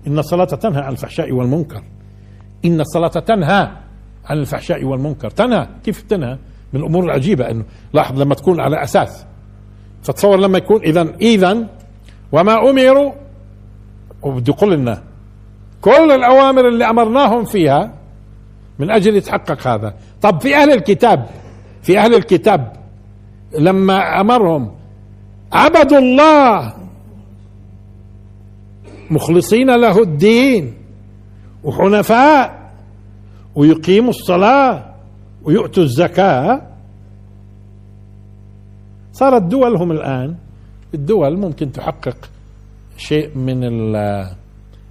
إن 0.07 0.18
الصلاة 0.18 0.45
تنهى 0.45 0.83
عن 0.83 0.93
الفحشاء 0.93 1.33
والمنكر. 1.33 1.83
إن 2.64 2.81
الصلاة 2.81 3.09
تنهى 3.09 3.70
عن 4.25 4.39
الفحشاء 4.39 4.85
والمنكر. 4.85 5.31
تنهى. 5.31 5.68
كيف 5.85 6.03
تنهى؟ 6.03 6.39
من 6.73 6.81
الأمور 6.81 7.05
العجيبة 7.05 7.51
أنه 7.51 7.64
لاحظ 7.93 8.20
لما 8.20 8.35
تكون 8.35 8.61
على 8.61 8.83
أساس. 8.83 9.27
فتصور 10.03 10.37
لما 10.37 10.59
يكون 10.59 10.83
اذا 10.83 11.03
اذا 11.20 11.66
وما 12.33 12.70
أمروا 12.70 13.12
وبده 14.23 14.55
يقول 14.59 14.73
لنا 14.73 15.03
كل 15.81 16.11
الأوامر 16.11 16.68
اللي 16.68 16.85
أمرناهم 16.91 17.45
فيها 17.45 17.95
من 18.79 18.91
أجل 18.91 19.16
يتحقق 19.16 19.66
هذا. 19.66 19.95
طب 20.23 20.41
في 20.41 20.57
أهل 20.57 20.73
الكتاب 20.73 21.27
في 21.83 21.99
أهل 21.99 22.14
الكتاب 22.14 22.73
لما 23.59 24.20
أمرهم 24.20 24.70
عبدوا 25.53 25.99
الله 25.99 26.75
مخلصين 29.11 29.70
له 29.77 29.99
الدين 30.03 30.75
وحنفاء 31.64 32.73
ويقيموا 33.55 34.11
الصلاة 34.11 34.91
ويؤتوا 35.45 35.82
الزكاة. 35.82 36.62
صارت 39.12 39.43
دولهم 39.43 39.93
الآن. 39.93 40.36
الدول 40.95 41.36
ممكن 41.36 41.72
تحقق 41.72 42.16
شيء 42.97 43.38
من 43.38 43.64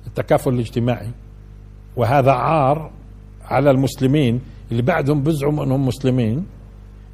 التكافل 0.08 0.54
الاجتماعي. 0.54 1.10
وهذا 1.96 2.32
عار 2.32 2.92
على 3.42 3.72
المسلمين. 3.72 4.42
اللي 4.72 4.82
بعدهم 4.82 5.24
بزعموا 5.24 5.64
أنهم 5.64 5.88
مسلمين. 5.88 6.46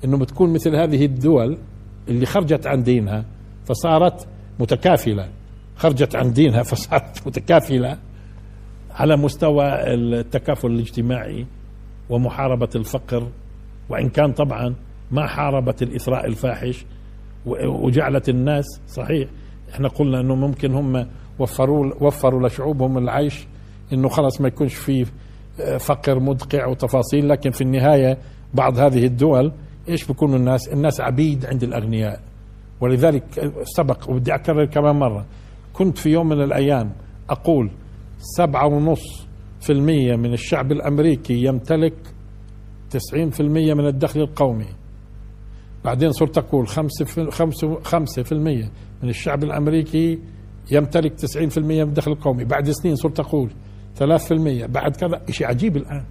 إنه 0.05 0.17
بتكون 0.17 0.53
مثل 0.53 0.75
هذه 0.75 1.05
الدول 1.05 1.57
اللي 2.07 2.25
خرجت 2.25 2.67
عن 2.67 2.83
دينها 2.83 3.25
فصارت 3.65 4.27
متكافلة. 4.59 5.29
خرجت 5.75 6.15
عن 6.15 6.33
دينها 6.33 6.63
فصارت 6.63 7.27
متكافلة 7.27 7.97
على 8.91 9.17
مستوى 9.17 9.65
التكافل 9.93 10.67
الاجتماعي. 10.67 11.45
ومحاربة 12.09 12.69
الفقر 12.75 13.27
وإن 13.89 14.09
كان 14.09 14.31
طبعا 14.33 14.75
ما 15.11 15.27
حاربت 15.27 15.81
الاثراء 15.83 16.25
الفاحش 16.25 16.85
وجعلت 17.65 18.29
الناس 18.29 18.65
صحيح 18.87 19.29
إحنا 19.73 19.87
قلنا 19.87 20.19
إنه 20.19 20.35
ممكن 20.35 20.73
هم 20.73 21.07
وفروا 21.39 21.93
وفروا 22.01 22.47
لشعوبهم 22.47 22.97
العيش 22.97 23.47
إنه 23.93 24.07
خلص 24.09 24.41
ما 24.41 24.47
يكونش 24.47 24.75
في 24.75 25.05
فقر 25.79 26.19
مدقع 26.19 26.65
وتفاصيل 26.67 27.29
لكن 27.29 27.51
في 27.51 27.61
النهاية 27.61 28.17
بعض 28.53 28.77
هذه 28.79 29.05
الدول 29.05 29.51
إيش 29.89 30.05
بيكونوا 30.07 30.35
الناس؟ 30.37 30.67
الناس 30.67 31.01
عبيد 31.01 31.45
عند 31.45 31.63
الأغنياء 31.63 32.19
ولذلك 32.81 33.53
سبق 33.63 34.09
وبدي 34.09 34.35
أكرر 34.35 34.65
كمان 34.65 34.95
مرة 34.95 35.25
كنت 35.73 35.97
في 35.97 36.09
يوم 36.09 36.29
من 36.29 36.41
الأيام 36.43 36.91
أقول 37.29 37.71
سبعة 38.19 38.67
ونص 38.67 39.26
في 39.59 39.71
المية 39.71 40.15
من 40.15 40.33
الشعب 40.33 40.71
الأمريكي 40.71 41.43
يمتلك 41.43 41.93
تسعين 42.89 43.29
في 43.29 43.39
المية 43.39 43.73
من 43.73 43.87
الدخل 43.87 44.19
القومي. 44.19 44.65
بعدين 45.85 46.11
صرت 46.11 46.37
أقول 46.37 46.67
خمسة 46.67 47.05
في, 47.05 47.31
خمسة, 47.31 47.79
خمسة 47.83 48.23
في 48.23 48.31
المية 48.31 48.71
من 49.03 49.09
الشعب 49.09 49.43
الأمريكي 49.43 50.19
يمتلك 50.71 51.13
تسعين 51.13 51.49
في 51.49 51.57
المية 51.57 51.83
من 51.83 51.89
الدخل 51.89 52.11
القومي. 52.11 52.43
بعد 52.43 52.69
سنين 52.71 52.95
صرت 52.95 53.19
أقول 53.19 53.49
ثلاث 53.95 54.25
في 54.25 54.33
المية. 54.33 54.65
بعد 54.65 54.95
كذا 54.95 55.21
شيء 55.29 55.47
عجيب 55.47 55.77
الآن. 55.77 56.03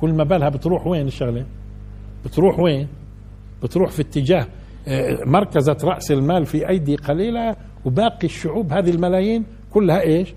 كل 0.00 0.12
ما 0.12 0.24
بالها 0.24 0.48
بتروح 0.48 0.86
وين 0.86 1.06
الشغلة؟ 1.06 1.46
بتروح 2.24 2.58
وين؟ 2.58 2.88
بتروح 3.62 3.90
في 3.90 4.02
اتجاه 4.02 4.46
آه، 4.88 5.18
مركزة 5.26 5.76
رأس 5.84 6.10
المال 6.12 6.46
في 6.46 6.68
أيدي 6.68 6.96
قليلة 6.96 7.56
وباقي 7.84 8.24
الشعوب 8.24 8.72
هذه 8.72 8.90
الملايين 8.90 9.44
كلها 9.70 10.00
إيش؟ 10.00 10.34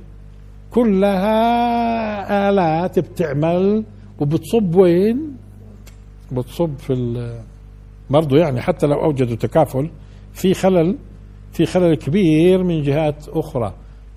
كلها 0.75 2.49
آلات 2.49 2.99
بتعمل 2.99 3.83
وبتصب 4.19 4.75
وين؟ 4.75 5.37
بتصب 6.31 6.77
في 6.77 6.93
برضه 8.09 8.37
يعني 8.37 8.61
حتى 8.61 8.87
لو 8.87 9.03
أوجدوا 9.03 9.35
تكافل 9.35 9.89
في 10.33 10.53
خلل 10.53 10.97
في 11.51 11.65
خلل 11.65 11.95
كبير 11.95 12.63
من 12.63 12.81
جهات 12.81 13.29
أخرى 13.29 13.73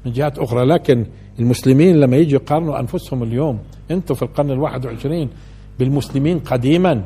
من 0.07 0.13
جهات 0.13 0.39
أخرى. 0.39 0.65
لكن 0.67 1.07
المسلمين 1.39 1.97
لما 1.97 2.17
يجوا 2.17 2.41
يقارنوا 2.41 2.81
أنفسهم 2.81 3.23
اليوم 3.23 3.59
أنتم 3.91 4.15
في 4.15 4.23
القرن 4.23 4.51
الواحد 4.51 4.87
وعشرين 4.87 5.29
بالمسلمين 5.79 6.39
قديما 6.39 7.05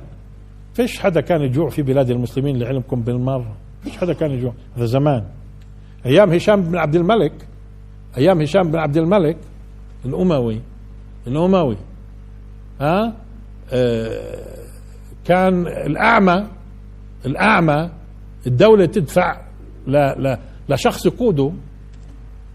فيش 0.75 0.99
حدا 1.01 1.21
كان 1.21 1.41
يجوع 1.41 1.69
في 1.69 1.83
بلاد 1.83 2.11
المسلمين 2.11 2.59
لعلمكم 2.59 3.03
بالمرة 3.03 3.57
فيش 3.83 3.97
حدا 3.97 4.13
كان 4.13 4.31
يجوع. 4.31 4.53
هذا 4.77 4.85
زمان. 4.85 5.25
أيام 6.07 6.33
هشام 6.33 6.63
بن 6.63 6.77
عبد 6.77 6.97
الملك 6.97 7.33
أيام 8.19 8.41
هشام 8.41 8.71
بن 8.71 8.79
عبد 8.79 8.97
الملك 8.97 9.37
الأموي 10.05 10.61
الأموي 11.27 11.77
ها؟ 12.81 13.13
آه 13.73 14.57
كان 15.25 15.67
الأعمى 15.67 16.47
الأعمى 17.27 17.91
الدولة 18.47 18.87
تدفع 18.87 19.41
ل... 19.87 20.37
لشخص 20.69 21.07
يقوده 21.07 21.53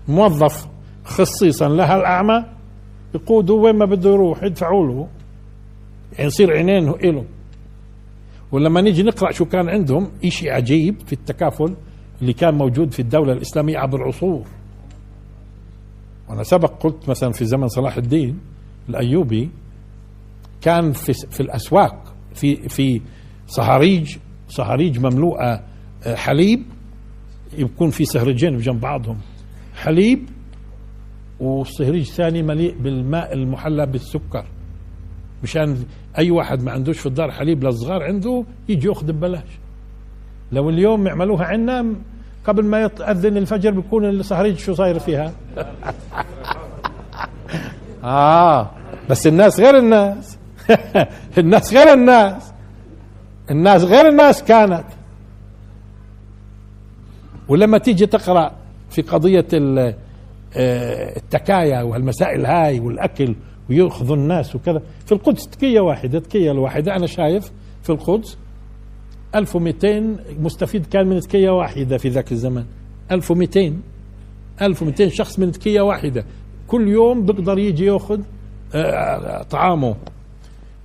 موظف 0.07 0.67
خصيصا 1.05 1.69
لها 1.69 1.95
الأعمى 1.95 2.45
يقوده 3.15 3.53
وين 3.53 3.75
ما 3.75 3.85
بده 3.85 4.09
يروح 4.09 4.43
يدفعوا 4.43 4.87
له 4.87 5.07
يعني 6.13 6.25
يصير 6.27 6.51
عينين 6.51 6.85
له 6.89 7.25
ولما 8.51 8.81
نيجي 8.81 9.03
نقرأ 9.03 9.31
شو 9.31 9.45
كان 9.45 9.69
عندهم 9.69 10.07
إشي 10.25 10.49
عجيب 10.49 10.95
في 11.05 11.13
التكافل 11.13 11.75
اللي 12.21 12.33
كان 12.33 12.53
موجود 12.53 12.91
في 12.91 12.99
الدولة 13.01 13.33
الإسلامية 13.33 13.77
عبر 13.77 14.01
العصور. 14.01 14.43
وأنا 16.29 16.43
سبق 16.43 16.83
قلت 16.83 17.09
مثلا 17.09 17.31
في 17.31 17.45
زمن 17.45 17.67
صلاح 17.67 17.97
الدين 17.97 18.39
الأيوبي 18.89 19.49
كان 20.61 20.91
في, 20.91 21.13
في 21.13 21.39
الأسواق 21.39 22.13
في 22.33 22.55
في 22.69 23.01
صهاريج 23.47 24.17
صهاريج 24.47 24.99
مملوءة 24.99 25.63
آه، 26.05 26.15
حليب 26.15 26.63
يكون 27.57 27.89
في 27.89 28.05
سهرجين 28.05 28.57
بجنب 28.57 28.79
بعضهم. 28.79 29.17
حليب 29.75 30.29
وصهريج 31.39 32.03
ثاني 32.03 32.43
مليء 32.43 32.77
بالماء 32.81 33.33
المحلى 33.33 33.85
بالسكر. 33.85 34.45
مشان 35.43 35.77
أي 36.17 36.31
واحد 36.31 36.63
ما 36.63 36.71
عندوش 36.71 36.99
في 36.99 37.05
الدار 37.05 37.31
حليب 37.31 37.63
للصغار 37.63 38.03
عنده 38.03 38.45
يجي 38.69 38.87
يأخذ 38.87 39.11
ببلاش. 39.11 39.59
لو 40.51 40.69
اليوم 40.69 41.07
يعملوها 41.07 41.45
عندنا 41.45 41.95
قبل 42.47 42.65
ما 42.65 42.81
يأذن 42.81 43.37
الفجر 43.37 43.71
بيكون 43.71 44.05
الصهريج 44.05 44.57
شو 44.57 44.73
صاير 44.73 44.99
فيها؟ 44.99 45.31
آه. 48.03 48.71
بس 49.09 49.27
الناس 49.27 49.59
غير 49.59 49.77
الناس. 49.77 50.37
الناس 51.37 51.73
غير 51.73 51.93
الناس. 51.93 52.53
الناس 53.51 53.83
غير 53.83 54.07
الناس 54.07 54.43
كانت. 54.43 54.85
ولما 57.47 57.77
تيجي 57.77 58.05
تقرأ 58.05 58.51
في 58.89 59.01
قضية 59.01 59.45
آه، 59.53 61.17
التكايا 61.17 61.81
والمسائل 61.81 62.45
هاي 62.45 62.79
والأكل 62.79 63.35
ويأخذوا 63.69 64.15
الناس 64.15 64.55
وكذا 64.55 64.81
في 65.05 65.11
القدس 65.11 65.47
تكية 65.47 65.79
واحدة 65.79 66.19
تكية 66.19 66.51
الواحدة 66.51 66.95
أنا 66.95 67.07
شايف 67.07 67.51
في 67.83 67.89
القدس 67.89 68.37
1200 69.35 70.15
مستفيد 70.39 70.85
كان 70.85 71.07
من 71.07 71.19
تكية 71.19 71.49
واحدة 71.49 71.97
في 71.97 72.09
ذاك 72.09 72.31
الزمان 72.31 72.65
1200 73.11 73.73
1200 74.61 75.09
شخص 75.09 75.39
من 75.39 75.51
تكية 75.51 75.81
واحدة. 75.81 76.25
كل 76.67 76.87
يوم 76.87 77.25
بيقدر 77.25 77.59
يجي 77.59 77.85
يأخذ 77.85 78.19
آه، 78.75 79.43
طعامه 79.43 79.95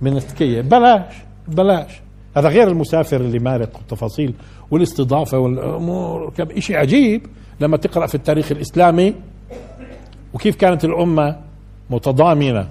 من 0.01 0.17
التكية. 0.17 0.61
بلاش 0.61 1.15
بلاش. 1.47 2.01
هذا 2.37 2.49
غير 2.49 2.67
المسافر 2.67 3.21
اللي 3.21 3.39
مارق 3.39 3.75
والتفاصيل 3.77 4.33
والاستضافة 4.71 5.39
والأمور. 5.39 6.33
شيء 6.59 6.75
عجيب 6.77 7.27
لما 7.59 7.77
تقرأ 7.77 8.07
في 8.07 8.15
التاريخ 8.15 8.51
الإسلامي 8.51 9.13
وكيف 10.33 10.55
كانت 10.55 10.85
الأمة 10.85 11.39
متضامنة 11.89 12.67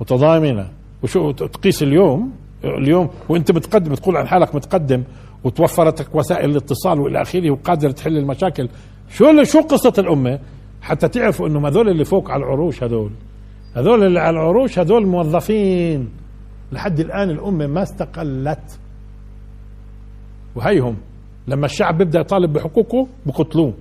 متضامنة. 0.00 0.68
وشو 1.02 1.30
تقيس 1.30 1.82
اليوم؟ 1.82 2.32
اليوم 2.64 3.10
وانت 3.28 3.52
متقدم 3.52 3.94
تقول 3.94 4.16
عن 4.16 4.26
حالك 4.28 4.54
متقدم 4.54 5.02
وتوفرت 5.44 6.00
لك 6.00 6.14
وسائل 6.14 6.50
الاتصال 6.50 7.00
والى 7.00 7.22
آخره 7.22 7.50
وقادر 7.50 7.90
تحل 7.90 8.16
المشاكل. 8.16 8.68
شو 9.10 9.42
شو 9.42 9.60
قصة 9.60 9.92
الأمة؟ 9.98 10.38
حتى 10.82 11.08
تعرفوا 11.08 11.48
إنه 11.48 11.68
هذول 11.68 11.88
اللي 11.88 12.04
فوق 12.04 12.30
على 12.30 12.42
العروش 12.42 12.82
هذول. 12.84 13.10
هذول 13.74 14.04
اللي 14.06 14.20
على 14.20 14.30
العروش 14.30 14.78
هذول 14.78 15.06
موظفين. 15.06 16.08
لحد 16.72 17.00
الآن 17.00 17.30
الأمة 17.30 17.66
ما 17.66 17.82
استقلت. 17.82 18.78
وهيهم 20.56 20.96
لما 21.48 21.66
الشعب 21.66 21.98
بيبدأ 21.98 22.20
يطالب 22.20 22.52
بحقوقه 22.52 23.06
بقتلوه. 23.26 23.72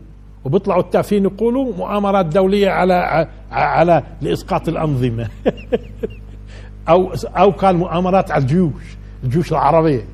وبيطلعوا 0.45 0.81
التافهين 0.81 1.23
يقولوا 1.23 1.75
مؤامرات 1.75 2.25
دولية 2.25 2.69
على 2.69 3.27
على 3.51 4.03
لإسقاط 4.21 4.69
الأنظمة. 4.69 5.29
أو 6.89 7.13
أو 7.25 7.51
كان 7.51 7.75
مؤامرات 7.75 8.31
على 8.31 8.41
الجيوش 8.41 8.83
الجيوش 9.23 9.51
العربية. 9.51 10.05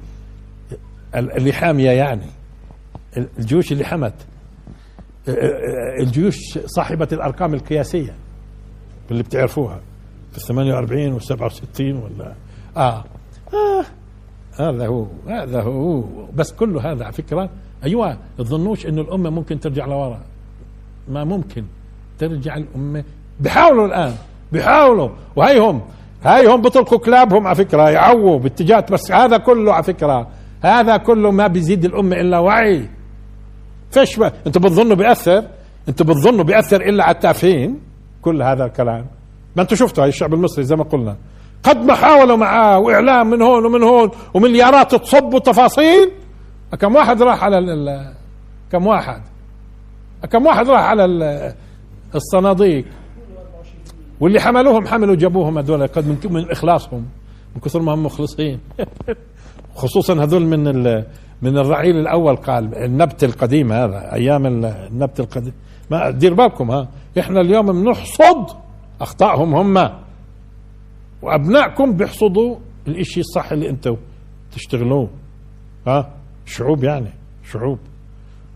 اللي 1.16 1.54
حاميه 1.54 1.92
يعني. 1.92 2.26
الجيوش 3.40 3.72
اللي 3.72 3.86
حمت. 3.86 4.14
الجيوش 6.00 6.36
صاحبة 6.66 7.08
الأرقام 7.12 7.54
القياسية 7.54 8.16
اللي 9.12 9.24
بتعرفوها 9.24 9.80
في 10.34 10.40
48 10.40 11.14
و 11.14 11.20
67 11.20 11.94
ولا 11.96 12.34
آه. 12.78 13.04
آه. 13.54 13.86
هذا 14.60 14.88
هو 14.88 15.08
هذا 15.28 15.62
هو. 15.62 16.04
بس 16.36 16.52
كله 16.54 16.92
هذا 16.92 17.04
على 17.04 17.14
فكرة. 17.14 17.50
أيوه 17.84 18.18
تظنوش 18.38 18.86
إنه 18.86 19.02
الأمة 19.02 19.30
ممكن 19.30 19.60
ترجع 19.60 19.86
لورا. 19.86 20.22
ما 21.10 21.24
ممكن. 21.24 21.66
ترجع 22.20 22.58
الأمة. 22.58 23.04
بيحاولوا 23.40 23.86
الآن. 23.88 24.16
بيحاولوا 24.52 25.10
وهيهم 25.36 25.82
هاي 26.24 26.48
هم 26.48 26.62
بيطلقوا 26.62 26.98
كلابهم 26.98 27.48
على 27.48 27.56
فكرة 27.56 27.90
يعووا 27.90 28.40
باتجاهات 28.40 28.92
بس 28.92 29.12
هذا 29.12 29.38
كله 29.38 29.74
على 29.74 29.84
فكرة. 29.84 30.28
هذا 30.64 30.98
كله 30.98 31.32
ما 31.32 31.48
بيزيد 31.48 31.86
الأمة 31.86 32.16
إلا 32.16 32.40
وعي. 32.40 32.90
فيش 33.92 34.20
ما 34.20 34.32
أنتوا 34.48 34.62
بتظنوا 34.62 34.96
بيأثر؟ 34.96 35.44
أنتوا 35.90 36.06
بتظنوا 36.06 36.44
بيأثر 36.44 36.82
إلا 36.82 37.04
على 37.04 37.16
التافهين؟ 37.16 37.80
كل 38.22 38.42
هذا 38.42 38.66
الكلام. 38.66 39.06
ما 39.56 39.62
أنتوا 39.62 39.78
شفتوا 39.78 40.04
هاي 40.04 40.10
الشعب 40.10 40.34
المصري 40.34 40.64
زي 40.64 40.76
ما 40.76 40.84
قلنا. 40.84 41.16
قد 41.64 41.86
ما 41.86 41.94
حاولوا 41.94 42.38
معاه 42.38 42.80
وإعلام 42.80 43.30
من 43.30 43.42
هون 43.42 43.66
ومن 43.66 43.84
هون 43.84 44.12
ومليارات 44.34 44.96
تصب 44.96 45.34
وتفاصيل 45.34 46.12
كم 46.80 46.96
واحد 46.96 47.22
راح 47.22 47.44
على 47.44 47.58
ال 47.58 48.14
كم 48.72 48.88
واحد؟ 48.88 49.22
كم 50.32 50.46
واحد 50.46 50.70
راح 50.70 50.82
على 50.82 51.06
الصناديق؟ 52.16 52.86
واللي 54.20 54.40
حملوهم 54.40 54.88
حملوا 54.88 55.16
جابوهم 55.16 55.58
هذول. 55.58 55.88
قد 55.88 56.08
من, 56.08 56.18
من 56.34 56.52
إخلاصهم 56.52 57.06
من 57.56 57.62
كثر 57.62 57.82
ما 57.82 57.94
هم 57.94 58.06
مخلصين. 58.06 58.60
خصوصا 59.76 60.24
هذول 60.24 60.46
من 60.46 60.84
من 61.42 61.58
الرعيل 61.58 61.98
الأول 61.98 62.36
قال 62.36 62.76
النبت 62.76 63.24
القديم 63.24 63.72
هذا 63.72 64.14
أيام 64.14 64.46
النبت 64.46 65.20
القديم. 65.20 65.54
ما 65.92 66.10
دير 66.10 66.34
بالكم 66.34 66.72
ها. 66.72 66.88
إحنا 67.20 67.42
اليوم 67.42 67.84
بنحصد 67.84 68.58
أخطائهم 69.02 69.56
هم. 69.56 69.90
وأبنائكم 71.22 71.94
بيحصدوا 71.94 72.56
الإشي 72.88 73.20
الصح 73.20 73.52
اللي 73.52 73.70
أنتم 73.70 73.98
تشتغلوه. 74.52 75.10
ها؟ 75.88 76.14
شعوب 76.46 76.84
يعني 76.84 77.14
شعوب. 77.44 77.80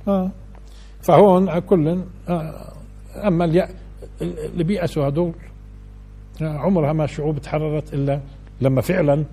ها؟ 0.08 0.32
فهون 1.02 1.60
كل 1.60 2.04
آه، 2.30 2.74
أما 3.28 3.46
اللي 4.22 4.64
بيأسوا 4.64 5.08
هذول 5.08 5.34
عمرها 6.42 6.94
ما 6.94 7.06
شعوب 7.06 7.40
تحررت 7.40 7.94
إلا 7.94 8.22
لما 8.62 8.82
فعلا 8.82 9.26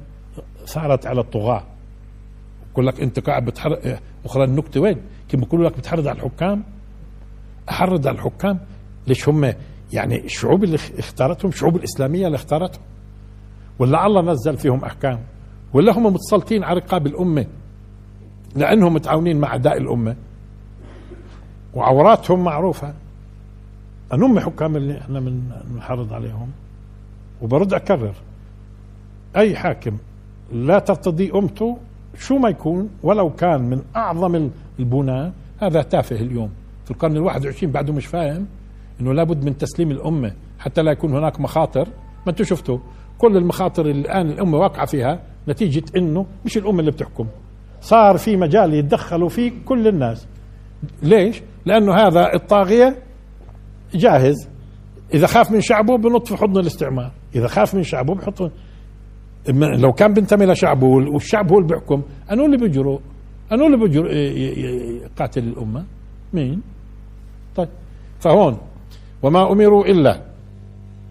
صارت 0.64 1.06
على 1.06 1.20
الطغاة 1.20 1.62
بقول 2.72 2.86
لك 2.86 3.00
أنت 3.00 3.20
قاعد 3.20 3.44
بتحرر 3.44 3.98
أخرى 4.24 4.44
النكتة 4.44 4.80
وين؟ 4.80 4.96
كيف 5.28 5.40
بقولوا 5.40 5.68
لك 5.68 5.78
بتحرض 5.78 6.08
على 6.08 6.16
الحكام؟ 6.18 6.64
أحرض 7.70 8.06
على 8.06 8.14
الحكام؟ 8.16 8.58
ليش 9.06 9.28
هم 9.28 9.52
يعني 9.92 10.24
الشعوب 10.24 10.64
اللي 10.64 10.78
اختارتهم 10.98 11.48
الشعوب 11.50 11.76
الإسلامية 11.76 12.26
اللي 12.26 12.36
اختارتهم 12.36 12.82
ولا 13.78 14.06
الله 14.06 14.22
نزل 14.22 14.56
فيهم 14.56 14.84
أحكام 14.84 15.20
ولا 15.72 15.92
هم 15.98 16.06
متسلطين 16.06 16.64
على 16.64 16.80
رقاب 16.80 17.06
الأمة 17.06 17.46
لأنهم 18.56 18.94
متعاونين 18.94 19.40
مع 19.40 19.48
أعداء 19.48 19.76
الأمة 19.76 20.16
وعوراتهم 21.74 22.44
معروفة 22.44 22.94
أنهم 24.12 24.40
حكام 24.40 24.76
اللي 24.76 24.98
إحنا 24.98 25.20
بنحرض 25.64 26.12
عليهم. 26.12 26.48
وبرد 27.42 27.74
أكرر. 27.74 28.14
أي 29.36 29.56
حاكم 29.56 29.96
لا 30.52 30.78
ترتضي 30.78 31.30
أمته 31.34 31.78
شو 32.18 32.38
ما 32.38 32.48
يكون 32.48 32.90
ولو 33.02 33.30
كان 33.30 33.60
من 33.60 33.82
أعظم 33.96 34.50
البناة. 34.78 35.32
هذا 35.60 35.82
تافه 35.82 36.16
اليوم. 36.16 36.50
في 36.84 36.90
القرن 36.90 37.16
الواحد 37.16 37.44
وعشرين 37.46 37.72
بعده 37.72 37.92
مش 37.92 38.06
فاهم 38.06 38.46
أنه 39.00 39.12
لابد 39.12 39.44
من 39.44 39.58
تسليم 39.58 39.90
الأمة 39.90 40.32
حتى 40.58 40.82
لا 40.82 40.92
يكون 40.92 41.12
هناك 41.12 41.40
مخاطر. 41.40 41.88
ما 42.26 42.30
أنتم 42.30 42.44
شفتوا؟ 42.44 42.78
كل 43.18 43.36
المخاطر 43.36 43.86
اللي 43.86 44.00
الآن 44.00 44.30
الأمة 44.30 44.58
واقعة 44.58 44.86
فيها 44.86 45.20
نتيجة 45.48 45.84
أنه 45.96 46.26
مش 46.44 46.56
الأمة 46.56 46.80
اللي 46.80 46.90
بتحكم. 46.90 47.26
صار 47.80 48.18
في 48.18 48.36
مجال 48.36 48.74
يتدخلوا 48.74 49.28
فيه 49.28 49.52
كل 49.64 49.88
الناس. 49.88 50.26
ليش؟ 51.02 51.42
لأنه 51.66 51.94
هذا 51.94 52.34
الطاغية 52.34 52.96
جاهز. 53.96 54.48
إذا 55.14 55.26
خاف 55.26 55.50
من 55.50 55.60
شعبه 55.60 55.96
بنط 55.98 56.28
في 56.28 56.36
حضن 56.36 56.60
الاستعمار. 56.60 57.10
إذا 57.34 57.46
خاف 57.46 57.74
من 57.74 57.82
شعبه 57.82 58.14
بحط 58.14 58.50
لو 59.48 59.92
كان 59.92 60.12
بينتمي 60.12 60.46
لشعبه 60.46 60.86
والشعب 60.86 61.52
هو 61.52 61.58
اللي 61.58 61.68
بيحكم 61.68 62.02
أنو 62.30 62.46
اللي 62.46 62.56
بيجروا 62.56 62.98
أنو 63.52 63.66
اللي 63.66 63.76
بيجروا 63.76 64.10
يقاتل 64.10 65.42
الأمة. 65.42 65.84
مين؟ 66.32 66.62
طيب. 67.56 67.68
فهون. 68.20 68.58
وما 69.22 69.52
أمروا 69.52 69.86
إلا 69.86 70.20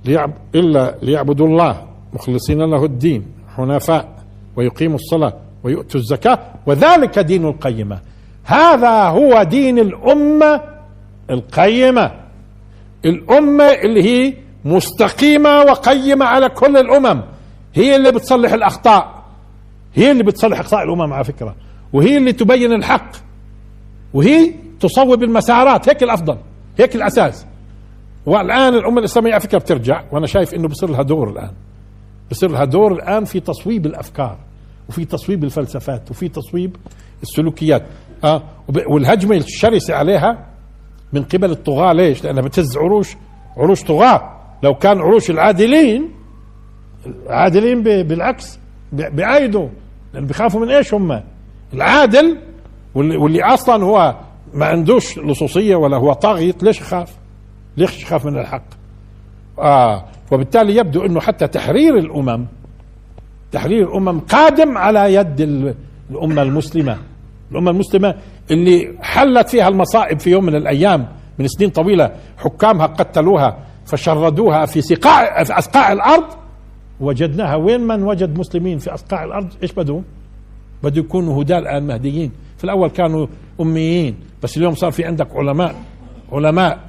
ليعب 0.05 0.33
إلا 0.55 0.95
ليعبدوا 1.01 1.47
الله 1.47 1.87
مخلصين 2.13 2.61
له 2.61 2.85
الدين 2.85 3.25
حنفاء 3.55 4.23
ويقيموا 4.55 4.95
الصلاة 4.95 5.33
ويؤتوا 5.63 5.99
الزكاة 5.99 6.39
وذلك 6.65 7.19
دين 7.19 7.45
القيمة. 7.45 7.99
هذا 8.43 9.03
هو 9.03 9.43
دين 9.43 9.79
الأمة 9.79 10.61
القيمة. 11.29 12.22
الأمة 13.05 13.63
اللي 13.63 14.03
هي 14.03 14.33
مستقيمة 14.65 15.61
وقيمة 15.61 16.25
على 16.25 16.49
كل 16.49 16.77
الأمم. 16.77 17.21
هي 17.73 17.95
اللي 17.95 18.11
بتصلح 18.11 18.53
الأخطاء. 18.53 19.23
هي 19.93 20.11
اللي 20.11 20.23
بتصلح 20.23 20.59
أخطاء 20.59 20.83
الأمم 20.83 21.13
على 21.13 21.23
فكرة. 21.23 21.55
وهي 21.93 22.17
اللي 22.17 22.33
تبين 22.33 22.73
الحق. 22.73 23.11
وهي 24.13 24.53
تصوب 24.79 25.23
المسارات. 25.23 25.89
هيك 25.89 26.03
الأفضل. 26.03 26.37
هيك 26.79 26.95
الأساس. 26.95 27.45
والآن 28.25 28.75
الأمة 28.75 28.99
الإسلامية 28.99 29.31
على 29.31 29.41
فكرة 29.41 29.57
بترجع. 29.57 30.03
وأنا 30.11 30.27
شايف 30.27 30.53
إنه 30.53 30.67
بصير 30.67 30.89
لها 30.89 31.01
دور 31.01 31.29
الآن. 31.29 31.51
بصير 32.31 32.51
لها 32.51 32.65
دور 32.65 32.93
الآن 32.93 33.25
في 33.25 33.39
تصويب 33.39 33.85
الأفكار. 33.85 34.37
وفي 34.89 35.05
تصويب 35.05 35.43
الفلسفات. 35.43 36.11
وفي 36.11 36.29
تصويب 36.29 36.75
السلوكيات. 37.23 37.83
آه 38.23 38.43
والهجمة 38.87 39.35
الشرسة 39.35 39.95
عليها 39.95 40.52
من 41.13 41.23
قبل 41.23 41.51
الطغاة 41.51 41.93
ليش؟ 41.93 42.23
لأنها 42.23 42.41
بتهز 42.43 42.77
عروش 42.77 43.15
عروش 43.57 43.83
طغاة. 43.83 44.29
لو 44.63 44.73
كان 44.75 44.99
عروش 44.99 45.29
العادلين 45.29 46.09
العادلين 47.25 47.83
بالعكس 47.83 48.59
بيعايدوا 48.93 49.67
لأن 50.13 50.25
بيخافوا 50.25 50.61
من 50.61 50.69
إيش 50.71 50.93
هم؟ 50.93 51.21
العادل 51.73 52.37
واللي, 52.95 53.17
واللي 53.17 53.43
أصلا 53.43 53.83
هو 53.83 54.15
ما 54.53 54.65
عندوش 54.65 55.19
لصوصية 55.19 55.75
ولا 55.75 55.97
هو 55.97 56.13
طاغية 56.13 56.55
ليش 56.61 56.81
يخاف؟ 56.81 57.15
ليش 57.77 58.01
يخاف 58.01 58.25
من 58.25 58.39
الحق؟ 58.39 58.63
آه. 59.59 60.05
وبالتالي 60.31 60.75
يبدو 60.75 61.05
أنه 61.05 61.19
حتى 61.19 61.47
تحرير 61.47 61.97
الأمم 61.97 62.45
تحرير 63.51 63.87
الأمم 63.89 64.19
قادم 64.19 64.77
على 64.77 65.13
يد 65.13 65.41
الأمة 66.11 66.41
المسلمة. 66.41 66.97
الأمة 67.51 67.71
المسلمة 67.71 68.15
اللي 68.51 68.97
حلت 69.01 69.49
فيها 69.49 69.67
المصائب 69.67 70.19
في 70.19 70.29
يوم 70.29 70.45
من 70.45 70.55
الأيام 70.55 71.07
من 71.39 71.47
سنين 71.47 71.69
طويلة. 71.69 72.11
حكامها 72.37 72.85
قتلوها 72.85 73.57
فشردوها 73.85 74.65
في 74.65 74.81
سقاع 74.81 75.43
في 75.43 75.57
أسقاع 75.59 75.91
الأرض. 75.91 76.25
وجدناها 76.99 77.55
وين 77.55 77.81
من 77.81 78.03
وجد 78.03 78.39
مسلمين 78.39 78.77
في 78.77 78.93
أسقاع 78.93 79.23
الأرض؟ 79.23 79.47
إيش 79.63 79.71
بدوا 79.73 80.01
بده 80.83 80.99
يكونوا 81.01 81.41
هداة 81.41 81.59
الآن 81.59 81.87
مهديين. 81.87 82.31
في 82.57 82.63
الأول 82.63 82.89
كانوا 82.89 83.27
أميين 83.61 84.15
بس 84.43 84.57
اليوم 84.57 84.75
صار 84.75 84.91
في 84.91 85.05
عندك 85.05 85.27
علماء 85.35 85.75
علماء 86.31 86.79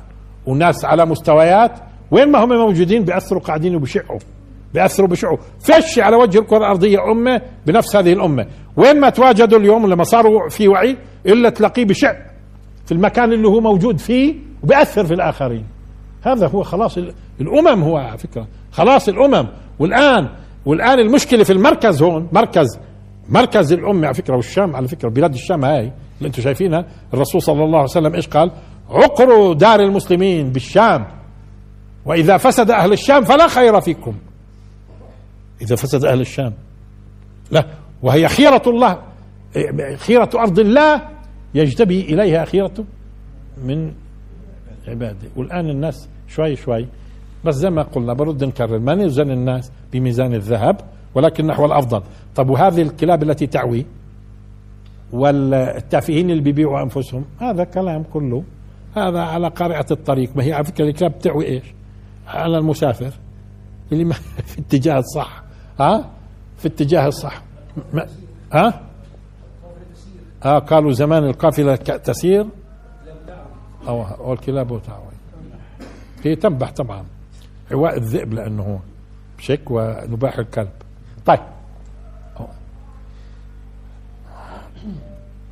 وناس 0.46 0.84
على 0.84 1.06
مستويات. 1.06 1.72
وين 2.10 2.30
ما 2.32 2.44
هم 2.44 2.48
موجودين 2.48 3.04
بيأثروا 3.04 3.40
قاعدين 3.40 3.76
وبشعوا 3.76 4.18
بيأثروا 4.74 5.08
بشعوا 5.08 5.36
فش 5.60 5.98
على 5.98 6.16
وجه 6.16 6.38
الكرة 6.38 6.58
الأرضية 6.58 7.10
أمة 7.12 7.40
بنفس 7.66 7.96
هذه 7.96 8.12
الأمة. 8.12 8.46
وين 8.76 9.00
ما 9.00 9.10
تواجدوا 9.10 9.58
اليوم 9.58 9.86
لما 9.86 10.04
صاروا 10.04 10.48
في 10.48 10.68
وعي 10.68 10.96
إلا 11.26 11.50
تلاقيه 11.50 11.84
بشع 11.84 12.14
في 12.86 12.92
المكان 12.92 13.32
اللي 13.32 13.48
هو 13.48 13.60
موجود 13.60 13.98
فيه 13.98 14.34
وبيأثر 14.62 15.06
في 15.06 15.14
الآخرين. 15.14 15.66
هذا 16.22 16.46
هو 16.46 16.62
خلاص 16.62 16.98
الأمم 17.40 17.82
هو 17.82 17.96
على 17.96 18.18
فكرة. 18.18 18.46
خلاص 18.72 19.08
الأمم. 19.08 19.48
والآن 19.78 20.28
والآن 20.66 20.98
المشكلة 20.98 21.44
في 21.44 21.52
المركز 21.52 22.02
هون 22.02 22.28
مركز 22.32 22.78
مركز 23.28 23.72
الأمة 23.72 24.06
على 24.06 24.14
فكرة 24.14 24.36
والشام 24.36 24.76
على 24.76 24.88
فكرة 24.88 25.08
بلاد 25.08 25.34
الشام 25.34 25.64
هاي 25.64 25.92
اللي 26.18 26.26
أنتم 26.26 26.42
شايفينها. 26.42 26.86
الرسول 27.14 27.42
صلى 27.42 27.64
الله 27.64 27.78
عليه 27.78 27.90
وسلم 27.90 28.14
إيش 28.14 28.28
قال؟ 28.28 28.50
عقروا 28.90 29.54
دار 29.54 29.80
المسلمين 29.80 30.50
بالشام. 30.50 31.06
وإذا 32.04 32.36
فسد 32.36 32.70
أهل 32.70 32.92
الشام 32.92 33.24
فلا 33.24 33.48
خير 33.48 33.80
فيكم. 33.80 34.14
إذا 35.60 35.76
فسد 35.76 36.04
أهل 36.04 36.20
الشام. 36.20 36.52
لا 37.50 37.66
وهي 38.02 38.28
خيرة 38.28 38.62
الله 38.66 38.98
خيرة 39.96 40.30
أرض 40.34 40.58
الله 40.58 41.13
يجتبي 41.54 42.00
إليها 42.00 42.44
خيرة 42.44 42.84
من 43.64 43.92
عباده. 44.88 45.28
والآن 45.36 45.70
الناس 45.70 46.08
شوي 46.28 46.56
شوي 46.56 46.86
بس 47.44 47.54
زي 47.54 47.70
ما 47.70 47.82
قلنا 47.82 48.12
برد 48.12 48.44
نكرر 48.44 48.78
ما 48.78 48.94
نوزن 48.94 49.30
الناس 49.30 49.72
بميزان 49.92 50.34
الذهب 50.34 50.80
ولكن 51.14 51.46
نحو 51.46 51.64
الأفضل. 51.64 52.02
طب 52.34 52.50
وهذه 52.50 52.82
الكلاب 52.82 53.22
التي 53.22 53.46
تعوي 53.46 53.86
والتافهين 55.12 56.30
اللي 56.30 56.42
بيبيعوا 56.42 56.82
أنفسهم 56.82 57.24
هذا 57.40 57.64
كلام 57.64 58.02
كله. 58.02 58.42
هذا 58.96 59.20
على 59.20 59.48
قارعة 59.48 59.86
الطريق. 59.90 60.36
ما 60.36 60.44
هي 60.44 60.52
على 60.52 60.64
فكرة 60.64 60.84
الكلاب 60.84 61.18
تعوي 61.18 61.44
إيش؟ 61.46 61.64
على 62.26 62.58
المسافر 62.58 63.10
اللي 63.92 64.04
ما 64.04 64.14
في 64.46 64.60
اتجاه 64.60 64.98
الصح. 64.98 65.42
ها؟ 65.80 66.10
في 66.58 66.68
اتجاه 66.68 67.06
الصح. 67.06 67.42
ما 67.92 68.06
ها؟ 68.52 68.80
ها 70.44 70.58
قالوا 70.58 70.92
زمان 70.92 71.24
القافلة 71.24 71.76
تسير. 71.76 72.46
أو, 73.88 74.02
أو 74.02 74.32
الكلاب 74.32 74.82
تعوي. 74.86 75.14
هي 76.24 76.36
تنبح 76.36 76.70
طبعا. 76.70 77.04
عواء 77.72 77.96
الذئب 77.96 78.32
لأنه 78.34 78.80
شك 79.38 79.70
ونباح 79.70 80.38
الكلب. 80.38 80.70
طيب. 81.26 81.40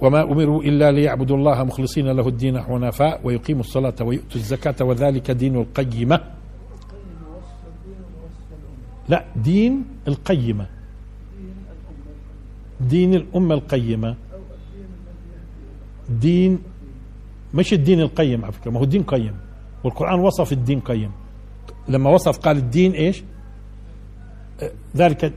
وما 0.01 0.22
أمروا 0.22 0.62
إلا 0.62 0.90
ليعبدوا 0.93 1.36
الله 1.36 1.64
مخلصين 1.64 2.11
له 2.11 2.28
الدين 2.28 2.61
حنفاء 2.62 3.20
ويقيموا 3.24 3.61
الصلاة 3.61 3.95
ويؤتوا 4.01 4.36
الزكاة 4.36 4.84
وذلك 4.84 5.30
دين 5.30 5.57
القيمة. 5.57 6.20
لا 9.09 9.24
دين 9.36 9.84
القيمة. 10.09 10.66
دين 12.80 13.14
الأمة 13.14 13.55
القيمة. 13.55 14.16
دين 16.20 16.58
مش 17.54 17.72
الدين 17.72 18.00
القيم 18.00 18.44
على 18.44 18.52
فكرة 18.52 18.70
ما 18.70 18.80
هو 18.80 18.84
الدين 18.84 19.02
قيم 19.02 19.34
والقرآن 19.84 20.20
وصف 20.20 20.52
الدين 20.52 20.80
قيم. 20.80 21.10
لما 21.88 22.10
وصف 22.10 22.38
قال 22.38 22.56
الدين 22.56 22.92
إيش؟ 22.92 23.22
ذلك 24.96 25.32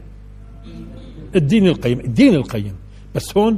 الدين 1.36 1.68
القيم 1.68 2.00
الدين 2.00 2.36
القيم. 2.36 2.76
بس 3.16 3.38
هون 3.38 3.58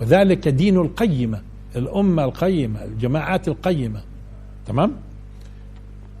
وذلك 0.00 0.48
دين 0.48 0.76
القيمة 0.76 1.42
الأمة 1.76 2.24
القيمة 2.24 2.84
الجماعات 2.84 3.48
القيمة. 3.48 4.02
تمام؟ 4.66 4.92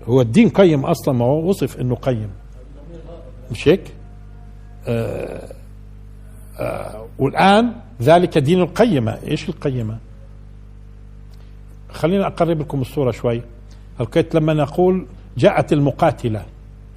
هو 0.04 0.20
الدين 0.20 0.48
قيم 0.48 0.84
أصلا 0.84 1.14
ما 1.14 1.24
هو 1.24 1.48
وصف 1.48 1.80
أنه 1.80 1.94
قيم. 1.94 2.28
مش 3.50 3.68
هيك؟ 3.68 3.82
آه 4.86 5.52
آه 6.58 7.06
والآن 7.18 7.72
ذلك 8.02 8.38
دين 8.38 8.60
القيمة. 8.60 9.18
إيش 9.26 9.48
القيمة؟ 9.48 9.98
خلينا 11.92 12.26
أقرب 12.26 12.60
لكم 12.60 12.80
الصورة 12.80 13.10
شوي. 13.10 13.42
الكيت 14.00 14.34
لما 14.34 14.54
نقول 14.54 15.06
جاءت 15.38 15.72
المقاتلة 15.72 16.44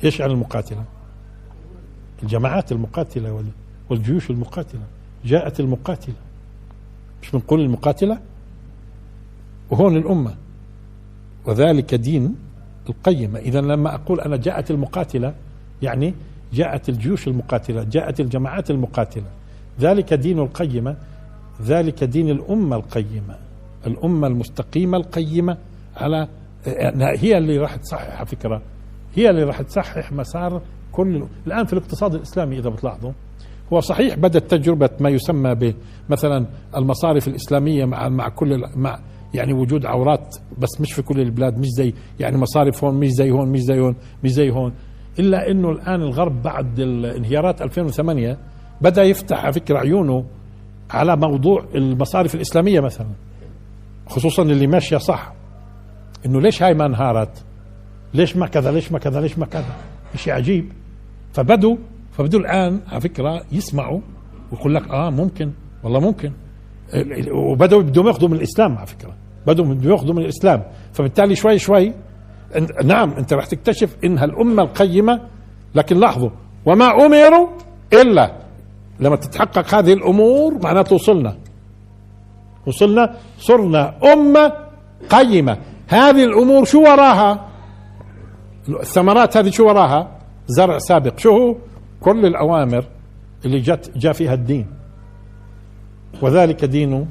إيش 0.03 0.19
يعني 0.19 0.33
المقاتلة؟ 0.33 0.83
الجماعات 2.23 2.71
المقاتلة 2.71 3.43
والجيوش 3.89 4.29
المقاتلة. 4.29 4.81
جاءت 5.25 5.59
المقاتلة. 5.59 6.15
مش 7.21 7.31
بنقول 7.31 7.61
المقاتلة؟ 7.61 8.19
وهون 9.69 9.97
الأمة. 9.97 10.35
وذلك 11.45 11.95
دين 11.95 12.35
القيمة 12.89 13.39
إذا 13.39 13.61
لما 13.61 13.95
أقول 13.95 14.21
أنا 14.21 14.37
جاءت 14.37 14.71
المقاتلة 14.71 15.33
يعني 15.81 16.13
جاءت 16.53 16.89
الجيوش 16.89 17.27
المقاتلة 17.27 17.83
جاءت 17.83 18.19
الجماعات 18.19 18.71
المقاتلة. 18.71 19.27
ذلك 19.79 20.13
دين 20.13 20.39
القيمة 20.39 20.95
ذلك 21.61 22.03
دين 22.03 22.29
الأمة 22.29 22.75
القيمة. 22.75 23.37
الأمة 23.88 24.27
المستقيمة 24.27 24.97
القيمة 24.97 25.57
على 25.97 26.27
هي 27.19 27.38
اللي 27.38 27.57
راح 27.57 27.75
تصحح 27.75 28.17
على 28.17 28.25
فكرة. 28.25 28.61
هي 29.15 29.29
اللي 29.29 29.43
راح 29.43 29.61
تصحح 29.61 30.11
مسار 30.11 30.61
كل 30.91 31.23
الآن 31.47 31.65
في 31.65 31.73
الاقتصاد 31.73 32.15
الإسلامي 32.15 32.59
إذا 32.59 32.69
بتلاحظوا 32.69 33.11
هو 33.73 33.79
صحيح 33.79 34.15
بدأت 34.15 34.51
تجربة 34.51 34.89
ما 34.99 35.09
يسمى 35.09 35.55
بمثلا 36.09 36.45
المصارف 36.77 37.27
الإسلامية 37.27 37.86
مع 37.86 38.09
مع 38.09 38.29
كل 38.29 38.63
مع 38.75 38.99
يعني 39.34 39.53
وجود 39.53 39.86
عورات 39.86 40.36
بس 40.57 40.82
مش 40.82 40.93
في 40.93 41.01
كل 41.01 41.19
البلاد 41.19 41.57
مش 41.57 41.67
زي 41.67 41.93
يعني 42.19 42.38
مصارف 42.38 42.84
هون 42.84 42.95
مش 42.95 43.09
زي 43.09 43.32
هون 43.32 43.49
مش 43.49 43.59
زي 43.59 43.79
هون 43.79 43.95
مش 44.23 44.32
زي 44.32 44.49
هون. 44.51 44.73
إلا 45.19 45.51
أنه 45.51 45.69
الآن 45.69 46.01
الغرب 46.01 46.41
بعد 46.41 46.79
الانهيارات 46.79 47.61
2008 47.61 48.38
بدأ 48.82 49.03
يفتح 49.03 49.43
على 49.43 49.53
فكرة 49.53 49.77
عيونه 49.79 50.25
على 50.89 51.15
موضوع 51.15 51.65
المصارف 51.75 52.36
الإسلامية 52.36 52.79
مثلا. 52.79 53.07
خصوصا 54.12 54.43
اللي 54.43 54.68
ماشية 54.68 54.97
صح. 54.97 55.34
إنه 56.26 56.41
ليش 56.41 56.64
هاي 56.64 56.74
ما 56.74 56.86
انهارت؟ 56.86 57.43
ليش 58.14 58.38
ما 58.38 58.47
كذا؟ 58.47 58.72
ليش 58.72 58.91
ما 58.91 58.99
كذا؟ 58.99 59.22
ليش 59.22 59.38
ما 59.38 59.45
كذا؟ 59.45 59.76
شيء 60.16 60.34
عجيب. 60.34 60.72
فبدوا 61.34 61.78
فبدوا 62.12 62.39
الآن 62.39 62.80
على 62.88 63.01
فكرة 63.01 63.43
يسمعوا 63.51 63.99
ويقول 64.51 64.76
لك 64.76 64.88
آه 64.89 65.09
ممكن. 65.09 65.51
والله 65.84 65.99
ممكن. 65.99 66.32
وبدوا 67.32 67.82
بدهم 67.82 68.07
يأخذوا 68.07 68.30
من 68.30 68.36
الإسلام 68.38 68.78
على 68.78 68.88
فكرة. 68.88 69.14
بدوا 69.47 69.66
بدهم 69.66 69.91
يأخذوا 69.91 70.14
من 70.14 70.22
الإسلام. 70.22 70.64
فبالتالي 70.93 71.36
شوي 71.36 71.59
شوي 71.59 71.93
نعم 72.84 73.12
أنت 73.12 73.34
راح 73.34 73.45
تكتشف 73.45 73.97
انها 74.03 74.26
الامه 74.26 74.64
القيمة 74.64 75.22
لكن 75.76 75.97
لاحظوا 75.97 76.30
وما 76.66 77.05
أمروا 77.05 77.47
إلا 77.93 78.41
لما 78.99 79.16
تتحقق 79.16 79.76
هذه 79.76 79.93
الأمور 79.93 80.59
معناته 80.64 80.95
وصلنا. 80.95 81.38
وصلنا 82.68 83.16
صرنا 83.39 84.14
أمة 84.14 84.53
قيمة. 85.09 85.57
هذه 85.88 86.24
الأمور 86.24 86.66
شو 86.66 86.82
وراها؟ 86.82 87.47
الثمرات 88.70 89.38
هذه 89.38 89.49
شو 89.49 89.68
وراها؟ 89.68 90.20
زرع 90.47 90.78
سابق. 90.78 91.20
شو 91.20 91.30
هو؟ 91.30 91.55
كل 92.01 92.26
الأوامر 92.26 92.86
اللي 93.45 93.59
جت 93.59 93.91
جاء 93.97 94.14
فيها 94.14 94.34
الدين. 94.34 94.68
وذلك 96.22 96.66
دين 96.66 97.07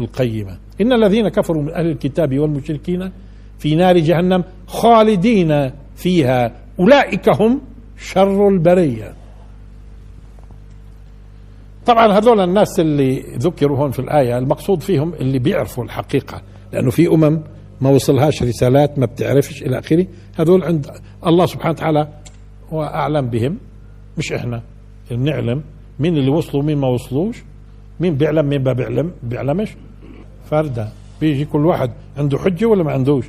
القيمة. 0.00 0.58
إن 0.80 0.92
الذين 0.92 1.28
كفروا 1.28 1.62
من 1.62 1.72
أهل 1.72 1.86
الكتاب 1.86 2.38
والمشركين 2.38 3.12
في 3.58 3.74
نار 3.74 3.98
جهنم 3.98 4.44
خالدين 4.66 5.70
فيها. 5.96 6.52
أولئك 6.80 7.28
هم 7.28 7.60
شر 7.98 8.48
البرية. 8.48 9.14
طبعا 11.86 12.18
هذول 12.18 12.40
الناس 12.40 12.80
اللي 12.80 13.20
ذكروا 13.38 13.78
هون 13.78 13.90
في 13.90 13.98
الآية 13.98 14.38
المقصود 14.38 14.80
فيهم 14.82 15.14
اللي 15.14 15.38
بيعرفوا 15.38 15.84
الحقيقة 15.84 16.42
لأنه 16.72 16.90
في 16.90 17.08
أمم 17.08 17.40
ما 17.80 17.90
وصلهاش 17.90 18.42
رسالات 18.42 18.98
ما 18.98 19.06
بتعرفش 19.06 19.62
إلى 19.62 19.78
آخره. 19.78 20.06
هذول 20.38 20.62
عند 20.64 20.86
الله 21.26 21.46
سبحانه 21.46 21.70
وتعالى 21.70 22.08
هو 22.72 22.82
أعلم 22.82 23.26
بهم 23.30 23.58
مش 24.18 24.32
إحنا. 24.32 24.62
بنعلم 25.10 25.62
مين 25.98 26.16
اللي 26.16 26.30
وصلوا 26.30 26.62
مين 26.62 26.78
ما 26.78 26.88
وصلوش 26.88 27.42
مين 28.00 28.14
بيعلم 28.14 28.48
مين 28.48 28.62
ما 28.64 28.72
بيعلم 28.72 29.12
بيعلمش. 29.22 29.76
فردا 30.50 30.88
بيجي 31.20 31.44
كل 31.44 31.66
واحد 31.66 31.90
عنده 32.18 32.38
حجة 32.38 32.66
ولا 32.66 32.82
ما 32.84 32.92
عندوش؟ 32.92 33.24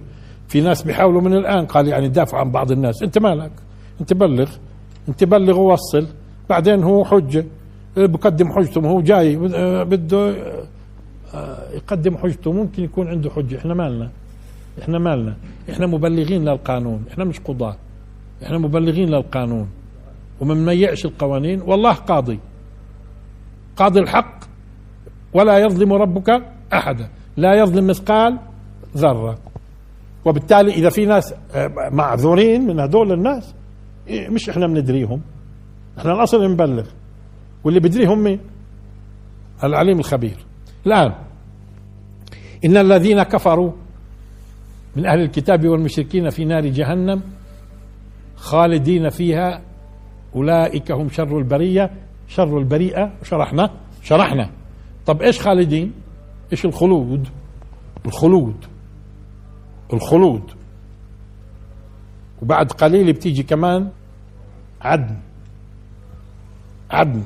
في 0.47 0.61
ناس 0.61 0.83
بيحاولوا 0.83 1.21
من 1.21 1.33
الآن 1.33 1.65
قال 1.65 1.87
يعني 1.87 2.05
يدافعوا 2.05 2.41
عن 2.43 2.51
بعض 2.51 2.71
الناس. 2.71 3.03
أنت 3.03 3.17
مالك؟ 3.17 3.51
أنت 4.01 4.13
بلغ. 4.13 4.49
أنت 5.09 5.23
بلغ 5.23 5.59
ووصل. 5.59 6.07
بعدين 6.49 6.83
هو 6.83 7.05
حجة. 7.05 7.45
بقدم 7.97 8.51
حجته 8.51 8.81
ما 8.81 8.89
هو 8.89 9.01
جاي 9.01 9.35
بده 9.85 10.35
آه، 11.33 11.73
يقدم 11.73 12.17
حجته 12.17 12.51
ممكن 12.51 12.83
يكون 12.83 13.07
عنده 13.07 13.29
حجة. 13.29 13.57
إحنا 13.57 13.73
مالنا 13.73 14.09
إحنا 14.81 14.99
مالنا. 14.99 15.35
إحنا 15.69 15.87
مبلغين 15.87 16.45
للقانون 16.49 17.05
إحنا 17.11 17.23
مش 17.23 17.39
قضاة. 17.39 17.75
إحنا 18.43 18.57
مبلغين 18.57 19.09
للقانون. 19.09 19.69
ومن 20.41 20.65
ميعش 20.65 21.05
القوانين 21.05 21.61
والله 21.61 21.93
قاضي. 21.93 22.39
قاضي 23.75 23.99
الحق 23.99 24.39
ولا 25.33 25.57
يظلم 25.57 25.93
ربك 25.93 26.41
أحدا. 26.73 27.09
لا 27.37 27.53
يظلم 27.53 27.87
مثقال 27.87 28.37
ذرة. 28.97 29.37
وبالتالي 30.25 30.71
إذا 30.71 30.89
في 30.89 31.05
ناس 31.05 31.33
آه، 31.55 31.89
معذورين 31.91 32.67
من 32.67 32.79
هذول 32.79 33.11
الناس 33.11 33.53
إيه، 34.07 34.29
مش 34.29 34.49
إحنا 34.49 34.67
بندريهم. 34.67 35.21
إحنا 35.97 36.13
الأصل 36.13 36.51
نبلغ. 36.51 36.85
واللي 37.63 37.79
بدريهم 37.79 38.23
مين؟ 38.23 38.39
العليم 39.63 39.99
الخبير. 39.99 40.37
الآن 40.85 41.13
إن 42.65 42.77
الذين 42.77 43.23
كفروا 43.23 43.71
من 44.95 45.05
أهل 45.05 45.21
الكتاب 45.21 45.67
والمشركين 45.67 46.29
في 46.29 46.45
نار 46.45 46.65
جهنم 46.65 47.21
خالدين 48.35 49.09
فيها 49.09 49.61
أولئك 50.35 50.91
هم 50.91 51.09
شر 51.09 51.37
البرية 51.37 51.91
شر 52.27 52.57
البريئة 52.57 53.11
شرحنا 53.23 53.71
شرحنا. 54.03 54.49
طب 55.05 55.21
إيش 55.21 55.41
خالدين؟ 55.41 55.93
إيش 56.51 56.65
الخلود؟ 56.65 57.27
الخلود. 58.05 58.65
الخلود. 59.93 60.51
وبعد 62.41 62.71
قليل 62.71 63.13
بتيجي 63.13 63.43
كمان 63.43 63.89
عدن. 64.81 65.17
عدن. 66.91 67.23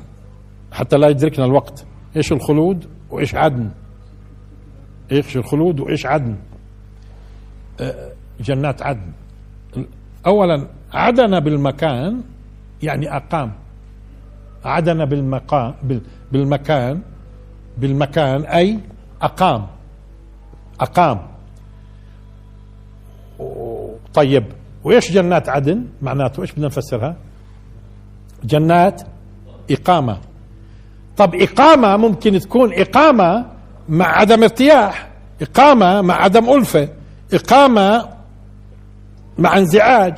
حتى 0.72 0.96
لا 0.96 1.08
يدركنا 1.08 1.44
الوقت. 1.44 1.86
إيش 2.16 2.32
الخلود 2.32 2.86
وإيش 3.10 3.34
عدن؟ 3.34 3.70
إيش 5.12 5.36
الخلود 5.36 5.80
وإيش 5.80 6.06
عدن؟ 6.06 6.36
آه، 7.80 8.12
جنات 8.40 8.82
عدن. 8.82 9.12
اولا 10.26 10.66
عدن 10.92 11.40
بالمكان 11.40 12.22
يعني 12.82 13.16
أقام. 13.16 13.52
عدن 14.64 15.04
بالمكان 15.04 15.74
بالمكان. 16.32 17.02
بالمكان 17.78 18.44
أي 18.44 18.80
أقام. 19.22 19.66
أقام. 20.80 21.18
طيب 24.14 24.44
وإيش 24.84 25.12
جنات 25.12 25.48
عدن؟ 25.48 25.86
معناته 26.02 26.42
إيش 26.42 26.52
بدنا 26.52 26.66
نفسرها؟ 26.66 27.16
جنات 28.44 29.02
إقامة. 29.70 30.18
طب 31.16 31.34
إقامة 31.34 31.96
ممكن 31.96 32.38
تكون 32.38 32.72
إقامة 32.72 33.46
مع 33.88 34.06
عدم 34.06 34.42
ارتياح 34.42 35.08
إقامة 35.42 36.00
مع 36.02 36.14
عدم 36.14 36.50
ألفة 36.50 36.88
إقامة 37.34 38.08
مع 39.38 39.58
انزعاج. 39.58 40.14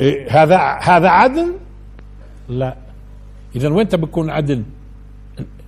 إيه 0.00 0.42
هذا 0.42 0.56
هذا 0.82 1.08
عدن 1.08 1.52
لا. 2.48 2.76
إذا 3.56 3.68
وين 3.68 3.86
بكون 3.86 4.30
عدن 4.30 4.64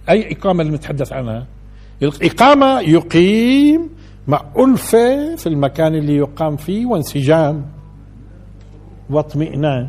أي 0.08 0.32
إقامة 0.32 0.62
اللي 0.62 0.72
نتحدث 0.72 1.12
عنها؟ 1.12 1.46
الاقامه 2.02 2.80
يقيم 2.80 3.90
مع 4.28 4.44
ألفة 4.58 5.36
في 5.36 5.46
المكان 5.46 5.94
اللي 5.94 6.16
يقام 6.16 6.56
فيه 6.56 6.86
وانسجام 6.86 7.66
واطمئنان. 9.10 9.88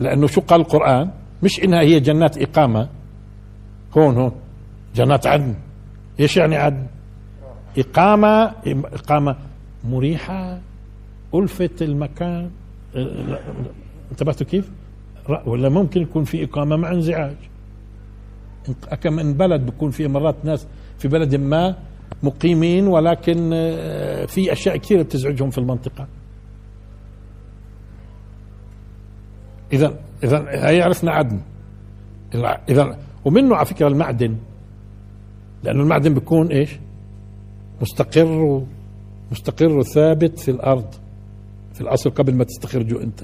لأنه 0.00 0.26
شو 0.26 0.40
قال 0.40 0.60
القرآن؟ 0.60 1.10
مش 1.42 1.64
إنها 1.64 1.80
هي 1.80 2.00
جنات 2.00 2.38
إقامة. 2.38 2.88
هون 3.96 4.16
هون. 4.16 4.32
جنات 4.94 5.26
عدن. 5.26 5.54
إيش 6.20 6.36
يعني 6.36 6.56
عدن؟ 6.56 6.86
إقامة 7.78 8.52
إقامة 8.66 9.36
مريحة 9.84 10.58
ألفة 11.34 11.70
المكان. 11.80 12.50
انتبهتوا 14.10 14.46
كيف؟ 14.46 14.70
ولا 15.46 15.68
ممكن 15.68 16.02
يكون 16.02 16.24
في 16.24 16.44
إقامة 16.44 16.76
مع 16.76 16.92
انزعاج. 16.92 17.36
كم 19.00 19.12
من 19.12 19.34
بلد 19.34 19.60
بيكون 19.60 19.90
في 19.90 20.08
مرات 20.08 20.36
ناس 20.44 20.66
في 20.98 21.08
بلد 21.08 21.34
ما 21.34 21.74
مقيمين 22.22 22.86
ولكن 22.86 23.50
آه، 23.52 24.26
في 24.26 24.52
أشياء 24.52 24.76
كثيرة 24.76 25.02
بتزعجهم 25.02 25.50
في 25.50 25.58
المنطقة. 25.58 26.06
اذا 29.72 29.94
إذا 30.24 30.44
هي 30.48 30.82
عرفنا 30.82 31.12
عدن. 31.12 31.40
إذا 32.68 32.98
ومنه 33.24 33.56
على 33.56 33.66
فكرة 33.66 33.88
المعدن. 33.88 34.36
لأنه 35.64 35.82
المعدن 35.82 36.14
بيكون 36.14 36.46
إيش؟ 36.46 36.78
مستقر 37.82 38.62
مستقر 39.32 39.78
وثابت 39.78 40.38
في 40.38 40.50
الأرض 40.50 40.94
في 41.74 41.80
الاصل 41.80 42.10
قبل 42.10 42.34
ما 42.34 42.44
تستخرجه 42.44 43.02
أنت. 43.02 43.20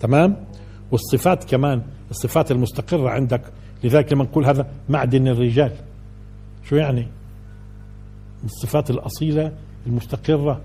تمام؟ 0.00 0.36
والصفات 0.90 1.44
كمان 1.44 1.82
الصفات 2.10 2.50
المستقرة 2.50 3.10
عندك. 3.10 3.42
لذلك 3.84 4.12
لما 4.12 4.24
نقول 4.24 4.46
هذا 4.46 4.66
معدن 4.88 5.28
الرجال. 5.28 5.72
شو 6.64 6.76
يعني؟ 6.76 7.06
الصفات 8.44 8.90
الأصيلة 8.90 9.52
المستقرة. 9.86 10.60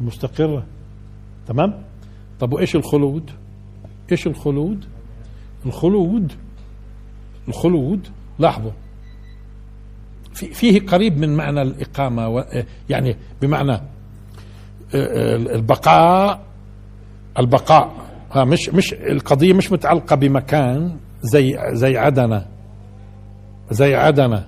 المستقرة. 0.00 0.66
تمام؟ 1.48 1.82
طب 2.40 2.52
وإيش 2.52 2.76
الخلود؟ 2.76 3.30
إيش 4.12 4.26
الخلود؟ 4.26 4.84
الخلود 5.66 6.32
الخلود 7.48 8.08
لاحظوا. 8.38 8.70
في 10.34 10.46
فيه 10.54 10.86
قريب 10.86 11.18
من 11.18 11.36
معنى 11.36 11.62
الإقامة 11.62 12.44
يعني 12.88 13.16
بمعنى 13.42 13.72
آه، 13.72 13.80
آه، 14.94 15.36
البقاء 15.36 16.40
البقاء. 17.38 17.92
ها 18.32 18.44
مش 18.44 18.68
مش 18.68 18.92
القضية 18.94 19.52
مش 19.52 19.72
متعلقة 19.72 20.16
بمكان 20.16 20.96
زي 21.22 21.58
زي 21.72 21.96
عدنة. 21.96 22.46
زي 23.70 23.94
عدنة. 23.94 24.46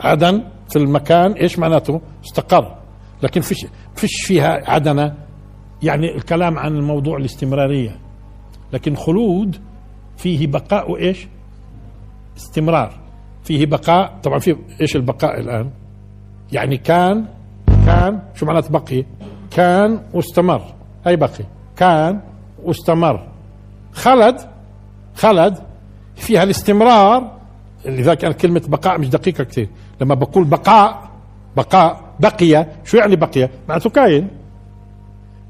عدن 0.00 0.44
في 0.70 0.76
المكان 0.78 1.32
إيش 1.32 1.58
معناته؟ 1.58 2.00
استقر. 2.24 2.76
لكن 3.22 3.40
فيش 3.40 3.66
فيش 3.94 4.26
فيها 4.26 4.70
عدنة. 4.70 5.14
يعني 5.82 6.16
الكلام 6.16 6.58
عن 6.58 6.76
الموضوع 6.76 7.16
الاستمرارية. 7.16 7.96
لكن 8.72 8.94
خلود 8.96 9.56
فيه 10.16 10.46
بقاء 10.46 10.90
وإيش؟ 10.90 11.28
استمرار. 12.36 13.00
فيه 13.44 13.66
بقاء 13.66 14.18
طبعا 14.22 14.38
في 14.38 14.56
إيش 14.80 14.96
البقاء 14.96 15.40
الآن؟ 15.40 15.70
يعني 16.52 16.76
كان 16.76 17.24
كان 17.86 18.22
شو 18.34 18.46
معناته 18.46 18.70
بقي؟ 18.70 19.04
كان 19.50 20.02
واستمر. 20.14 20.62
هي 21.06 21.16
بقي. 21.16 21.44
كان 21.76 22.20
واستمر. 22.62 23.28
خلد 23.92 24.40
خلد 25.14 25.58
فيها 26.14 26.42
الاستمرار. 26.42 27.38
لذلك 27.86 28.18
كانت 28.18 28.40
كلمة 28.40 28.62
بقاء 28.68 28.98
مش 28.98 29.08
دقيقة 29.08 29.44
كثير 29.44 29.68
لما 30.00 30.14
بقول 30.14 30.44
بقاء 30.44 31.10
بقاء 31.56 32.00
بقي 32.20 32.66
شو 32.84 32.96
يعني 32.96 33.16
بقي؟ 33.16 33.48
معناته 33.68 33.90
كاين. 33.90 34.28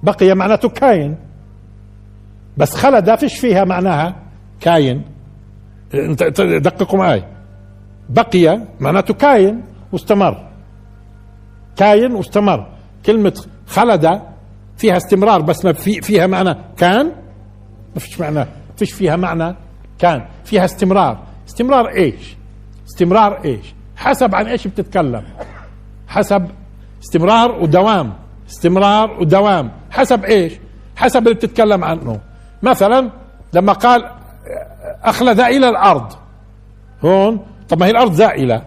بقي 0.02 0.34
معناته 0.34 0.68
كاين. 0.68 1.16
بس 2.56 2.74
خلد 2.74 3.14
فيش 3.14 3.38
فيها 3.38 3.64
معناها 3.64 4.16
كاين. 4.60 5.02
انت 5.94 6.22
دققوا 6.40 6.98
معي 6.98 7.24
بقي 8.08 8.60
معناته 8.80 9.14
كاين 9.14 9.62
واستمر. 9.92 10.48
كاين 11.76 12.12
واستمر. 12.12 12.66
كلمة 13.06 13.42
خلد 13.66 14.22
فيها 14.76 14.96
استمرار 14.96 15.42
بس 15.42 15.64
ما 15.64 15.72
في 15.72 16.00
فيها 16.00 16.26
معنى 16.26 16.56
كان؟ 16.76 17.06
ما 17.94 18.00
فيش 18.00 18.20
معنى. 18.20 18.46
فيش 18.76 18.92
فيها 18.92 19.16
معنى 19.16 19.56
كان. 19.98 20.24
فيها 20.44 20.64
استمرار. 20.64 21.22
استمرار 21.48 21.88
إيش؟ 21.88 22.36
استمرار 22.88 23.44
إيش؟ 23.44 23.74
حسب 23.96 24.34
عن 24.34 24.46
إيش 24.46 24.66
بتتكلم؟ 24.66 25.24
حسب 26.08 26.46
استمرار 27.04 27.62
ودوام. 27.62 28.12
استمرار 28.48 29.20
ودوام. 29.20 29.70
حسب 29.92 30.24
إيش؟ 30.24 30.52
حسب 30.96 31.22
اللي 31.22 31.34
بتتكلم 31.34 31.84
عنه. 31.84 32.20
مثلا 32.62 33.10
لما 33.52 33.72
قال 33.72 34.10
أخلد 35.02 35.40
إلى 35.40 35.68
الأرض. 35.68 36.12
هون؟ 37.04 37.40
طب 37.68 37.80
ما 37.80 37.86
هي 37.86 37.90
الأرض 37.90 38.12
زائلة. 38.12 38.62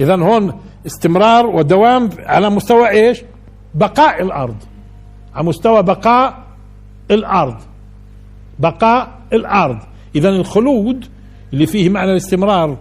اذا 0.00 0.16
هون 0.16 0.60
استمرار 0.86 1.46
ودوام 1.46 2.10
على 2.18 2.50
مستوى 2.50 2.88
إيش؟ 2.88 3.22
بقاء 3.74 4.22
الأرض. 4.22 4.56
على 5.34 5.46
مستوى 5.46 5.82
بقاء 5.82 6.42
الأرض. 7.10 7.56
بقاء 8.58 9.18
الأرض. 9.32 9.78
اذا 10.14 10.28
الخلود 10.28 11.08
اللي 11.52 11.66
فيه 11.66 11.90
معنى 11.90 12.10
الاستمرار 12.10 12.76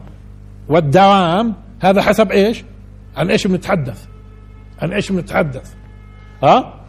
والدوام 0.70 1.54
هذا 1.82 2.02
حسب 2.02 2.32
إيش؟ 2.32 2.64
عن 3.18 3.30
إيش 3.30 3.48
بنتحدث؟ 3.48 4.06
عن 4.82 4.94
إيش 4.94 5.12
بنتحدث؟ 5.12 5.74
ها؟ 6.44 6.81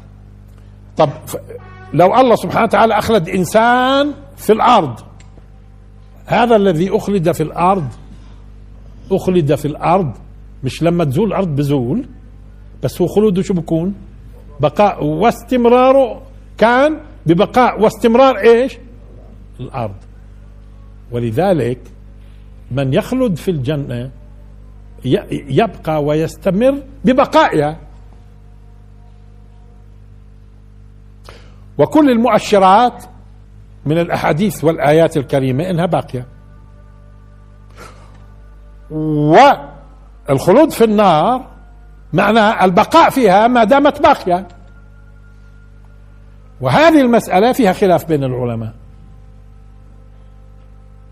طب 0.96 1.10
لو 1.94 2.14
الله 2.20 2.36
سبحانه 2.36 2.64
وتعالى 2.64 2.98
أخلد 2.98 3.28
إنسان 3.28 4.12
في 4.36 4.52
الأرض 4.52 5.00
هذا 6.26 6.56
الذي 6.56 6.96
أخلد 6.96 7.32
في 7.32 7.42
الأرض 7.42 7.86
أخلد 9.12 9.54
في 9.54 9.64
الأرض 9.64 10.12
مش 10.64 10.82
لما 10.82 11.04
تزول 11.04 11.28
الأرض 11.28 11.48
بزول 11.56 12.06
بس 12.82 13.00
هو 13.00 13.06
خلوده 13.06 13.42
شو 13.42 13.54
بكون؟ 13.54 13.94
بقاء 14.60 15.04
واستمراره 15.04 16.22
كان 16.58 17.00
ببقاء 17.26 17.80
واستمرار 17.82 18.38
إيش؟ 18.38 18.78
الأرض. 19.60 19.94
ولذلك 21.12 21.78
من 22.70 22.94
يخلد 22.94 23.36
في 23.36 23.50
الجنة 23.50 24.10
يبقى 25.30 26.04
ويستمر 26.04 26.82
ببقائها. 27.04 27.78
وكل 31.78 32.10
المؤشرات 32.10 33.04
من 33.86 33.98
الأحاديث 33.98 34.64
والآيات 34.64 35.16
الكريمة 35.16 35.70
إنها 35.70 35.86
باقية. 35.86 36.26
والخلود 38.90 40.70
في 40.70 40.84
النار 40.84 41.46
معنى 42.12 42.64
البقاء 42.64 43.10
فيها 43.10 43.48
ما 43.48 43.64
دامت 43.64 44.02
باقية. 44.02 44.48
وهذه 46.60 47.00
المسألة 47.00 47.52
فيها 47.52 47.72
خلاف 47.72 48.08
بين 48.08 48.24
العلماء. 48.24 48.74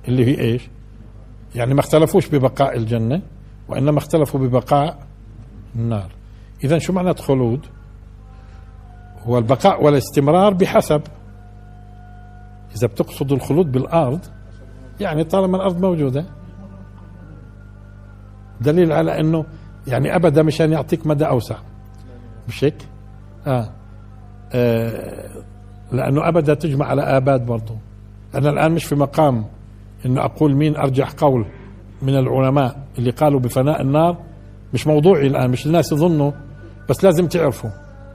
اللي 0.08 0.26
هي 0.26 0.40
إيش؟ 0.40 0.68
يعني 1.54 1.74
ما 1.74 1.80
اختلفوش 1.80 2.28
ببقاء 2.28 2.76
الجنة 2.76 3.22
وإنما 3.68 3.98
اختلفوا 3.98 4.40
ببقاء 4.40 4.98
النار. 5.76 6.10
اذا 6.64 6.78
شو 6.78 6.92
معنى 6.92 7.14
خلود؟ 7.14 7.66
هو 9.26 9.38
البقاء 9.38 9.84
والاستمرار 9.84 10.54
بحسب. 10.54 11.02
إذا 12.76 12.86
بتقصد 12.86 13.32
الخلود 13.32 13.72
بالأرض 13.72 14.20
يعني 15.00 15.24
طالما 15.24 15.56
الأرض 15.56 15.80
موجودة. 15.80 16.24
دليل 18.60 18.92
على 18.92 19.20
أنه 19.20 19.44
يعني 19.86 20.16
أبدا 20.16 20.42
مشان 20.42 20.72
يعطيك 20.72 21.06
مدى 21.06 21.24
أوسع. 21.24 21.56
مش 22.48 22.64
هيك؟ 22.64 22.76
آه. 23.46 23.70
آه 24.52 25.30
لأنه 25.92 26.28
أبدا 26.28 26.54
تجمع 26.54 26.86
على 26.86 27.02
آباد 27.02 27.46
برضه 27.46 27.76
أنا 28.34 28.50
الآن 28.50 28.72
مش 28.72 28.84
في 28.84 28.94
مقام 28.94 29.44
أنه 30.06 30.24
أقول 30.24 30.54
مين 30.54 30.76
أرجح 30.76 31.10
قول 31.10 31.46
من 32.02 32.16
العلماء 32.16 32.76
اللي 32.98 33.10
قالوا 33.10 33.40
بفناء 33.40 33.82
النار. 33.82 34.16
مش 34.74 34.86
موضوعي 34.86 35.26
الآن 35.26 35.50
مش 35.50 35.66
الناس 35.66 35.92
يظنوا 35.92 36.32
بس 36.88 37.04
لازم 37.04 37.26
تعرفوا 37.26 37.70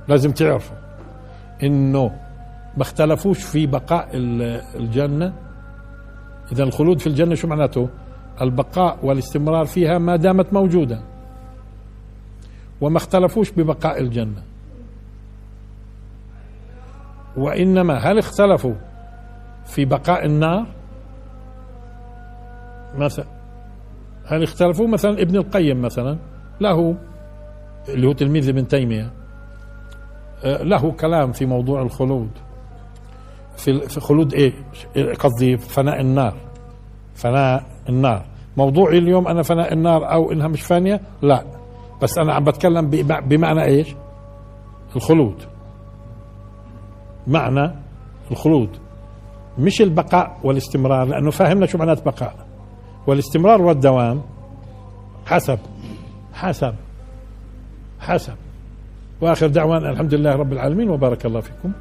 لازم 0.08 0.32
تعرفوا. 0.32 0.76
إنه 1.64 2.12
ما 2.78 2.82
اختلفوش 2.82 3.44
في 3.44 3.68
بقاء 3.68 4.10
الجنة. 4.76 5.34
إذا 6.52 6.64
الخلود 6.64 7.00
في 7.00 7.08
الجنة 7.08 7.36
شو 7.36 7.48
معناته؟ 7.48 7.90
البقاء 8.42 9.00
والاستمرار 9.04 9.66
فيها 9.66 9.98
ما 9.98 10.16
دامت 10.16 10.54
موجودة. 10.54 11.00
وما 12.82 12.98
اختلفوش 12.98 13.52
ببقاء 13.52 14.02
الجنة. 14.02 14.42
وإنما 17.38 17.98
هل 17.98 18.18
اختلفوا 18.18 18.74
في 19.66 19.86
بقاء 19.86 20.26
النار؟ 20.26 20.66
مثلا 22.98 23.26
هل 24.26 24.44
اختلفوا؟ 24.44 24.88
مثلا 24.88 25.22
ابن 25.22 25.36
القيم 25.36 25.82
مثلا 25.82 26.18
له 26.62 26.96
اللي 27.90 28.08
هو 28.08 28.12
تلميذ 28.12 28.50
ابن 28.50 28.68
تيمية 28.68 29.12
له 30.46 30.92
كلام 30.92 31.32
في 31.32 31.46
موضوع 31.46 31.82
الخلود. 31.82 32.30
في 33.58 34.00
خلود 34.00 34.34
إيه؟ 34.34 34.54
قصدي 35.20 35.58
فناء 35.58 36.02
النار. 36.02 36.36
فناء 37.16 37.66
النار. 37.90 38.26
موضوعي 38.58 38.98
اليوم 38.98 39.28
أنا 39.28 39.44
فناء 39.44 39.74
النار 39.74 40.12
أو 40.12 40.32
إنها 40.32 40.48
مش 40.48 40.62
فانية؟ 40.62 41.02
لا. 41.22 41.44
بس 42.02 42.18
أنا 42.18 42.34
عم 42.34 42.44
بتكلم 42.44 42.90
بمعنى 43.26 43.64
إيش؟ 43.64 43.96
الخلود. 44.96 45.36
معنى 47.28 47.72
الخلود. 48.32 48.70
مش 49.60 49.82
البقاء 49.82 50.40
والاستمرار 50.44 51.08
لأنه 51.08 51.32
فاهمنا 51.32 51.66
شو 51.66 51.78
معنات 51.78 52.06
بقاء. 52.06 52.36
والاستمرار 53.08 53.62
والدوام 53.62 54.22
حسب. 55.26 55.60
حسب. 56.34 56.76
حسب. 58.00 58.36
وآخر 59.22 59.48
دعوانا 59.48 59.90
الحمد 59.90 60.14
لله 60.14 60.36
رب 60.36 60.54
العالمين 60.54 60.90
وبارك 60.90 61.26
الله 61.26 61.40
فيكم. 61.40 61.72